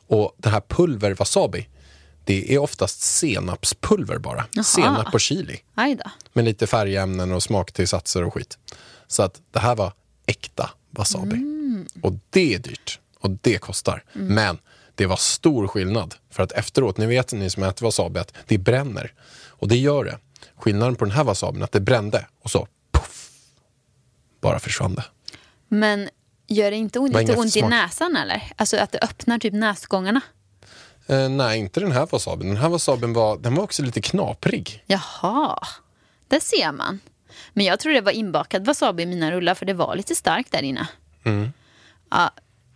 Och 0.08 0.36
det 0.38 0.50
här 0.50 0.62
pulver 0.68 1.14
wasabi, 1.14 1.70
det 2.24 2.54
är 2.54 2.58
oftast 2.60 3.02
senapspulver 3.02 4.18
bara. 4.18 4.46
Jaha. 4.52 4.64
Senap 4.64 5.14
och 5.14 5.22
chili 5.22 5.60
Aj 5.76 5.96
då. 5.96 6.12
med 6.34 6.46
lite 6.46 6.68
färgämnen 6.68 7.32
och 7.32 7.44
smaktillsatser 7.44 8.24
och 8.24 8.34
skit. 8.34 8.58
Så 9.08 9.24
att 9.24 9.42
det 9.52 9.60
här 9.60 9.76
var 9.76 9.94
äkta 10.26 10.70
wasabi. 10.90 11.36
Och 12.02 12.14
det 12.30 12.54
är 12.54 12.60
dyrt 12.60 13.00
och 13.20 13.30
det 13.30 13.58
kostar. 13.58 14.04
Men 14.14 14.58
det 14.96 15.06
var 15.06 15.16
stor 15.16 15.68
skillnad. 15.68 16.16
För 16.30 16.44
att 16.44 16.52
efteråt, 16.52 16.98
ni 16.98 17.06
vet 17.06 17.34
ni 17.34 17.50
som 17.50 17.64
äter 17.64 17.86
wasabi 17.86 18.20
att 18.20 18.34
det 18.46 18.58
bränner. 18.58 19.14
Och 19.50 19.68
det 19.68 19.78
gör 19.78 20.04
det. 20.04 20.18
Skillnaden 20.56 20.96
på 20.96 21.06
den 21.06 21.14
här 21.14 21.24
wasabin 21.24 21.62
är 21.62 21.66
att 21.66 21.72
det 21.72 21.80
brände 21.80 22.26
och 22.42 22.52
så 22.52 22.68
puff, 22.92 23.30
bara 24.42 24.60
försvann 24.60 24.96
det. 24.96 25.06
Men 25.68 26.10
gör 26.48 26.72
det 26.72 26.78
inte 26.78 27.00
ont, 27.00 27.16
lite 27.16 27.36
ont 27.36 27.56
i 27.56 27.62
näsan 27.62 28.16
eller? 28.16 28.52
Alltså 28.56 28.78
att 28.78 28.92
det 28.92 29.00
öppnar 29.00 29.40
typ 29.40 29.54
näsgångarna? 29.54 30.22
Eh, 31.08 31.30
nej, 31.30 31.60
inte 31.60 31.80
den 31.80 31.92
här 31.92 32.08
wasabin. 32.12 32.48
Den 32.48 32.58
här 32.58 32.70
wasabin 32.70 33.14
var, 33.14 33.38
den 33.38 33.56
var 33.56 33.64
också 33.64 33.84
lite 33.84 34.02
knaprig. 34.02 34.84
Jaha, 34.86 35.60
där 36.28 36.40
ser 36.40 36.72
man. 36.72 37.00
Men 37.54 37.66
jag 37.66 37.80
tror 37.80 37.94
det 37.94 38.02
var 38.02 38.12
inbakad 38.12 38.66
wasabi 38.66 39.04
i 39.04 39.06
mina 39.06 39.32
rullar 39.32 39.56
för 39.56 39.66
det 39.66 39.74
var 39.74 39.96
lite 39.96 40.16
starkt 40.16 40.52
där 40.52 40.64
inne. 40.64 40.88
Ja, 42.10 42.32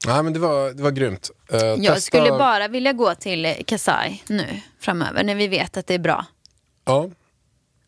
Nej, 0.08 0.24
men 0.24 0.34
det 0.34 0.40
var, 0.40 0.72
det 0.72 0.84
var 0.84 0.92
grymt. 0.92 1.32
Eh, 1.52 1.58
jag 1.60 1.80
testa- 1.84 2.00
skulle 2.02 2.30
bara 2.30 2.68
vilja 2.68 2.94
gå 2.94 3.16
till 3.16 3.56
Kasai 3.68 4.24
nu 4.28 4.62
framöver 4.80 5.24
när 5.24 5.36
vi 5.36 5.48
vet 5.48 5.78
att 5.78 5.88
det 5.88 5.94
är 5.94 6.00
bra. 6.00 6.26
Ja. 6.86 7.10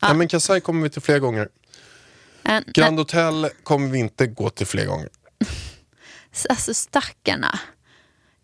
ja, 0.01 0.13
men 0.13 0.27
Kasai 0.27 0.61
kommer 0.61 0.83
vi 0.83 0.89
till 0.89 1.01
fler 1.01 1.19
gånger. 1.19 1.49
Äh, 2.45 2.59
Grand 2.67 2.97
Hotel 2.99 3.49
kommer 3.63 3.87
vi 3.89 3.99
inte 3.99 4.27
gå 4.27 4.49
till 4.49 4.67
fler 4.67 4.85
gånger. 4.85 5.09
Alltså 6.49 6.73
stackarna. 6.73 7.59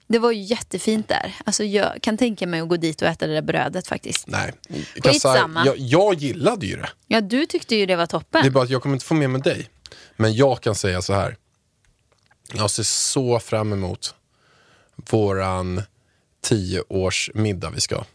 Det 0.07 0.19
var 0.19 0.31
ju 0.31 0.41
jättefint 0.41 1.07
där. 1.07 1.35
Alltså, 1.45 1.63
jag 1.63 2.01
kan 2.01 2.17
tänka 2.17 2.47
mig 2.47 2.59
att 2.59 2.69
gå 2.69 2.77
dit 2.77 3.01
och 3.01 3.07
äta 3.07 3.27
det 3.27 3.33
där 3.33 3.41
brödet 3.41 3.87
faktiskt. 3.87 4.27
Nej. 4.27 4.53
Skitsamma. 5.03 5.65
jag, 5.65 5.77
jag 5.77 6.13
gillade 6.13 6.65
ju 6.65 6.75
det. 6.77 6.89
Ja, 7.07 7.21
du 7.21 7.45
tyckte 7.45 7.75
ju 7.75 7.85
det 7.85 7.95
var 7.95 8.05
toppen. 8.05 8.41
Det 8.41 8.47
är 8.47 8.51
bara 8.51 8.63
att 8.63 8.69
jag 8.69 8.81
kommer 8.81 8.95
inte 8.95 9.05
få 9.05 9.13
med 9.13 9.29
mig 9.29 9.41
dig. 9.41 9.69
Men 10.15 10.33
jag 10.35 10.61
kan 10.61 10.75
säga 10.75 11.01
så 11.01 11.13
här. 11.13 11.37
Jag 12.53 12.71
ser 12.71 12.83
så 12.83 13.39
fram 13.39 13.73
emot 13.73 14.15
våran 14.95 15.81
tio 16.41 16.83
års 16.89 17.31
middag 17.33 17.69
vi 17.69 17.81
ska 17.81 17.95
ha. 17.95 18.05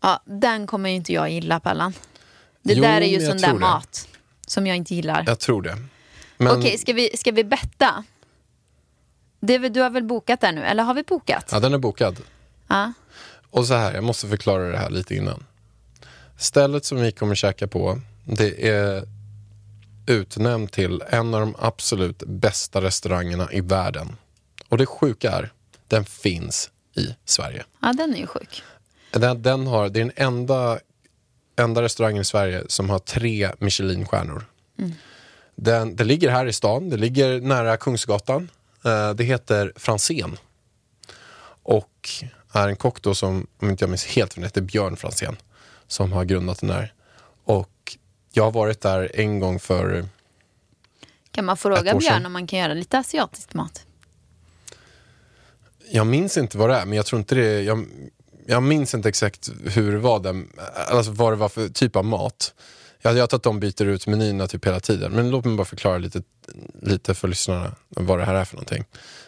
Ja, 0.00 0.22
den 0.24 0.66
kommer 0.66 0.90
ju 0.90 0.96
inte 0.96 1.12
jag 1.12 1.30
gilla, 1.30 1.60
Pallan. 1.60 1.92
Det 2.62 2.74
Jo, 2.74 2.82
där 2.82 3.00
är 3.00 3.06
ju 3.06 3.20
sån 3.26 3.36
där 3.38 3.52
det. 3.52 3.58
mat 3.58 4.08
som 4.46 4.66
jag 4.66 4.76
inte 4.76 4.94
gillar. 4.94 5.24
Jag 5.26 5.38
tror 5.38 5.62
det. 5.62 5.78
Men, 6.36 6.58
Okej, 6.58 6.78
ska 6.78 6.92
vi, 6.92 7.16
ska 7.16 7.32
vi 7.32 7.44
betta? 7.44 8.04
Det 9.40 9.58
du 9.58 9.80
har 9.80 9.90
väl 9.90 10.04
bokat 10.04 10.40
där 10.40 10.52
nu, 10.52 10.64
eller 10.64 10.82
har 10.82 10.94
vi 10.94 11.02
bokat? 11.02 11.48
Ja, 11.52 11.60
den 11.60 11.74
är 11.74 11.78
bokad. 11.78 12.16
Ja. 12.68 12.92
Och 13.50 13.66
så 13.66 13.74
här, 13.74 13.94
jag 13.94 14.04
måste 14.04 14.28
förklara 14.28 14.70
det 14.70 14.78
här 14.78 14.90
lite 14.90 15.14
innan. 15.14 15.44
Stället 16.36 16.84
som 16.84 17.00
vi 17.00 17.12
kommer 17.12 17.34
käka 17.34 17.66
på, 17.66 18.00
det 18.24 18.68
är 18.68 19.02
utnämnt 20.10 20.72
till 20.72 21.02
en 21.08 21.34
av 21.34 21.40
de 21.40 21.54
absolut 21.58 22.22
bästa 22.26 22.80
restaurangerna 22.82 23.52
i 23.52 23.60
världen. 23.60 24.16
Och 24.68 24.78
det 24.78 24.86
sjuka 24.86 25.30
är, 25.30 25.52
den 25.88 26.04
finns 26.04 26.70
i 26.96 27.14
Sverige. 27.24 27.64
ja, 27.82 27.92
den 27.92 28.14
är 28.14 28.18
ju 28.18 28.26
sjuk. 28.26 28.62
Den, 29.10 29.42
den 29.42 29.66
har, 29.66 29.88
det 29.88 30.00
är 30.00 30.04
den 30.04 30.12
enda, 30.16 30.78
enda 31.56 31.82
restaurangen 31.82 32.22
i 32.22 32.24
Sverige 32.24 32.62
som 32.68 32.90
har 32.90 32.98
tre 32.98 33.50
Michelinstjärnor. 33.58 34.44
Den, 35.56 35.96
det 35.96 36.04
ligger 36.04 36.30
här 36.30 36.46
i 36.46 36.52
stan, 36.52 36.90
det 36.90 36.96
ligger 36.96 37.40
nära 37.40 37.76
Kungsgatan. 37.76 38.50
Eh, 38.84 39.14
det 39.14 39.24
heter 39.24 39.72
Franzén. 39.76 40.36
Och 41.62 42.10
är 42.52 42.68
en 42.68 42.76
kock 42.76 43.02
då 43.02 43.14
som, 43.14 43.46
om 43.58 43.70
inte 43.70 43.82
jag 43.82 43.90
minns 43.90 44.06
helt 44.06 44.34
fel, 44.34 44.44
heter 44.44 44.60
Björn 44.60 44.96
Franzén. 44.96 45.36
Som 45.86 46.12
har 46.12 46.24
grundat 46.24 46.60
den 46.60 46.68
där. 46.68 46.92
Och 47.44 47.70
jag 48.38 48.44
har 48.44 48.52
varit 48.52 48.80
där 48.80 49.10
en 49.14 49.40
gång 49.40 49.60
för 49.60 50.04
Kan 51.30 51.44
man 51.44 51.56
fråga. 51.56 51.94
Björn 51.94 52.26
om 52.26 52.32
man 52.32 52.46
kan 52.46 52.58
göra 52.58 52.74
lite 52.74 52.98
asiatisk 52.98 53.54
mat? 53.54 53.86
Jag 55.90 56.06
minns 56.06 56.36
inte 56.36 56.58
vad 56.58 56.70
det 56.70 56.76
är, 56.76 56.86
men 56.86 56.96
jag 56.96 57.06
tror 57.06 57.18
inte 57.18 57.34
det 57.34 57.62
jag, 57.62 57.86
jag 58.46 58.62
minns 58.62 58.94
inte 58.94 59.08
exakt 59.08 59.50
hur 59.64 59.92
det 59.92 59.98
var, 59.98 60.20
den, 60.20 60.48
alltså 60.88 61.12
vad 61.12 61.32
det 61.32 61.36
var 61.36 61.48
för 61.48 61.68
typ 61.68 61.96
av 61.96 62.04
mat. 62.04 62.54
Jag 63.02 63.10
hade 63.10 63.24
att 63.24 63.42
de 63.42 63.60
byter 63.60 63.84
ut 63.84 64.06
menyerna 64.06 64.46
typ 64.46 64.66
hela 64.66 64.80
tiden, 64.80 65.12
men 65.12 65.30
låt 65.30 65.44
mig 65.44 65.56
bara 65.56 65.64
förklara 65.64 65.98
lite, 65.98 66.22
lite 66.82 67.14
för 67.14 67.28
lyssnarna 67.28 67.74
vad 67.88 68.18
det 68.18 68.24
här 68.24 68.34
är 68.34 68.44
för 68.44 68.56
någonting. 68.56 68.84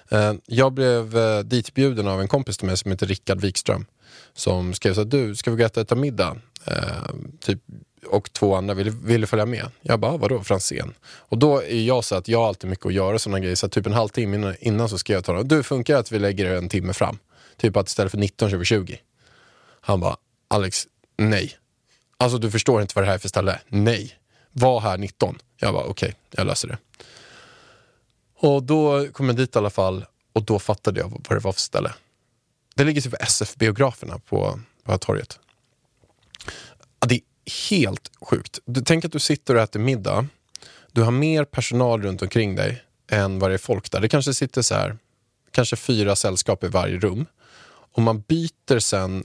Eh, 0.09 0.35
Jag 0.46 0.73
blev 0.73 1.18
eh, 1.18 1.40
ditbjuden 1.40 2.09
av 2.09 2.20
en 2.20 2.29
kompis 2.29 2.59
till 2.59 2.66
mig 2.66 2.77
som 2.77 2.90
heter 2.90 3.07
Rickard 3.07 3.40
Wikström 3.40 3.87
som 4.35 4.75
skrev 4.75 4.94
så 4.94 5.01
att 5.01 5.11
du, 5.11 5.37
ska 5.37 5.51
vi 5.51 5.57
gå 5.57 5.62
och 5.64 5.70
äta, 5.70 5.81
äta 5.81 5.94
middag? 5.94 6.37
Eh, 6.64 7.14
typ, 7.40 7.59
och 8.07 8.33
två 8.33 8.55
andra 8.55 8.75
ville, 8.75 8.91
ville 8.91 9.27
följa 9.27 9.47
med. 9.47 9.67
Jag 9.81 10.01
bara, 10.01 10.13
ah, 10.13 10.17
vadå 10.17 10.43
Franzén? 10.43 10.95
Och 11.03 11.39
då 11.39 11.63
är 11.63 11.81
jag 11.81 12.05
så 12.05 12.15
att 12.15 12.29
jag 12.29 12.39
har 12.39 12.49
alltid 12.49 12.71
mycket 12.71 12.87
att 12.87 12.93
göra 12.93 13.19
sådana 13.19 13.41
grejer. 13.41 13.55
Så 13.55 13.69
typ 13.69 13.87
en 13.87 13.93
halvtimme 13.93 14.37
innan, 14.37 14.55
innan 14.61 14.89
så 14.89 14.99
skrev 14.99 15.17
jag 15.17 15.25
till 15.25 15.35
honom, 15.35 15.49
du 15.49 15.63
funkar 15.63 15.95
det 15.95 16.01
att 16.01 16.13
vi 16.13 16.19
lägger 16.19 16.57
en 16.57 16.69
timme 16.69 16.93
fram? 16.93 17.19
Typ 17.57 17.77
att 17.77 17.89
istället 17.89 18.11
för 18.11 18.19
19 18.19 18.51
kör 18.51 18.57
vi 18.57 18.65
20. 18.65 19.01
Han 19.81 20.01
bara, 20.01 20.17
Alex, 20.49 20.87
nej. 21.17 21.57
Alltså 22.17 22.39
du 22.39 22.51
förstår 22.51 22.83
inte 22.83 22.93
vad 22.95 23.05
det 23.05 23.09
här 23.09 23.15
är 23.15 23.19
för 23.19 23.29
ställe. 23.29 23.61
Nej. 23.69 24.17
Var 24.53 24.81
här 24.81 24.99
19. 24.99 25.39
Jag 25.61 25.75
bara, 25.75 25.85
okej, 25.85 26.15
jag 26.31 26.47
löser 26.47 26.69
det. 26.69 26.79
Och 28.37 28.63
då 28.63 29.09
kom 29.13 29.27
jag 29.27 29.37
dit 29.37 29.57
i 29.57 29.59
alla 29.59 29.71
fall 29.71 30.05
och 30.33 30.43
då 30.43 30.59
fattade 30.59 31.01
jag 31.01 31.09
vad 31.29 31.39
det 31.39 31.45
var 31.45 31.53
för 31.53 31.61
ställe. 31.61 31.93
Det 32.75 32.85
ligger 32.85 33.01
typ 33.01 33.15
SF-biograferna 33.21 34.19
på, 34.19 34.21
på 34.29 34.59
det 34.85 34.93
här 34.93 34.99
torget. 34.99 35.39
Ja, 37.01 37.07
det 37.07 37.15
är 37.15 37.21
helt 37.71 38.11
sjukt. 38.21 38.59
Du, 38.65 38.81
tänk 38.81 39.05
att 39.05 39.13
du 39.13 39.19
sitter 39.19 39.55
och 39.55 39.63
äter 39.63 39.81
middag. 39.81 40.27
Du 40.93 41.03
har 41.03 41.11
mer 41.11 41.45
personal 41.45 42.03
runt 42.03 42.23
omkring 42.23 42.55
dig 42.55 42.83
än 43.11 43.39
vad 43.39 43.51
det 43.51 43.55
är 43.55 43.59
folk 43.59 43.91
där. 43.91 44.01
Det 44.01 44.09
kanske 44.09 44.35
sitter 44.35 44.63
så 44.63 44.75
här, 44.75 44.99
kanske 45.51 45.77
fyra 45.77 46.17
sällskap 46.17 46.65
i 46.65 46.69
varje 46.69 46.99
rum. 46.99 47.27
Och 47.93 48.01
och 48.01 48.03
man 48.03 48.21
byter 48.21 48.79
sen 48.79 49.25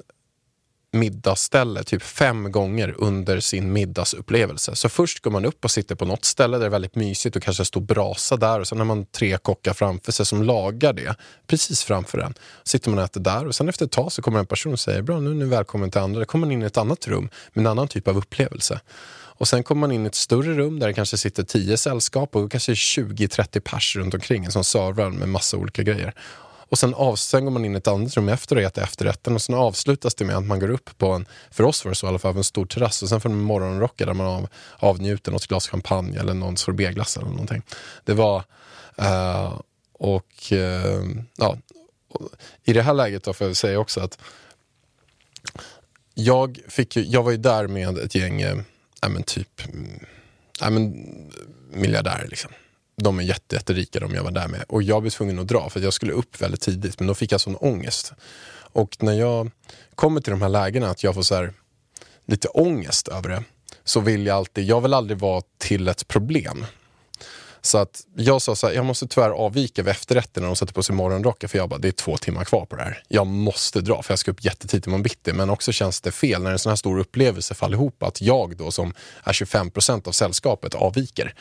middagsställe 0.96 1.84
typ 1.84 2.04
fem 2.04 2.52
gånger 2.52 2.96
under 2.98 3.40
sin 3.40 3.74
middagsupplevelse. 3.74 4.76
Så 4.76 4.90
först 4.90 5.20
går 5.20 5.32
man 5.32 5.46
upp 5.46 5.66
och 5.66 5.72
sitter 5.72 5.96
på 5.96 6.06
något 6.06 6.26
ställe 6.26 6.58
där 6.58 6.62
det 6.62 6.66
är 6.66 6.70
väldigt 6.70 6.96
mysigt 6.96 7.36
och 7.36 7.44
kanske 7.44 7.66
står 7.66 7.82
brasa 7.82 8.38
där 8.38 8.60
och 8.60 8.68
sen 8.68 8.78
har 8.78 8.86
man 8.86 9.06
tre 9.06 9.38
kockar 9.38 9.74
framför 9.74 10.12
sig 10.12 10.26
som 10.26 10.44
lagar 10.44 10.94
det 10.94 11.16
precis 11.48 11.84
framför 11.84 12.18
en. 12.18 12.34
Sitter 12.64 12.90
man 12.90 13.00
och 13.00 13.06
äter 13.06 13.22
där 13.22 13.48
och 13.48 13.56
sen 13.56 13.70
efter 13.70 13.86
ett 13.86 13.92
tag 13.92 14.12
så 14.12 14.22
kommer 14.22 14.40
en 14.40 14.46
person 14.46 14.74
och 14.74 14.80
säger 14.80 15.02
bra 15.02 15.20
nu 15.20 15.32
är 15.32 15.36
ni 15.36 15.46
välkommen 15.46 15.92
till 15.92 16.02
andra. 16.02 16.20
Då 16.20 16.26
kommer 16.26 16.46
man 16.46 16.52
in 16.52 16.64
i 16.64 16.66
ett 16.66 16.78
annat 16.78 17.08
rum 17.08 17.30
med 17.54 17.62
en 17.62 17.68
annan 17.68 17.88
typ 17.88 18.08
av 18.08 18.18
upplevelse. 18.18 18.80
Och 19.38 19.48
sen 19.48 19.64
kommer 19.64 19.80
man 19.80 19.92
in 19.92 20.04
i 20.04 20.08
ett 20.08 20.16
större 20.16 20.54
rum 20.54 20.80
där 20.80 20.88
det 20.88 20.94
kanske 20.94 21.18
sitter 21.18 21.44
tio 21.44 21.78
sällskap 21.78 22.36
och 22.36 22.52
kanske 22.52 22.74
20-30 22.74 23.60
pers 23.60 23.96
runt 23.96 24.14
omkring 24.14 24.52
som 24.52 24.64
servar 24.64 25.10
med 25.10 25.30
massa 25.30 25.58
olika 25.58 25.84
grejer. 25.84 26.14
Och 26.76 26.80
sen, 26.80 26.94
av, 26.94 27.16
sen 27.16 27.46
går 27.46 27.52
man 27.52 27.66
in 27.66 27.76
i 27.76 27.78
ett 27.78 27.88
annat 27.88 28.18
rum 28.18 28.30
efter 28.30 28.56
och 28.56 28.62
äter 28.62 28.84
efterrätten 28.84 29.36
och 29.36 29.42
sen 29.42 29.56
avslutas 29.56 30.16
det 30.16 30.26
med 30.26 30.38
att 30.38 30.46
man 30.46 30.60
går 30.60 30.70
upp 30.70 30.98
på 30.98 31.12
en, 31.12 31.26
för 31.52 31.64
oss 31.64 31.86
var 31.86 31.92
det 31.92 31.96
så 31.96 32.06
i 32.06 32.10
alla 32.10 32.20
fall, 32.20 32.38
en 32.38 32.44
stor 32.44 32.66
terrass 32.66 33.04
och 33.04 33.10
sen 33.10 33.22
får 33.22 33.30
man 33.30 33.40
morgonrocka 33.40 34.06
där 34.06 34.14
man 34.14 34.28
av, 34.28 34.48
avnjuter 34.80 35.32
något 35.32 35.48
glas 35.48 35.68
champagne 35.68 36.20
eller 36.20 36.34
någon 36.34 36.58
sorbetglass 36.58 37.18
eller 37.18 37.30
någonting. 37.30 37.62
Det 38.04 38.14
var, 38.14 38.44
uh, 39.02 39.60
och 39.94 40.52
uh, 40.52 41.22
ja, 41.38 41.58
i 42.64 42.74
det 42.74 42.82
här 42.82 42.94
läget 42.94 43.24
då 43.24 43.34
får 43.34 43.48
jag 43.48 43.56
säga 43.56 43.80
också 43.80 44.02
att 44.02 44.20
jag, 46.14 46.60
fick 46.68 46.96
ju, 46.96 47.04
jag 47.04 47.24
var 47.24 47.32
ju 47.32 47.38
där 47.38 47.68
med 47.68 47.98
ett 47.98 48.16
gäng, 48.16 48.42
äh, 48.42 48.58
ja, 49.02 49.10
men 49.10 49.24
typ, 49.24 49.62
äh, 50.62 50.70
men, 50.70 50.94
miljardärer 51.72 52.28
liksom 52.28 52.52
de 52.96 53.20
är 53.20 53.24
jätte, 53.24 53.56
jätterika 53.56 54.00
de 54.00 54.14
jag 54.14 54.24
var 54.24 54.32
där 54.32 54.48
med. 54.48 54.64
Och 54.68 54.84
jag 54.84 55.02
blev 55.02 55.12
tvungen 55.12 55.40
att 55.40 55.48
dra 55.48 55.70
för 55.70 55.80
jag 55.80 55.94
skulle 55.94 56.12
upp 56.12 56.42
väldigt 56.42 56.62
tidigt 56.62 57.00
men 57.00 57.08
då 57.08 57.16
fick 57.16 57.32
jag 57.32 57.42
sån 57.42 57.56
ångest. 57.56 58.14
Och 58.58 58.98
när 59.00 59.14
jag 59.14 59.52
kommer 59.96 60.22
till 60.22 60.32
de 60.32 60.42
här 60.42 60.50
lägena 60.50 60.90
att 60.90 61.04
jag 61.04 61.16
får 61.16 61.22
så 61.22 61.36
här, 61.36 61.54
lite 62.26 62.48
ångest 62.48 63.08
över 63.08 63.30
det 63.30 63.44
så 63.84 64.00
vill 64.00 64.26
jag 64.26 64.38
alltid, 64.38 64.66
jag 64.66 64.82
vill 64.82 64.94
aldrig 64.94 65.20
vara 65.20 65.42
till 65.58 65.88
ett 65.88 66.08
problem. 66.08 66.66
Så 67.62 67.78
att 67.78 68.02
jag 68.16 68.42
sa 68.42 68.56
så 68.56 68.68
här, 68.68 68.74
jag 68.74 68.86
måste 68.86 69.08
tyvärr 69.08 69.30
avvika 69.30 69.84
vid 69.84 69.92
efterrätten 69.92 70.44
när 70.44 70.48
de 70.48 70.56
sätter 70.56 70.74
på 70.74 70.84
sig 70.84 70.96
morgonrocken 70.96 71.50
för 71.50 71.58
jag 71.58 71.70
bara, 71.70 71.80
det 71.80 71.88
är 71.88 71.92
två 71.92 72.18
timmar 72.18 72.44
kvar 72.44 72.66
på 72.66 72.76
det 72.76 72.84
här. 72.84 73.04
Jag 73.08 73.28
måste 73.28 73.82
dra 73.82 74.02
för 74.02 74.12
jag 74.12 74.20
ska 74.20 74.32
upp 74.32 74.46
jättetidigt 74.46 74.88
imorgon 74.88 75.04
bitti. 75.04 75.34
Men 75.34 75.50
också 75.50 75.72
känns 75.72 76.02
det 76.02 76.12
fel 76.12 76.44
när 76.44 76.52
en 76.52 76.60
sån 76.60 76.70
här 76.70 76.76
stor 76.76 77.00
upplevelse 77.00 77.54
faller 77.54 77.78
ihop 77.78 78.04
att 78.04 78.22
jag 78.22 78.58
då 78.58 78.72
som 78.72 78.94
är 79.24 79.34
25 79.34 79.72
procent 79.72 80.08
av 80.08 80.12
sällskapet 80.12 80.76
avviker. 80.76 81.36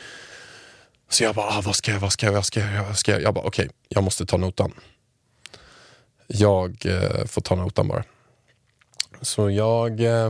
Så 1.09 1.23
jag 1.23 1.35
bara, 1.35 1.57
ah, 1.57 1.61
vad 1.65 1.75
ska 1.75 1.91
jag, 1.91 1.99
vad 1.99 2.13
ska 2.13 2.25
jag, 2.25 2.33
vad 2.33 2.45
ska 2.45 2.59
jag, 2.59 2.83
vad 2.83 2.97
ska 2.97 3.11
jag? 3.11 3.21
Jag 3.21 3.33
bara, 3.33 3.45
okej, 3.45 3.65
okay, 3.65 3.77
jag 3.89 4.03
måste 4.03 4.25
ta 4.25 4.37
notan. 4.37 4.73
Jag 6.27 6.85
eh, 6.85 7.25
får 7.25 7.41
ta 7.41 7.55
notan 7.55 7.87
bara. 7.87 8.03
Så 9.21 9.49
jag 9.49 10.01
eh, 10.01 10.29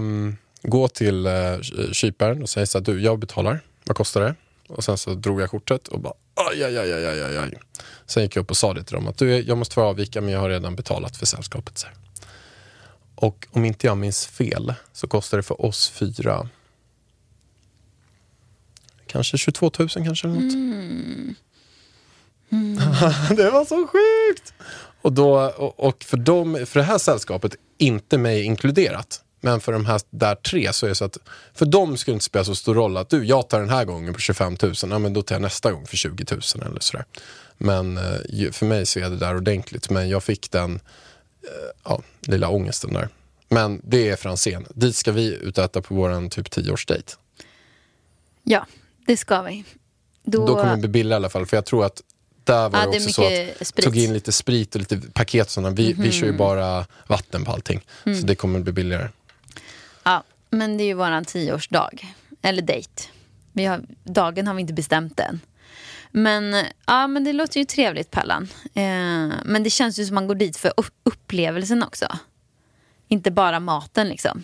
går 0.62 0.88
till 0.88 1.26
eh, 1.26 1.62
kyparen 1.92 2.42
och 2.42 2.50
säger 2.50 2.66
så 2.66 2.78
här, 2.78 2.86
du, 2.86 3.02
jag 3.02 3.20
betalar, 3.20 3.60
vad 3.86 3.98
kostar 3.98 4.22
det? 4.22 4.36
Och 4.68 4.84
sen 4.84 4.98
så 4.98 5.14
drog 5.14 5.42
jag 5.42 5.50
kortet 5.50 5.88
och 5.88 6.00
bara, 6.00 6.14
aj, 6.52 6.64
aj, 6.64 6.78
aj, 6.78 6.94
aj, 6.94 7.22
aj, 7.22 7.38
aj. 7.38 7.60
Sen 8.06 8.24
gick 8.24 8.36
jag 8.36 8.42
upp 8.42 8.50
och 8.50 8.58
sa 8.58 8.74
det 8.74 8.84
till 8.84 8.96
dem 8.96 9.08
att 9.08 9.18
du, 9.18 9.42
jag 9.42 9.58
måste 9.58 9.76
få 9.76 9.82
avvika 9.82 10.22
men 10.22 10.34
jag 10.34 10.40
har 10.40 10.50
redan 10.50 10.76
betalat 10.76 11.18
för 11.18 11.26
sällskapet. 11.26 11.78
Så 11.78 11.88
här. 11.88 11.96
Och 13.16 13.48
om 13.52 13.66
inte 13.66 13.88
jag 13.88 13.98
minns 13.98 14.26
fel 14.26 14.74
så 14.94 15.08
kostar 15.08 15.38
det 15.38 15.44
för 15.44 15.66
oss 15.66 15.90
fyra 15.90 16.50
kanske 19.16 19.38
22 19.38 19.72
000 19.80 19.90
kanske. 19.90 20.28
Eller 20.28 20.36
något. 20.36 20.54
Mm. 20.54 21.36
det 23.38 23.50
var 23.50 23.66
så 23.66 23.88
sjukt! 23.88 24.54
Och, 25.02 25.14
då, 25.14 25.36
och, 25.78 26.04
för, 26.04 26.18
dem, 26.18 26.66
för 26.66 26.80
det 26.80 26.86
här 26.86 26.98
sällskapet, 26.98 27.56
inte 27.78 28.18
mig 28.18 28.44
inkluderat, 28.44 29.22
men 29.42 29.62
för 29.62 29.72
de 29.72 29.86
här 29.86 30.02
där 30.10 30.36
tre 30.36 30.74
så 30.74 30.86
är 30.86 30.90
det 30.90 30.96
så 30.96 31.06
att 31.06 31.18
för 31.54 31.66
dem 31.66 31.98
skulle 31.98 32.14
det 32.14 32.16
inte 32.16 32.26
spela 32.26 32.46
så 32.46 32.56
stor 32.56 32.76
roll 32.76 32.98
att 32.98 33.10
du, 33.10 33.26
jag 33.26 33.50
tar 33.50 33.60
den 33.60 33.70
här 33.70 33.86
gången 33.86 34.14
på 34.14 34.20
25 34.20 34.58
000, 34.62 34.74
ja 34.82 35.00
men 35.00 35.14
då 35.14 35.22
tar 35.22 35.36
jag 35.36 35.42
nästa 35.42 35.72
gång 35.72 35.88
för 35.88 35.98
20 35.98 36.26
000 36.32 36.42
eller 36.66 36.80
sådär. 36.80 37.06
Men 37.58 37.98
eh, 37.98 38.52
för 38.52 38.66
mig 38.66 38.86
så 38.86 39.00
är 39.00 39.10
det 39.10 39.18
där 39.18 39.36
ordentligt, 39.36 39.90
men 39.90 40.10
jag 40.10 40.24
fick 40.24 40.52
den 40.52 40.76
eh, 40.76 41.72
ja, 41.84 42.02
lilla 42.22 42.50
ångesten 42.50 42.94
där. 42.94 43.10
Men 43.50 43.82
det 43.84 44.10
är 44.10 44.16
Franzén. 44.16 44.66
Dit 44.74 44.96
ska 44.96 45.12
vi 45.12 45.36
ut 45.36 45.58
och 45.58 45.64
äta 45.64 45.82
på 45.82 45.96
vår 45.96 46.30
typ 46.30 46.48
10-årsdejt. 46.48 47.18
Ja, 48.44 48.66
det 49.06 49.18
ska 49.18 49.42
vi. 49.42 49.64
Då, 50.24 50.46
då 50.48 50.56
kommer 50.56 50.72
det 50.72 50.78
bli 50.78 50.88
billigare 50.88 51.16
i 51.16 51.22
alla 51.22 51.30
fall. 51.30 51.46
För 51.46 51.58
jag 51.58 51.66
tror 51.66 51.86
att 51.86 52.02
där 52.44 52.70
var 52.70 52.80
Ja, 52.80 52.86
det 52.92 52.98
också 52.98 53.10
så 53.10 53.24
att 53.62 53.68
sprit. 53.68 53.86
tog 53.86 53.98
in 53.98 54.14
lite 54.14 54.32
sprit 54.32 54.76
och 54.76 54.80
lite 54.80 55.02
paket. 55.14 55.46
och 55.46 55.52
Sådana. 55.52 55.76
Vi, 55.76 55.94
vi 55.94 56.12
kör 56.12 56.28
ju 56.28 56.34
bara 56.38 56.86
vatten 57.08 57.46
på 57.46 57.52
allting. 57.52 57.86
Mm. 58.06 58.22
Så 58.22 58.28
det 58.28 58.36
kommer 58.36 58.60
bli 58.60 58.72
billigare. 58.74 59.10
Ja, 60.04 60.24
men 60.50 60.78
det 60.78 60.84
är 60.84 60.86
ju 60.86 60.94
våran 60.94 61.26
tioårsdag. 61.26 61.90
Eller 62.42 62.62
dejt. 62.62 62.90
Vi 63.54 63.66
har, 63.66 63.82
dagen 64.04 64.48
har 64.48 64.54
vi 64.54 64.62
inte 64.62 64.74
bestämt 64.74 65.20
än. 65.20 65.40
Men, 66.12 66.66
ja, 66.86 67.08
men 67.08 67.24
det 67.24 67.34
låter 67.34 67.60
ju 67.60 67.66
trevligt 67.66 68.12
Pallan. 68.12 68.48
Eh, 68.64 68.84
men 69.46 69.64
det 69.64 69.70
känns 69.70 70.00
ju 70.00 70.06
som 70.06 70.16
man 70.16 70.28
går 70.28 70.36
dit 70.36 70.58
för 70.58 70.74
upp- 70.78 70.94
upplevelsen 71.04 71.84
också. 71.84 72.08
Inte 73.08 73.32
bara 73.32 73.60
maten 73.60 74.08
liksom. 74.10 74.44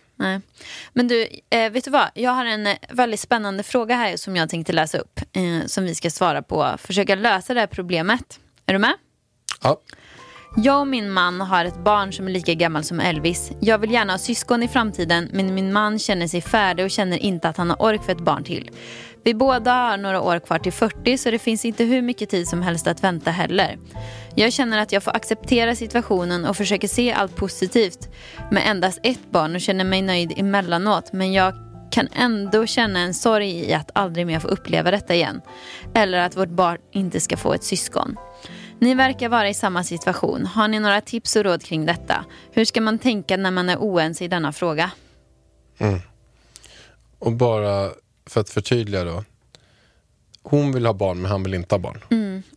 Nej. 0.21 0.41
Men 0.93 1.07
du, 1.07 1.27
eh, 1.49 1.71
vet 1.71 1.83
du 1.83 1.91
vad? 1.91 2.09
Jag 2.13 2.31
har 2.31 2.45
en 2.45 2.67
eh, 2.67 2.75
väldigt 2.89 3.19
spännande 3.19 3.63
fråga 3.63 3.95
här 3.95 4.17
som 4.17 4.35
jag 4.35 4.49
tänkte 4.49 4.73
läsa 4.73 4.97
upp. 4.97 5.19
Eh, 5.33 5.65
som 5.65 5.83
vi 5.83 5.95
ska 5.95 6.09
svara 6.09 6.41
på. 6.41 6.75
Försöka 6.77 7.15
lösa 7.15 7.53
det 7.53 7.59
här 7.59 7.67
problemet. 7.67 8.39
Är 8.65 8.73
du 8.73 8.79
med? 8.79 8.93
Ja. 9.63 9.81
Jag 10.57 10.79
och 10.79 10.87
min 10.87 11.11
man 11.11 11.41
har 11.41 11.65
ett 11.65 11.83
barn 11.83 12.13
som 12.13 12.27
är 12.27 12.31
lika 12.31 12.53
gammal 12.53 12.83
som 12.83 12.99
Elvis. 12.99 13.51
Jag 13.59 13.77
vill 13.77 13.91
gärna 13.91 14.13
ha 14.13 14.17
syskon 14.17 14.63
i 14.63 14.67
framtiden 14.67 15.29
men 15.33 15.55
min 15.55 15.73
man 15.73 15.99
känner 15.99 16.27
sig 16.27 16.41
färdig 16.41 16.85
och 16.85 16.91
känner 16.91 17.17
inte 17.17 17.49
att 17.49 17.57
han 17.57 17.69
har 17.69 17.81
ork 17.81 18.03
för 18.03 18.11
ett 18.11 18.21
barn 18.21 18.43
till. 18.43 18.71
Vi 19.23 19.33
båda 19.33 19.73
har 19.73 19.97
några 19.97 20.21
år 20.21 20.39
kvar 20.39 20.59
till 20.59 20.73
40 20.73 21.17
så 21.17 21.31
det 21.31 21.39
finns 21.39 21.65
inte 21.65 21.83
hur 21.83 22.01
mycket 22.01 22.29
tid 22.29 22.47
som 22.47 22.61
helst 22.61 22.87
att 22.87 23.03
vänta 23.03 23.31
heller. 23.31 23.77
Jag 24.35 24.53
känner 24.53 24.77
att 24.77 24.91
jag 24.91 25.03
får 25.03 25.15
acceptera 25.15 25.75
situationen 25.75 26.45
och 26.45 26.57
försöker 26.57 26.87
se 26.87 27.11
allt 27.11 27.35
positivt 27.35 28.09
med 28.51 28.63
endast 28.65 28.99
ett 29.03 29.31
barn 29.31 29.55
och 29.55 29.61
känner 29.61 29.83
mig 29.83 30.01
nöjd 30.01 30.33
emellanåt 30.37 31.13
men 31.13 31.33
jag 31.33 31.53
kan 31.91 32.07
ändå 32.15 32.65
känna 32.65 32.99
en 32.99 33.13
sorg 33.13 33.69
i 33.69 33.73
att 33.73 33.91
aldrig 33.93 34.27
mer 34.27 34.39
få 34.39 34.47
uppleva 34.47 34.91
detta 34.91 35.15
igen. 35.15 35.41
Eller 35.93 36.17
att 36.17 36.37
vårt 36.37 36.49
barn 36.49 36.77
inte 36.91 37.19
ska 37.19 37.37
få 37.37 37.53
ett 37.53 37.63
syskon. 37.63 38.17
Ni 38.79 38.95
verkar 38.95 39.29
vara 39.29 39.49
i 39.49 39.53
samma 39.53 39.83
situation. 39.83 40.45
Har 40.45 40.67
ni 40.67 40.79
några 40.79 41.01
tips 41.01 41.35
och 41.35 41.43
råd 41.43 41.63
kring 41.63 41.85
detta? 41.85 42.25
Hur 42.51 42.65
ska 42.65 42.81
man 42.81 42.99
tänka 42.99 43.37
när 43.37 43.51
man 43.51 43.69
är 43.69 43.77
oense 43.77 44.23
i 44.25 44.27
denna 44.27 44.51
fråga? 44.51 44.91
Mm. 45.77 45.99
Och 47.19 47.31
bara 47.31 47.89
för 48.25 48.41
att 48.41 48.49
förtydliga 48.49 49.03
då. 49.03 49.23
Hon 50.43 50.71
vill 50.71 50.85
ha 50.85 50.93
barn 50.93 51.21
men 51.21 51.31
han 51.31 51.43
vill 51.43 51.53
inte 51.53 51.75
ha 51.75 51.79
barn. 51.79 52.03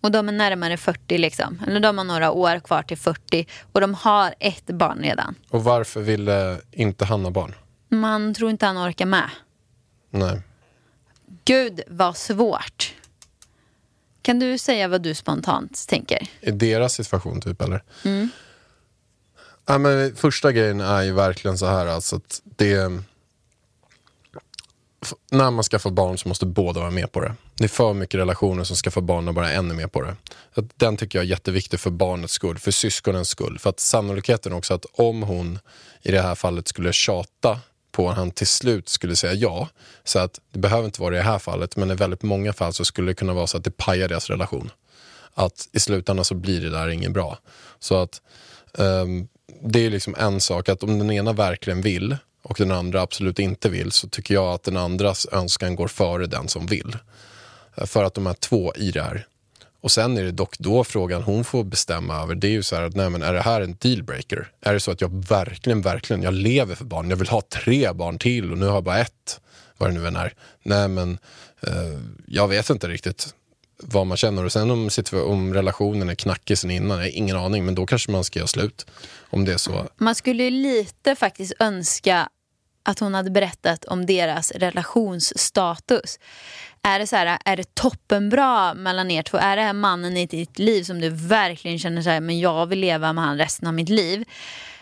Och 0.01 0.11
de 0.11 0.29
är 0.29 0.33
närmare 0.33 0.77
40 0.77 1.19
liksom. 1.19 1.63
Eller 1.67 1.81
de 1.81 1.99
har 1.99 2.05
några 2.05 2.31
år 2.31 2.61
kvar 2.61 2.83
till 2.83 2.99
40. 2.99 3.47
Och 3.73 3.81
de 3.81 3.95
har 3.95 4.35
ett 4.41 4.67
barn 4.67 4.99
redan. 5.03 5.35
Och 5.49 5.65
varför 5.65 6.01
ville 6.01 6.61
inte 6.71 7.05
han 7.05 7.25
ha 7.25 7.31
barn? 7.31 7.55
Man 7.89 8.35
tror 8.35 8.51
inte 8.51 8.67
han 8.67 8.89
orkar 8.89 9.07
med. 9.07 9.31
Nej. 10.11 10.41
Gud 11.45 11.81
vad 11.87 12.17
svårt. 12.17 12.95
Kan 14.23 14.39
du 14.39 14.59
säga 14.59 14.89
vad 14.89 15.03
du 15.03 15.15
spontant 15.15 15.89
tänker? 15.89 16.29
I 16.41 16.51
deras 16.51 16.95
situation 16.95 17.41
typ 17.41 17.63
eller? 17.63 17.83
Ja, 19.67 19.79
men 19.79 20.17
första 20.17 20.53
grejen 20.53 20.81
är 20.81 21.03
ju 21.03 21.13
verkligen 21.13 21.59
så 21.59 21.67
här 21.67 21.87
alltså 21.87 22.17
att 22.17 22.43
det 22.45 22.91
när 25.31 25.51
man 25.51 25.65
skaffar 25.65 25.91
barn 25.91 26.19
så 26.19 26.29
måste 26.29 26.47
båda 26.47 26.81
vara 26.81 26.91
med 26.91 27.13
på 27.13 27.21
det. 27.21 27.35
Det 27.55 27.65
är 27.65 27.69
för 27.69 27.95
mycket 27.95 28.21
relationer 28.21 28.65
som 28.65 28.77
skaffar 28.77 29.01
barn 29.01 29.29
och 29.29 29.35
bara 29.35 29.51
en 29.51 29.71
är 29.71 29.75
med 29.75 29.93
på 29.93 30.03
det. 30.03 30.17
Att 30.55 30.65
den 30.79 30.97
tycker 30.97 31.19
jag 31.19 31.25
är 31.25 31.29
jätteviktig 31.31 31.81
för 31.81 31.91
barnets 31.91 32.35
skull, 32.35 32.59
för 32.59 32.71
syskonens 32.71 33.29
skull. 33.29 33.59
För 33.59 33.71
att 33.71 33.81
sannolikheten 33.81 34.53
också 34.53 34.75
att 34.75 34.87
om 34.93 35.23
hon 35.23 35.59
i 36.03 36.11
det 36.11 36.21
här 36.21 36.35
fallet 36.35 36.69
skulle 36.69 36.93
tjata 36.93 37.61
på 37.93 38.11
att 38.11 38.17
han 38.17 38.31
till 38.31 38.47
slut 38.47 38.89
skulle 38.89 39.17
säga 39.17 39.35
ja. 39.35 39.69
Så 40.05 40.19
att 40.19 40.41
det 40.53 40.59
behöver 40.59 40.85
inte 40.85 41.01
vara 41.01 41.15
i 41.15 41.19
det 41.19 41.25
här 41.25 41.39
fallet, 41.39 41.77
men 41.77 41.91
i 41.91 41.95
väldigt 41.95 42.23
många 42.23 42.53
fall 42.53 42.73
så 42.73 42.85
skulle 42.85 43.11
det 43.11 43.15
kunna 43.15 43.33
vara 43.33 43.47
så 43.47 43.57
att 43.57 43.65
det 43.65 43.77
pajar 43.77 44.09
deras 44.09 44.31
relation. 44.31 44.71
att 45.35 45.69
i 45.73 45.81
slutändan 45.81 46.25
så 46.25 46.35
blir 46.35 46.61
det 46.61 46.71
där 46.71 46.89
inget 46.89 47.13
bra. 47.13 47.39
Så 47.79 47.97
att 47.97 48.21
um, 48.73 49.29
det 49.63 49.87
är 49.87 49.91
liksom 49.91 50.15
en 50.19 50.41
sak 50.41 50.69
att 50.69 50.83
om 50.83 50.99
den 50.99 51.11
ena 51.11 51.33
verkligen 51.33 51.81
vill 51.83 52.17
och 52.45 52.57
den 52.59 52.71
andra 52.71 53.01
absolut 53.01 53.39
inte 53.39 53.69
vill 53.69 53.93
så 53.93 54.09
tycker 54.09 54.35
jag 54.35 54.55
att 54.55 54.63
den 54.63 54.77
andras 54.77 55.27
önskan 55.33 55.77
går 55.77 55.89
före 55.89 56.27
den 56.27 56.49
som 56.49 56.67
vill. 56.67 56.97
Eh, 57.75 57.87
för 57.87 58.05
att 58.05 58.15
de 58.15 58.27
är 58.27 58.35
två 58.35 58.75
i 58.77 58.91
det 58.91 59.03
här. 59.03 59.27
Och 59.81 59.91
sen 59.91 60.19
är 60.19 60.25
det 60.25 60.33
dock 60.33 60.59
då 60.59 60.85
frågan 60.85 61.23
hon 61.23 61.45
får 61.45 61.65
bestämma 61.65 62.23
över, 62.23 62.35
det 62.35 62.47
är 62.47 62.51
ju 62.51 62.63
så 62.63 62.77
här 62.77 62.83
att 62.83 62.95
nej 62.95 63.11
men 63.11 63.23
är 63.23 63.33
det 63.33 63.41
här 63.41 63.61
en 63.61 63.77
dealbreaker? 63.81 64.53
Är 64.61 64.73
det 64.73 64.81
så 64.81 64.91
att 64.91 65.01
jag 65.01 65.25
verkligen, 65.29 65.83
verkligen, 65.83 66.23
jag 66.23 66.35
lever 66.35 66.75
för 66.75 66.85
barn, 66.85 67.11
jag 67.11 67.17
vill 67.17 67.29
ha 67.29 67.41
tre 67.41 67.93
barn 67.93 68.19
till 68.19 68.53
och 68.53 68.59
nu 68.59 68.67
har 68.67 68.75
jag 68.75 68.85
bara 68.85 68.99
ett, 68.99 69.41
vad 69.79 69.91
det 69.91 69.95
nu 69.95 70.07
än 70.07 70.17
är. 70.17 70.35
Nej 70.63 70.89
men 70.89 71.19
eh, 71.61 72.01
jag 72.27 72.49
vet 72.49 72.71
inte 72.71 72.89
riktigt 72.89 73.35
vad 73.87 74.07
man 74.07 74.17
känner 74.17 74.45
och 74.45 74.53
sen 74.53 74.71
om, 74.71 74.91
om 75.13 75.55
relationen 75.55 76.09
är 76.09 76.15
knackig 76.15 76.59
sen 76.59 76.71
innan, 76.71 76.99
jag 76.99 77.05
har 77.05 77.17
ingen 77.17 77.37
aning, 77.37 77.65
men 77.65 77.75
då 77.75 77.87
kanske 77.87 78.11
man 78.11 78.25
ska 78.25 78.39
göra 78.39 78.47
slut. 78.47 78.87
Om 79.31 79.45
det 79.45 79.53
är 79.53 79.59
så. 79.59 79.89
Man 79.97 80.15
skulle 80.15 80.43
ju 80.43 80.51
lite 80.51 81.15
faktiskt 81.15 81.53
önska 81.59 82.29
att 82.83 82.99
hon 82.99 83.15
hade 83.15 83.31
berättat 83.31 83.85
om 83.85 84.07
deras 84.07 84.51
relationsstatus. 84.51 86.19
Är 86.83 86.99
det 86.99 87.07
så 87.07 87.17
här, 87.17 87.39
är 87.45 87.57
det 87.57 87.75
toppenbra 87.75 88.75
mellan 88.75 89.11
er 89.11 89.23
två? 89.23 89.39
Är 89.39 89.57
det 89.57 89.63
här 89.63 89.73
mannen 89.73 90.17
i 90.17 90.27
ditt 90.27 90.59
liv 90.59 90.83
som 90.83 91.01
du 91.01 91.09
verkligen 91.09 91.79
känner 91.79 92.03
så 92.03 92.11
här, 92.11 92.21
men 92.21 92.41
jag 92.41 92.67
vill 92.67 92.79
leva 92.79 93.13
med 93.13 93.25
han 93.25 93.39
resten 93.39 93.69
av 93.69 93.75
mitt 93.75 93.89
liv? 93.89 94.25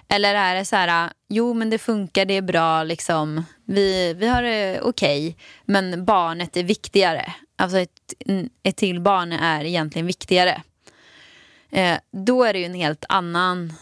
Eller 0.08 0.34
är 0.34 0.54
det 0.54 0.64
så 0.64 0.76
här, 0.76 1.10
jo 1.28 1.54
men 1.54 1.70
det 1.70 1.78
funkar, 1.78 2.24
det 2.24 2.36
är 2.36 2.42
bra, 2.42 2.82
liksom. 2.82 3.44
vi, 3.66 4.14
vi 4.14 4.26
har 4.26 4.42
det 4.42 4.80
okej, 4.80 5.36
men 5.64 6.04
barnet 6.04 6.56
är 6.56 6.64
viktigare. 6.64 7.32
Alltså 7.62 7.78
ett, 7.78 8.14
ett 8.62 8.76
till 8.76 9.00
barn 9.00 9.32
är 9.32 9.64
egentligen 9.64 10.06
viktigare. 10.06 10.62
Eh, 11.70 11.98
då 12.10 12.44
är 12.44 12.52
det 12.52 12.58
ju 12.58 12.64
en 12.64 12.74
helt 12.74 13.04
annan 13.08 13.72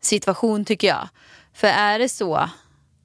situation 0.00 0.64
tycker 0.64 0.88
jag. 0.88 1.08
För 1.52 1.66
är 1.66 1.98
det 1.98 2.08
så 2.08 2.50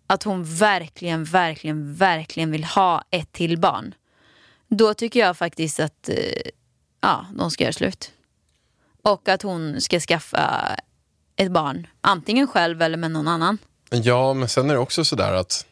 att 0.08 0.24
hon 0.24 0.44
verkligen, 0.44 1.24
verkligen, 1.24 1.96
verkligen 1.96 2.52
vill 2.52 2.64
ha 2.64 3.04
ett 3.10 3.32
till 3.32 3.60
barn. 3.60 3.94
Då 4.68 4.94
tycker 4.94 5.20
jag 5.20 5.38
faktiskt 5.38 5.80
att 5.80 6.10
eh, 6.10 6.16
ja, 7.02 7.26
de 7.36 7.52
ska 7.52 7.64
göra 7.64 7.74
slut. 7.74 8.12
Och 9.02 9.30
att 9.30 9.42
hon 9.42 9.82
ska 9.82 10.00
skaffa 10.00 10.76
ett 11.36 11.52
barn. 11.52 11.88
Antingen 12.02 12.48
själv 12.48 12.82
eller 12.82 12.98
med 12.98 13.12
någon 13.12 13.28
annan. 13.28 13.58
Ja, 13.90 14.34
men 14.34 14.50
sen 14.50 14.70
är 14.70 14.74
det 14.74 14.80
också 14.80 15.06
sådär 15.06 15.34
att 15.34 15.66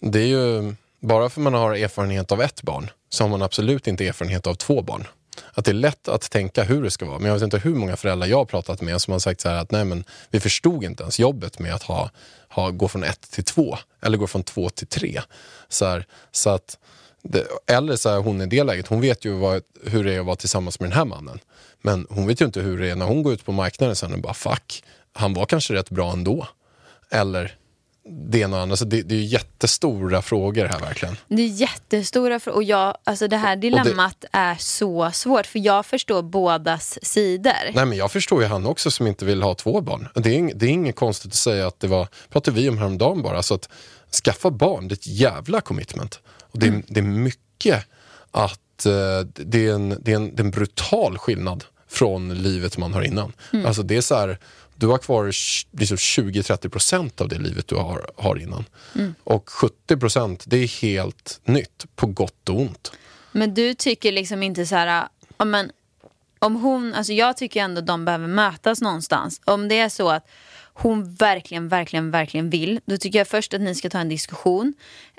det 0.00 0.20
är 0.20 0.26
ju, 0.26 0.74
bara 1.00 1.30
för 1.30 1.40
man 1.40 1.54
har 1.54 1.74
erfarenhet 1.74 2.32
av 2.32 2.42
ett 2.42 2.62
barn 2.62 2.90
så 3.08 3.24
har 3.24 3.28
man 3.28 3.42
absolut 3.42 3.86
inte 3.86 4.06
erfarenhet 4.06 4.46
av 4.46 4.54
två 4.54 4.82
barn. 4.82 5.06
Att 5.52 5.64
det 5.64 5.70
är 5.70 5.74
lätt 5.74 6.08
att 6.08 6.30
tänka 6.30 6.64
hur 6.64 6.82
det 6.82 6.90
ska 6.90 7.06
vara. 7.06 7.18
Men 7.18 7.26
jag 7.26 7.34
vet 7.34 7.42
inte 7.42 7.58
hur 7.58 7.74
många 7.74 7.96
föräldrar 7.96 8.26
jag 8.26 8.36
har 8.36 8.44
pratat 8.44 8.80
med 8.80 9.00
som 9.00 9.12
har 9.12 9.18
sagt 9.18 9.40
så 9.40 9.48
här 9.48 9.56
att 9.56 9.70
nej 9.70 9.84
men 9.84 10.04
vi 10.30 10.40
förstod 10.40 10.84
inte 10.84 11.02
ens 11.02 11.20
jobbet 11.20 11.58
med 11.58 11.74
att 11.74 11.82
ha, 11.82 12.10
ha, 12.48 12.70
gå 12.70 12.88
från 12.88 13.04
ett 13.04 13.30
till 13.30 13.44
två. 13.44 13.78
Eller 14.02 14.18
gå 14.18 14.26
från 14.26 14.42
två 14.42 14.68
till 14.68 14.86
tre. 14.86 15.20
Så, 15.68 15.86
här, 15.86 16.06
så 16.32 16.50
att, 16.50 16.78
det, 17.22 17.46
eller 17.66 17.96
så 17.96 18.10
här, 18.10 18.18
hon 18.18 18.40
i 18.40 18.46
det 18.46 18.64
läget, 18.64 18.86
hon 18.86 19.00
vet 19.00 19.24
ju 19.24 19.32
vad, 19.32 19.62
hur 19.84 20.04
det 20.04 20.14
är 20.14 20.20
att 20.20 20.26
vara 20.26 20.36
tillsammans 20.36 20.80
med 20.80 20.90
den 20.90 20.98
här 20.98 21.04
mannen. 21.04 21.38
Men 21.82 22.06
hon 22.10 22.26
vet 22.26 22.40
ju 22.40 22.44
inte 22.44 22.60
hur 22.60 22.78
det 22.78 22.90
är 22.90 22.96
när 22.96 23.06
hon 23.06 23.22
går 23.22 23.32
ut 23.32 23.44
på 23.44 23.52
marknaden 23.52 23.96
sen 23.96 24.12
och 24.12 24.20
bara 24.20 24.34
fuck, 24.34 24.84
han 25.12 25.34
var 25.34 25.46
kanske 25.46 25.74
rätt 25.74 25.90
bra 25.90 26.12
ändå. 26.12 26.48
Eller 27.10 27.57
det 28.10 28.38
ena 28.38 28.56
och 28.56 28.62
andra. 28.62 28.76
Så 28.76 28.84
det, 28.84 29.02
det 29.02 29.14
är 29.14 29.20
jättestora 29.20 30.22
frågor 30.22 30.64
här 30.64 30.80
verkligen. 30.80 31.16
Det 31.28 31.42
är 31.42 31.46
jättestora 31.46 32.40
frågor. 32.40 32.56
Och 32.56 32.62
jag, 32.62 32.96
alltså 33.04 33.28
det 33.28 33.36
här 33.36 33.56
dilemmat 33.56 34.24
är 34.32 34.54
så 34.58 35.10
svårt. 35.12 35.46
För 35.46 35.58
jag 35.58 35.86
förstår 35.86 36.22
bådas 36.22 36.98
sidor. 37.02 37.74
Nej 37.74 37.86
men 37.86 37.98
jag 37.98 38.12
förstår 38.12 38.42
ju 38.42 38.48
han 38.48 38.66
också 38.66 38.90
som 38.90 39.06
inte 39.06 39.24
vill 39.24 39.42
ha 39.42 39.54
två 39.54 39.80
barn. 39.80 40.08
Det 40.14 40.38
är, 40.38 40.54
det 40.54 40.66
är 40.66 40.70
inget 40.70 40.96
konstigt 40.96 41.32
att 41.32 41.38
säga 41.38 41.66
att 41.66 41.80
det 41.80 41.86
var, 41.86 42.08
pratade 42.28 42.60
vi 42.60 42.68
om 42.68 42.78
häromdagen 42.78 43.22
bara, 43.22 43.42
så 43.42 43.54
att 43.54 43.68
skaffa 44.24 44.50
barn, 44.50 44.88
det 44.88 44.92
är 44.92 44.96
ett 44.96 45.06
jävla 45.06 45.60
commitment. 45.60 46.20
Och 46.40 46.58
det, 46.58 46.66
är, 46.66 46.82
det 46.88 47.00
är 47.00 47.04
mycket 47.04 47.84
att 48.30 48.86
eh, 48.86 48.92
det, 49.34 49.66
är 49.66 49.74
en, 49.74 49.96
det, 50.00 50.12
är 50.12 50.16
en, 50.16 50.36
det 50.36 50.42
är 50.42 50.44
en 50.44 50.50
brutal 50.50 51.18
skillnad 51.18 51.64
från 51.88 52.42
livet 52.42 52.78
man 52.78 52.94
har 52.94 53.02
innan. 53.02 53.32
Alltså 53.66 53.82
det 53.82 53.96
är 53.96 54.00
så 54.00 54.14
här, 54.14 54.38
du 54.78 54.86
har 54.86 54.98
kvar 54.98 55.24
liksom 55.78 55.96
20-30% 55.96 57.22
av 57.22 57.28
det 57.28 57.38
livet 57.38 57.68
du 57.68 57.74
har, 57.74 58.10
har 58.16 58.36
innan. 58.36 58.64
Och 59.24 59.48
70% 59.48 60.42
det 60.46 60.56
är 60.56 60.82
helt 60.82 61.40
nytt, 61.44 61.86
på 61.96 62.06
gott 62.06 62.48
och 62.48 62.60
ont. 62.60 62.92
Men 63.32 63.54
du 63.54 63.74
tycker 63.74 64.12
liksom 64.12 64.42
inte 64.42 64.66
så 64.66 64.74
här, 64.74 65.08
ja, 65.38 65.44
men, 65.44 65.70
om 66.38 66.56
hon, 66.56 66.94
alltså 66.94 67.12
jag 67.12 67.36
tycker 67.36 67.60
ändå 67.60 67.80
de 67.80 68.04
behöver 68.04 68.26
mötas 68.26 68.80
någonstans. 68.80 69.40
Om 69.44 69.68
det 69.68 69.78
är 69.78 69.88
så 69.88 70.08
att 70.08 70.28
hon 70.74 71.14
verkligen, 71.14 71.68
verkligen, 71.68 72.10
verkligen 72.10 72.50
vill, 72.50 72.80
då 72.84 72.96
tycker 72.96 73.18
jag 73.18 73.28
först 73.28 73.54
att 73.54 73.60
ni 73.60 73.74
ska 73.74 73.90
ta 73.90 73.98
en 73.98 74.08
diskussion, 74.08 74.74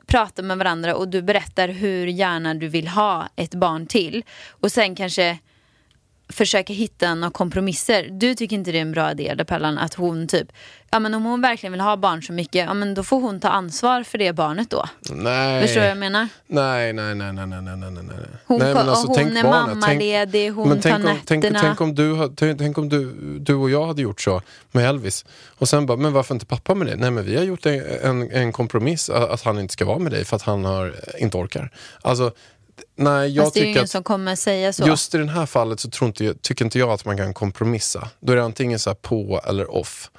prata 0.05 0.41
med 0.41 0.57
varandra 0.57 0.95
och 0.95 1.07
du 1.07 1.21
berättar 1.21 1.67
hur 1.67 2.07
gärna 2.07 2.53
du 2.53 2.67
vill 2.67 2.87
ha 2.87 3.29
ett 3.35 3.55
barn 3.55 3.87
till. 3.87 4.23
Och 4.49 4.71
sen 4.71 4.95
kanske 4.95 5.39
försöka 6.29 6.73
hitta 6.73 7.15
några 7.15 7.31
kompromisser. 7.31 8.07
Du 8.11 8.35
tycker 8.35 8.55
inte 8.55 8.71
det 8.71 8.77
är 8.77 8.81
en 8.81 8.91
bra 8.91 9.11
idé, 9.11 9.35
Pellan, 9.47 9.77
att 9.77 9.93
hon 9.93 10.27
typ, 10.27 10.47
ja 10.91 10.99
men 10.99 11.13
om 11.13 11.23
hon 11.25 11.41
verkligen 11.41 11.71
vill 11.71 11.81
ha 11.81 11.97
barn 11.97 12.23
så 12.23 12.33
mycket, 12.33 12.65
ja 12.65 12.73
men 12.73 12.93
då 12.93 13.03
får 13.03 13.21
hon 13.21 13.39
ta 13.39 13.47
ansvar 13.49 14.03
för 14.03 14.17
det 14.17 14.33
barnet 14.33 14.69
då. 14.69 14.85
Nej. 15.09 15.61
Förstår 15.61 15.75
du 15.75 15.81
vad 15.81 15.89
jag 15.89 15.97
menar? 15.97 16.27
Nej, 16.47 16.93
nej, 16.93 17.15
nej, 17.15 17.33
nej, 17.33 17.47
nej, 17.47 17.61
nej, 17.61 17.91
nej. 17.91 18.03
Hon 18.45 18.59
nej, 18.59 18.73
ko- 18.73 18.79
och 18.79 18.95
hon 18.97 19.15
tänk 19.15 19.37
är 19.37 19.43
barnet. 19.43 19.77
mammaledig, 19.77 20.49
hon 20.49 20.69
men 20.69 20.81
tänk 20.81 21.03
tar 21.03 21.11
om, 21.11 21.17
tänk, 21.25 21.43
nätterna. 21.43 21.59
tänk 21.61 21.81
om, 21.81 21.95
du, 21.95 22.29
tänk, 22.35 22.57
tänk 22.59 22.77
om 22.77 22.89
du, 22.89 23.13
du 23.39 23.53
och 23.55 23.69
jag 23.69 23.87
hade 23.87 24.01
gjort 24.01 24.21
så 24.21 24.41
med 24.71 24.85
Elvis. 24.89 25.25
Och 25.57 25.69
sen 25.69 25.85
bara, 25.85 25.97
men 25.97 26.13
varför 26.13 26.33
inte 26.35 26.45
pappa 26.45 26.75
med 26.75 26.87
dig? 26.87 26.97
Nej, 26.97 27.11
men 27.11 27.25
vi 27.25 27.37
har 27.37 27.43
gjort 27.43 27.65
en, 27.65 27.81
en, 28.03 28.31
en 28.31 28.51
kompromiss 28.51 29.09
att 29.09 29.29
att 29.29 29.45
han 29.45 29.59
inte 29.59 29.73
ska 29.73 29.85
vara 29.85 29.99
med 29.99 30.11
dig 30.11 30.25
för 30.25 30.35
att 30.35 30.41
han 30.41 30.65
har, 30.65 30.95
inte 31.19 31.37
orkar. 31.37 31.71
Alltså, 32.01 32.31
nej, 32.95 33.29
jag 33.29 33.45
Fast 33.45 33.53
det 33.53 33.59
är 33.59 33.63
ju 33.63 33.69
ingen 33.69 33.83
att 33.83 33.89
som 33.89 34.03
kommer 34.03 34.35
säga 34.35 34.73
så. 34.73 34.87
just 34.87 35.15
i 35.15 35.17
det 35.17 35.29
här 35.29 35.45
fallet 35.45 35.79
så 35.79 35.89
tror 35.89 36.07
inte, 36.07 36.33
tycker 36.41 36.65
inte 36.65 36.79
jag 36.79 36.89
att 36.89 37.05
man 37.05 37.17
kan 37.17 37.33
kompromissa. 37.33 38.09
Då 38.19 38.31
är 38.31 38.37
det 38.37 38.43
antingen 38.43 38.79
så 38.79 38.95
på 38.95 39.41
eller 39.47 39.75
off. 39.75 40.11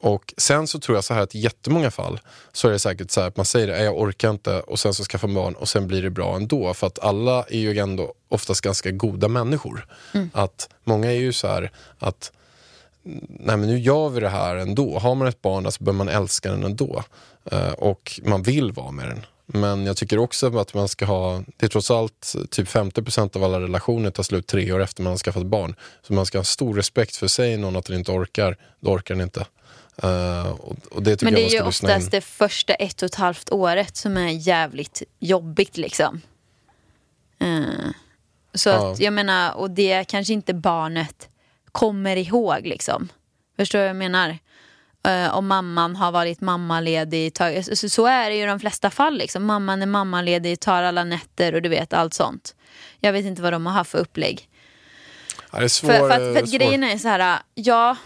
Och 0.00 0.34
sen 0.36 0.66
så 0.66 0.78
tror 0.80 0.96
jag 0.96 1.04
så 1.04 1.14
här 1.14 1.20
att 1.20 1.34
i 1.34 1.38
jättemånga 1.38 1.90
fall 1.90 2.20
så 2.52 2.68
är 2.68 2.72
det 2.72 2.78
säkert 2.78 3.10
så 3.10 3.20
här 3.20 3.28
att 3.28 3.36
man 3.36 3.46
säger 3.46 3.66
det, 3.66 3.84
jag 3.84 3.98
orkar 3.98 4.30
inte 4.30 4.60
och 4.60 4.78
sen 4.78 4.94
så 4.94 5.04
skaffar 5.04 5.28
man 5.28 5.34
barn 5.34 5.54
och 5.54 5.68
sen 5.68 5.86
blir 5.86 6.02
det 6.02 6.10
bra 6.10 6.36
ändå. 6.36 6.74
För 6.74 6.86
att 6.86 6.98
alla 6.98 7.44
är 7.48 7.58
ju 7.58 7.78
ändå 7.78 8.14
oftast 8.28 8.60
ganska 8.60 8.90
goda 8.90 9.28
människor. 9.28 9.86
Att 10.32 10.68
många 10.84 11.12
är 11.12 11.16
ju 11.16 11.32
så 11.32 11.48
här 11.48 11.70
att 11.98 12.32
nej 13.28 13.56
men 13.56 13.62
nu 13.62 13.78
gör 13.78 14.08
vi 14.08 14.20
det 14.20 14.28
här 14.28 14.56
ändå. 14.56 14.98
Har 14.98 15.14
man 15.14 15.28
ett 15.28 15.42
barn 15.42 15.72
så 15.72 15.84
bör 15.84 15.92
man 15.92 16.08
älska 16.08 16.50
den 16.50 16.64
ändå. 16.64 17.04
Eh, 17.50 17.72
och 17.72 18.20
man 18.24 18.42
vill 18.42 18.72
vara 18.72 18.90
med 18.90 19.08
den. 19.08 19.26
Men 19.50 19.86
jag 19.86 19.96
tycker 19.96 20.18
också 20.18 20.58
att 20.58 20.74
man 20.74 20.88
ska 20.88 21.04
ha, 21.04 21.42
det 21.56 21.66
är 21.66 21.70
trots 21.70 21.90
allt 21.90 22.34
typ 22.50 22.68
50% 22.68 23.36
av 23.36 23.44
alla 23.44 23.60
relationer 23.60 24.10
tar 24.10 24.22
slut 24.22 24.46
tre 24.46 24.72
år 24.72 24.80
efter 24.82 25.02
man 25.02 25.10
har 25.10 25.18
skaffat 25.18 25.46
barn. 25.46 25.74
Så 26.02 26.12
man 26.12 26.26
ska 26.26 26.38
ha 26.38 26.44
stor 26.44 26.74
respekt 26.74 27.16
för, 27.16 27.26
säger 27.26 27.58
någon 27.58 27.76
att 27.76 27.84
den 27.84 27.96
inte 27.98 28.12
orkar, 28.12 28.56
då 28.80 28.90
orkar 28.90 29.14
den 29.14 29.24
inte. 29.24 29.46
Eh, 30.02 30.50
och, 30.90 31.02
det 31.02 31.22
Men 31.22 31.34
det 31.34 31.40
jag 31.40 31.50
är 31.50 31.54
ju 31.54 31.62
oftast 31.62 32.10
det 32.10 32.20
första 32.20 32.74
ett 32.74 33.02
och 33.02 33.06
ett 33.06 33.14
halvt 33.14 33.50
året 33.52 33.96
som 33.96 34.16
är 34.16 34.28
jävligt 34.28 35.02
jobbigt 35.18 35.76
liksom. 35.76 36.20
Eh, 37.40 37.90
så 38.54 38.68
Ja. 38.68 38.92
att 38.92 39.00
jag 39.00 39.12
menar, 39.12 39.54
och 39.54 39.70
det 39.70 40.04
kanske 40.08 40.32
inte 40.32 40.54
barnet 40.54 41.28
kommer 41.72 42.16
ihåg 42.16 42.66
liksom. 42.66 43.08
Förstår 43.56 43.78
du 43.78 43.82
vad 43.82 43.88
jag 43.88 43.96
menar? 43.96 44.38
Eh, 45.06 45.36
om 45.36 45.46
mamman 45.46 45.96
har 45.96 46.12
varit 46.12 46.40
mammaledig, 46.40 47.34
tar, 47.34 47.74
så, 47.74 47.88
så 47.88 48.06
är 48.06 48.30
det 48.30 48.36
ju 48.36 48.42
i 48.42 48.46
de 48.46 48.60
flesta 48.60 48.90
fall. 48.90 49.18
Liksom. 49.18 49.44
Mamman 49.44 49.82
är 49.82 49.86
mammaledig, 49.86 50.60
tar 50.60 50.82
alla 50.82 51.04
nätter 51.04 51.54
och 51.54 51.62
du 51.62 51.68
vet 51.68 51.92
allt 51.92 52.14
sånt. 52.14 52.54
Jag 53.00 53.12
vet 53.12 53.24
inte 53.24 53.42
vad 53.42 53.52
de 53.52 53.66
har 53.66 53.72
haft 53.72 53.90
för 53.90 53.98
upplägg. 53.98 54.48
Ja, 55.52 55.58
det 55.58 55.64
är 55.64 55.68
svår, 55.68 55.88
För, 55.88 55.98
för, 55.98 56.10
att, 56.10 56.16
för 56.16 56.42
att 56.42 56.48
svår. 56.48 56.58
grejen 56.58 56.84
är 56.84 56.98
så 56.98 57.08
här, 57.08 57.38
ja, 57.54 57.96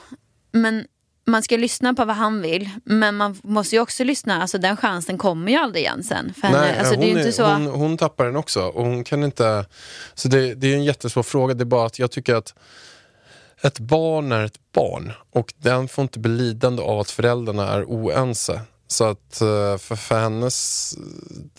men 0.52 0.87
man 1.24 1.42
ska 1.42 1.57
lyssna 1.57 1.94
på 1.94 2.05
vad 2.05 2.16
han 2.16 2.42
vill, 2.42 2.70
men 2.85 3.16
man 3.16 3.40
måste 3.42 3.76
ju 3.76 3.83
också 3.83 4.05
lyssna, 4.05 4.42
alltså 4.42 4.59
den 4.59 4.76
chansen 4.76 5.18
kommer 5.18 5.53
ju 5.53 5.59
aldrig 5.59 5.84
igen 5.84 6.03
sen. 6.03 6.34
För 6.34 6.47
henne. 6.47 6.61
Nej, 6.61 6.78
alltså, 6.78 6.95
är 6.95 7.30
så... 7.30 7.47
hon, 7.47 7.66
hon 7.66 7.97
tappar 7.97 8.24
den 8.24 8.36
också. 8.36 8.62
Och 8.62 8.84
hon 8.84 9.05
kan 9.05 9.24
inte... 9.24 9.66
Så 10.14 10.28
det, 10.28 10.55
det 10.55 10.66
är 10.66 10.74
en 10.74 10.84
jättesvår 10.84 11.22
fråga. 11.22 11.55
Det 11.55 11.62
är 11.62 11.66
bara 11.66 11.86
att 11.86 11.99
jag 11.99 12.11
tycker 12.11 12.34
att 12.34 12.55
ett 13.63 13.79
barn 13.79 14.33
är 14.33 14.45
ett 14.45 14.73
barn 14.73 15.13
och 15.31 15.55
den 15.57 15.89
får 15.89 16.03
inte 16.03 16.19
bli 16.19 16.33
lidande 16.33 16.83
av 16.83 17.01
att 17.01 17.11
föräldrarna 17.11 17.69
är 17.73 17.85
oense. 17.85 18.61
Så 18.87 19.05
att 19.05 19.41
eh, 19.41 19.79
för, 19.79 19.97
för 19.97 20.21
hennes... 20.21 20.95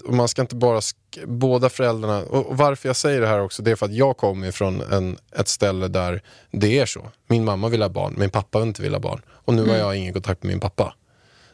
Man 0.06 0.28
ska 0.28 0.42
inte 0.42 0.56
bara... 0.56 0.82
Båda 1.26 1.70
föräldrarna... 1.70 2.22
Och, 2.22 2.58
varför 2.58 2.90
jag 2.90 2.96
säger 2.96 3.22
det 3.22 3.28
här 3.28 3.42
också, 3.42 3.64
det 3.64 3.72
är 3.72 3.76
för 3.76 3.86
att 3.86 3.94
jag 3.94 4.18
kommer 4.18 4.48
ifrån 4.48 4.82
en, 4.82 5.18
ett 5.32 5.48
ställe 5.48 5.88
där 5.88 6.22
det 6.52 6.80
är 6.80 6.86
så. 6.86 7.12
Min 7.28 7.46
mamma 7.46 7.70
vill 7.70 7.82
ha 7.82 7.90
barn, 7.90 8.16
min 8.18 8.30
pappa 8.30 8.60
vill 8.60 8.68
inte 8.68 8.82
vill 8.82 8.94
ha 8.94 9.00
barn. 9.00 9.22
Och 9.30 9.54
nu 9.54 9.70
har 9.70 9.76
jag 9.76 9.96
ingen 9.96 10.14
kontakt 10.14 10.44
med 10.44 10.50
min 10.50 10.60
pappa. 10.60 10.96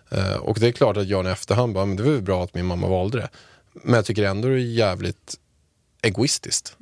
Eh, 0.09 0.35
och 0.35 0.59
det 0.59 0.67
är 0.67 0.71
klart 0.71 0.97
att 0.97 1.07
jag 1.07 1.25
i 1.25 1.29
efterhand 1.29 1.73
bara, 1.73 1.85
men 1.85 1.97
det 1.97 2.03
var 2.03 2.11
ju 2.11 2.21
bra 2.21 2.43
att 2.43 2.53
min 2.53 2.65
mamma 2.65 2.87
valde 2.87 3.17
det. 3.17 3.29
Men 3.73 3.93
jag 3.93 4.05
tycker 4.05 4.23
ändå 4.23 4.47
det 4.47 4.53
är 4.53 4.57
jävligt 4.57 5.35
egoistiskt. 6.01 6.75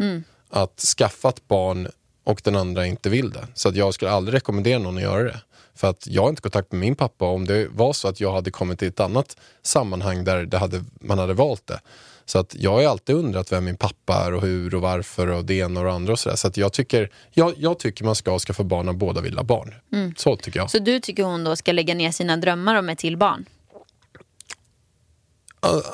Att 0.49 0.79
skaffa 0.79 1.29
ett 1.29 1.47
barn 1.47 1.87
och 2.27 2.41
den 2.43 2.55
andra 2.55 2.85
inte 2.85 3.09
vill 3.09 3.29
det. 3.29 3.47
Så 3.53 3.69
att 3.69 3.75
jag 3.75 3.93
skulle 3.93 4.11
aldrig 4.11 4.35
rekommendera 4.35 4.79
någon 4.79 4.97
att 4.97 5.03
göra 5.03 5.23
det. 5.23 5.41
För 5.75 5.89
att 5.89 6.07
jag 6.07 6.21
har 6.21 6.29
inte 6.29 6.41
kontakt 6.41 6.71
med 6.71 6.79
min 6.79 6.95
pappa. 6.95 7.25
Om 7.25 7.45
det 7.45 7.67
var 7.67 7.93
så 7.93 8.07
att 8.07 8.19
jag 8.19 8.33
hade 8.33 8.51
kommit 8.51 8.79
till 8.79 8.87
ett 8.87 8.99
annat 8.99 9.37
sammanhang 9.61 10.23
där 10.23 10.45
det 10.45 10.57
hade, 10.57 10.83
man 11.01 11.19
hade 11.19 11.33
valt 11.33 11.67
det. 11.67 11.79
Så 12.25 12.39
att 12.39 12.55
jag 12.55 12.71
har 12.71 12.83
alltid 12.83 13.15
undrat 13.15 13.51
vem 13.51 13.65
min 13.65 13.77
pappa 13.77 14.13
är 14.25 14.33
och 14.33 14.41
hur 14.41 14.75
och 14.75 14.81
varför 14.81 15.27
och 15.27 15.45
det 15.45 15.53
ena 15.53 15.79
och 15.79 15.85
det 15.85 15.91
andra 15.91 16.13
och 16.13 16.19
sådär. 16.19 16.35
Så 16.35 16.47
att 16.47 16.57
jag 16.57 16.73
tycker, 16.73 17.11
jag, 17.31 17.53
jag 17.57 17.79
tycker 17.79 18.05
man 18.05 18.15
ska 18.15 18.39
skaffa 18.39 18.63
barn 18.63 18.85
när 18.85 18.93
båda 18.93 19.21
vill 19.21 19.37
ha 19.37 19.43
barn. 19.43 19.75
Så 20.17 20.35
tycker 20.35 20.59
jag. 20.59 20.71
Så 20.71 20.79
du 20.79 20.99
tycker 20.99 21.23
hon 21.23 21.43
då 21.43 21.55
ska 21.55 21.71
lägga 21.71 21.93
ner 21.95 22.11
sina 22.11 22.37
drömmar 22.37 22.75
om 22.75 22.89
ett 22.89 22.99
till 22.99 23.17
barn? 23.17 23.45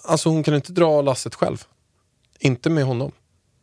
Alltså 0.04 0.30
hon 0.30 0.44
kan 0.44 0.56
inte 0.56 0.72
dra 0.72 1.02
lasset 1.02 1.36
själv. 1.36 1.64
Inte 2.40 2.70
med 2.70 2.84
honom. 2.84 3.12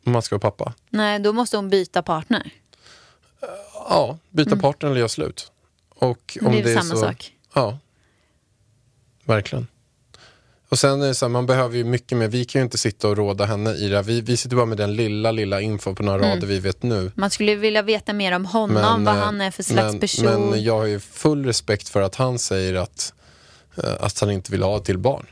Om 0.07 0.13
man 0.13 0.23
ska 0.23 0.39
vara 0.39 0.51
pappa. 0.51 0.75
Nej, 0.91 1.19
då 1.19 1.33
måste 1.33 1.57
hon 1.57 1.71
byta 1.71 2.03
partner. 2.03 2.53
Ja, 3.91 4.19
byta 4.31 4.57
partner 4.57 4.91
eller 4.91 4.99
göra 4.99 5.09
slut. 5.09 5.53
Och 5.95 6.39
Men 6.41 6.47
om 6.47 6.53
det 6.53 6.59
är 6.59 6.63
väl 6.63 6.73
är 6.77 6.81
samma 6.81 6.95
så, 6.95 7.01
sak? 7.01 7.33
Ja. 7.55 7.79
Verkligen. 9.25 9.67
Och 10.69 10.79
sen 10.79 11.03
är 11.03 11.07
det 11.07 11.15
så 11.15 11.25
här, 11.25 11.31
man 11.31 11.47
behöver 11.47 11.77
ju 11.77 11.85
mycket 11.85 12.19
mer. 12.19 12.29
Vi 12.29 12.45
kan 12.45 12.61
ju 12.61 12.65
inte 12.65 12.79
sitta 12.79 13.09
och 13.09 13.17
råda 13.17 13.45
henne 13.45 13.75
i 13.75 13.89
det 13.89 13.97
här. 13.97 14.03
Vi, 14.03 14.21
vi 14.21 14.37
sitter 14.37 14.57
bara 14.57 14.67
med 14.67 14.79
den 14.79 14.95
lilla, 14.97 15.31
lilla 15.33 15.61
info 15.61 15.95
på 15.95 16.03
några 16.03 16.19
Mm. 16.19 16.31
rader 16.31 16.47
vi 16.47 16.59
vet 16.59 16.83
nu. 16.83 17.13
Man 17.15 17.31
skulle 17.31 17.55
vilja 17.55 17.83
veta 17.83 18.13
mer 18.13 18.33
om 18.33 18.45
honom, 18.47 19.05
vad 19.05 19.17
eh, 19.17 19.21
han 19.23 19.41
är 19.41 19.51
för 19.51 19.63
slags 19.63 19.93
men, 19.93 20.01
person. 20.01 20.51
Men 20.51 20.63
jag 20.63 20.79
har 20.79 20.85
ju 20.87 21.01
full 21.01 21.45
respekt 21.47 21.89
för 21.89 22.03
att 22.03 22.15
han 22.15 22.39
säger 22.39 22.75
att, 22.75 23.15
att 23.77 24.21
han 24.21 24.31
inte 24.31 24.53
vill 24.53 24.63
ha 24.63 24.79
till 24.79 24.99
barn. 24.99 25.27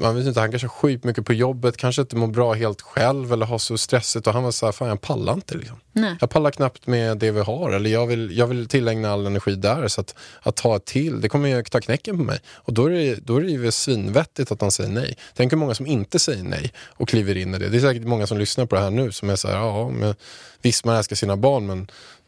Man 0.00 0.16
vet 0.16 0.26
inte, 0.26 0.40
han 0.40 0.50
kanske 0.50 0.68
har 0.68 0.72
skit 0.72 1.04
mycket 1.04 1.26
på 1.26 1.32
jobbet, 1.32 1.76
kanske 1.76 2.02
inte 2.02 2.16
mår 2.16 2.26
bra 2.26 2.52
helt 2.52 2.80
själv 2.82 3.32
eller 3.32 3.46
har 3.46 3.58
så 3.58 3.78
stressigt. 3.78 4.26
Och 4.26 4.32
han 4.32 4.42
var 4.42 4.50
så 4.50 4.66
här, 4.66 4.72
fan 4.72 4.88
jag 4.88 5.00
pallar 5.00 5.32
inte. 5.32 5.54
Liksom. 5.54 5.76
Nej. 5.92 6.16
Jag 6.20 6.30
pallar 6.30 6.50
knappt 6.50 6.86
med 6.86 7.18
det 7.18 7.30
vi 7.30 7.40
har. 7.40 7.70
Eller 7.70 7.90
jag 7.90 8.06
vill, 8.06 8.38
jag 8.38 8.46
vill 8.46 8.68
tillägna 8.68 9.10
all 9.10 9.26
energi 9.26 9.54
där. 9.54 9.88
Så 9.88 10.00
att, 10.00 10.14
att 10.42 10.56
ta 10.56 10.78
till, 10.78 11.20
det 11.20 11.28
kommer 11.28 11.48
ju 11.48 11.62
ta 11.62 11.80
knäcken 11.80 12.18
på 12.18 12.24
mig. 12.24 12.40
Och 12.48 12.72
då 12.72 12.86
är 12.86 12.90
det, 12.90 13.14
då 13.14 13.36
är 13.36 13.40
det 13.40 13.50
ju 13.50 13.70
svinvettigt 13.70 14.52
att 14.52 14.60
han 14.60 14.70
säger 14.70 14.90
nej. 14.90 15.16
Tänk 15.34 15.52
hur 15.52 15.58
många 15.58 15.74
som 15.74 15.86
inte 15.86 16.18
säger 16.18 16.42
nej 16.42 16.72
och 16.88 17.08
kliver 17.08 17.36
in 17.36 17.54
i 17.54 17.58
det. 17.58 17.68
Det 17.68 17.76
är 17.76 17.80
säkert 17.80 18.04
många 18.04 18.26
som 18.26 18.38
lyssnar 18.38 18.66
på 18.66 18.76
det 18.76 18.82
här 18.82 18.90
nu 18.90 19.12
som 19.12 19.30
är 19.30 19.36
så 19.36 19.48
här, 19.48 19.56
ja, 19.56 19.88
men, 19.88 20.14
visst 20.62 20.84
man 20.84 20.96
älskar 20.96 21.16
sina 21.16 21.36
barn 21.36 21.66
men 21.66 21.78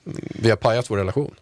mm, 0.07 0.19
vi 0.29 0.51
har 0.51 0.57
pajat 0.57 0.91
vår 0.91 0.97
relation. 0.97 1.35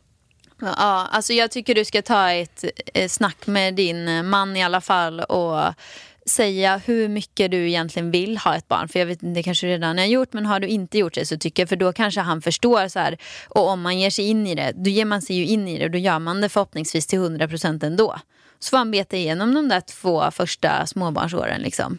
Ja, 0.60 1.08
alltså 1.10 1.32
jag 1.32 1.50
tycker 1.50 1.74
du 1.74 1.84
ska 1.84 2.02
ta 2.02 2.30
ett 2.30 2.64
eh, 2.94 3.08
snack 3.08 3.46
med 3.46 3.74
din 3.74 4.08
eh, 4.08 4.22
man 4.22 4.56
i 4.56 4.62
alla 4.62 4.80
fall 4.80 5.20
och 5.20 5.74
säga 6.26 6.80
hur 6.84 7.08
mycket 7.08 7.50
du 7.50 7.68
egentligen 7.68 8.10
vill 8.10 8.38
ha 8.38 8.56
ett 8.56 8.68
barn. 8.68 8.88
För 8.88 8.98
jag 8.98 9.06
vet 9.06 9.22
inte, 9.22 9.38
det 9.38 9.42
kanske 9.42 9.66
du 9.66 9.72
redan 9.72 9.98
har 9.98 10.04
gjort, 10.04 10.32
men 10.32 10.46
har 10.46 10.60
du 10.60 10.68
inte 10.68 10.98
gjort 10.98 11.14
det 11.14 11.26
så 11.26 11.38
tycker 11.38 11.62
jag, 11.62 11.68
för 11.68 11.76
då 11.76 11.92
kanske 11.92 12.20
han 12.20 12.42
förstår 12.42 12.88
så 12.88 12.98
här, 12.98 13.18
och 13.48 13.68
om 13.68 13.82
man 13.82 13.98
ger 13.98 14.10
sig 14.10 14.24
in 14.24 14.46
i 14.46 14.54
det, 14.54 14.72
då 14.74 14.90
ger 14.90 15.04
man 15.04 15.22
sig 15.22 15.36
ju 15.36 15.46
in 15.46 15.68
i 15.68 15.78
det 15.78 15.84
och 15.84 15.90
då 15.90 15.98
gör 15.98 16.18
man 16.18 16.40
det 16.40 16.48
förhoppningsvis 16.48 17.06
till 17.06 17.18
100% 17.18 17.84
ändå. 17.86 18.18
Så 18.58 18.70
får 18.70 18.76
han 18.76 18.90
beta 18.90 19.16
igenom 19.16 19.54
de 19.54 19.68
där 19.68 19.80
två 19.80 20.30
första 20.30 20.86
småbarnsåren 20.86 21.62
liksom. 21.62 21.98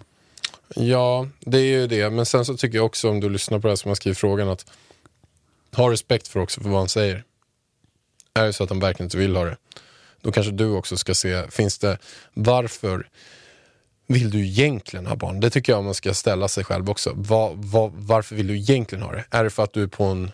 Ja, 0.75 1.27
det 1.39 1.57
är 1.57 1.79
ju 1.79 1.87
det. 1.87 2.09
Men 2.09 2.25
sen 2.25 2.45
så 2.45 2.57
tycker 2.57 2.77
jag 2.77 2.85
också 2.85 3.09
om 3.09 3.19
du 3.19 3.29
lyssnar 3.29 3.59
på 3.59 3.67
det 3.67 3.71
här 3.71 3.75
som 3.75 3.89
jag 3.89 3.97
skriver 3.97 4.15
frågan 4.15 4.49
att 4.49 4.65
ha 5.75 5.91
respekt 5.91 6.27
för 6.27 6.39
också 6.39 6.61
för 6.61 6.69
vad 6.69 6.79
han 6.79 6.89
säger. 6.89 7.23
Är 8.33 8.45
det 8.45 8.53
så 8.53 8.63
att 8.63 8.69
han 8.69 8.79
verkligen 8.79 9.05
inte 9.05 9.17
vill 9.17 9.35
ha 9.35 9.45
det, 9.45 9.57
då 10.21 10.31
kanske 10.31 10.51
du 10.51 10.69
också 10.69 10.97
ska 10.97 11.13
se, 11.13 11.51
finns 11.51 11.77
det, 11.79 11.97
varför 12.33 13.09
vill 14.07 14.29
du 14.29 14.47
egentligen 14.47 15.05
ha 15.05 15.15
barn? 15.15 15.39
Det 15.39 15.49
tycker 15.49 15.71
jag 15.71 15.83
man 15.83 15.93
ska 15.93 16.13
ställa 16.13 16.47
sig 16.47 16.63
själv 16.63 16.89
också. 16.89 17.11
Va, 17.15 17.51
va, 17.55 17.91
varför 17.95 18.35
vill 18.35 18.47
du 18.47 18.57
egentligen 18.57 19.03
ha 19.03 19.11
det? 19.11 19.25
Är 19.29 19.43
det 19.43 19.49
för 19.49 19.63
att 19.63 19.73
du 19.73 19.83
är 19.83 19.87
på 19.87 20.03
en 20.03 20.31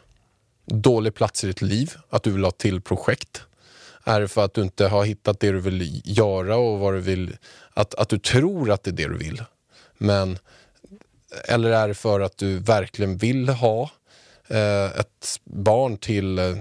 dålig 0.65 1.15
plats 1.15 1.43
i 1.43 1.47
ditt 1.47 1.61
liv? 1.61 1.93
Att 2.09 2.23
du 2.23 2.31
vill 2.31 2.43
ha 2.43 2.49
ett 2.49 2.57
till 2.57 2.81
projekt? 2.81 3.41
Är 4.03 4.21
det 4.21 4.27
för 4.27 4.45
att 4.45 4.53
du 4.53 4.61
inte 4.61 4.87
har 4.87 5.05
hittat 5.05 5.39
det 5.39 5.51
du 5.51 5.59
vill 5.59 6.01
göra 6.05 6.57
och 6.57 6.79
vad 6.79 6.93
du 6.93 6.99
vill, 6.99 7.37
att, 7.73 7.95
att 7.95 8.09
du 8.09 8.19
tror 8.19 8.71
att 8.71 8.83
det 8.83 8.89
är 8.89 8.93
det 8.93 9.07
du 9.07 9.17
vill? 9.17 9.43
Men, 9.97 10.39
eller 11.47 11.71
är 11.71 11.87
det 11.87 11.93
för 11.93 12.19
att 12.19 12.37
du 12.37 12.59
verkligen 12.59 13.17
vill 13.17 13.49
ha 13.49 13.89
ett 14.49 15.39
barn 15.43 15.97
till, 15.97 16.39
eh, 16.39 16.51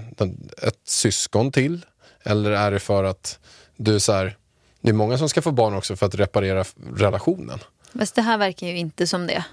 ett 0.61 0.79
syskon 0.85 1.51
till? 1.51 1.85
Eller 2.23 2.51
är 2.51 2.71
det 2.71 2.79
för 2.79 3.03
att 3.03 3.39
du 3.75 3.99
så 3.99 4.11
här, 4.13 4.37
det 4.81 4.89
är 4.89 4.93
många 4.93 5.17
som 5.17 5.29
ska 5.29 5.41
få 5.41 5.51
barn 5.51 5.73
också 5.73 5.95
för 5.95 6.05
att 6.05 6.15
reparera 6.15 6.65
relationen. 6.95 7.59
Fast 7.99 8.15
det 8.15 8.21
här 8.21 8.37
verkar 8.37 8.67
ju 8.67 8.77
inte 8.77 9.07
som 9.07 9.27
det. 9.27 9.43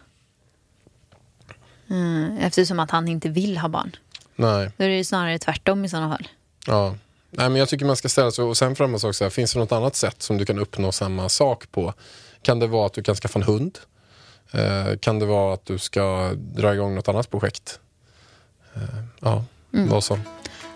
Mm, 1.91 2.39
eftersom 2.39 2.81
att 2.81 2.91
han 2.91 3.09
inte 3.09 3.29
vill 3.29 3.59
ha 3.59 3.69
barn. 3.69 3.97
Nej, 4.37 4.71
Då 4.77 4.85
är 4.85 4.89
det 4.89 4.97
ju 4.97 5.05
snarare 5.05 5.39
tvärtom 5.39 5.85
i 5.85 5.89
sådana 5.89 6.09
fall. 6.17 6.29
ja. 6.67 6.95
Nej, 7.37 7.49
men 7.49 7.59
jag 7.59 7.69
tycker 7.69 7.85
man 7.87 7.97
ska 7.97 8.09
ställa 8.09 8.31
sig 8.31 8.45
och 8.45 8.57
sen 8.57 8.77
framåt 8.77 9.05
också, 9.05 9.31
finns 9.31 9.53
det 9.53 9.59
något 9.59 9.73
annat 9.73 9.97
sätt 9.97 10.23
som 10.23 10.39
du 10.39 10.47
kan 10.47 10.59
uppnå 10.59 10.93
samma 10.93 11.29
sak 11.29 11.71
på? 11.71 11.95
Kan 12.43 12.59
det 12.59 12.67
vara 12.67 12.87
att 12.87 12.93
du 12.93 13.03
kan 13.03 13.15
skaffa 13.15 13.39
en 13.39 13.43
hund? 13.43 13.79
Eh, 14.53 14.97
kan 15.01 15.19
det 15.19 15.27
vara 15.27 15.55
att 15.55 15.67
du 15.67 15.79
ska 15.79 16.33
dra 16.35 16.75
igång 16.75 16.95
något 16.95 17.09
annat 17.09 17.31
projekt? 17.31 17.81
Eh, 18.75 18.83
ja, 19.21 19.45
vad 19.71 20.05
som. 20.05 20.21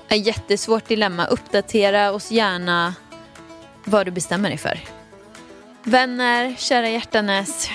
Ett 0.09 0.27
jättesvårt 0.27 0.89
dilemma. 0.89 1.27
Uppdatera 1.27 2.13
oss 2.13 2.31
gärna 2.31 2.95
vad 3.85 4.07
du 4.07 4.11
bestämmer 4.11 4.49
dig 4.49 4.59
för. 4.59 4.81
Vänner, 5.83 6.55
kära 6.59 6.89
hjärtanes. 6.89 7.71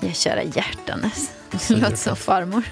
Ja, 0.00 0.12
kära 0.12 0.42
hjärtanes. 0.42 1.30
Det 1.68 1.76
låter 1.76 1.96
som 1.96 2.16
farmor. 2.16 2.62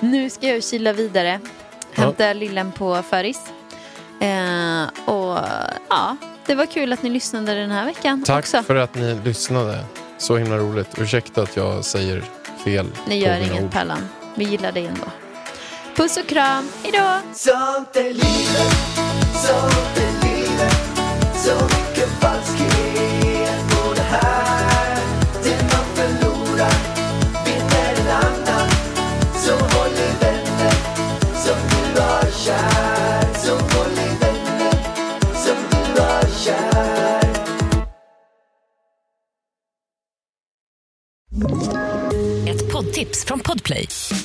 nu 0.00 0.30
ska 0.30 0.48
jag 0.48 0.64
kila 0.64 0.92
vidare. 0.92 1.40
Hämta 1.92 2.32
lillen 2.32 2.72
på 2.72 3.02
föris. 3.02 3.40
Eh, 4.20 4.82
och 5.04 5.38
ja, 5.88 6.16
det 6.46 6.54
var 6.54 6.66
kul 6.66 6.92
att 6.92 7.02
ni 7.02 7.10
lyssnade 7.10 7.54
den 7.54 7.70
här 7.70 7.84
veckan 7.84 8.24
Tack 8.24 8.38
också. 8.38 8.62
för 8.62 8.74
att 8.74 8.94
ni 8.94 9.20
lyssnade. 9.24 9.84
Så 10.18 10.36
himla 10.36 10.56
roligt. 10.56 10.88
Ursäkta 10.98 11.42
att 11.42 11.56
jag 11.56 11.84
säger 11.84 12.24
fel. 12.64 12.86
Ni 13.06 13.18
gör 13.18 13.36
inget 13.36 13.62
ord. 13.62 13.70
Vi 14.38 14.44
gillar 14.44 14.72
dig 14.72 14.86
ändå. 14.86 15.06
Puss 15.96 16.16
och 16.16 16.26
kram. 16.26 16.68
Hejdå! 16.82 17.18
Sånt 17.34 17.96
är 17.96 18.02
livet, 18.02 18.72
sånt 19.34 19.96
är 19.96 20.26
livet 20.26 20.76
Så 21.36 21.54
mycket 21.64 22.08
falskhet 22.20 23.70
på 23.70 23.94
det 23.94 24.02
här 24.02 24.96
Det 25.42 25.62
man 25.62 25.84
förlorar 25.94 26.72
vinner 27.44 27.94
en 28.00 28.08
annan 28.08 28.68
Så 29.36 29.52
håll 29.52 29.92
i 29.92 30.24
vänner 30.24 30.72
som 31.44 31.58
du 31.70 32.00
har 32.00 32.30
kär 32.30 33.34
Så 33.34 33.52
håll 33.52 33.92
i 33.92 34.18
vänner 34.20 34.72
som 35.34 35.56
du 35.94 36.00
har 36.00 36.22
kär 36.44 37.28
Ett 42.48 42.72
poddtips 42.72 43.24
från 43.24 43.40
Podplay. 43.40 43.88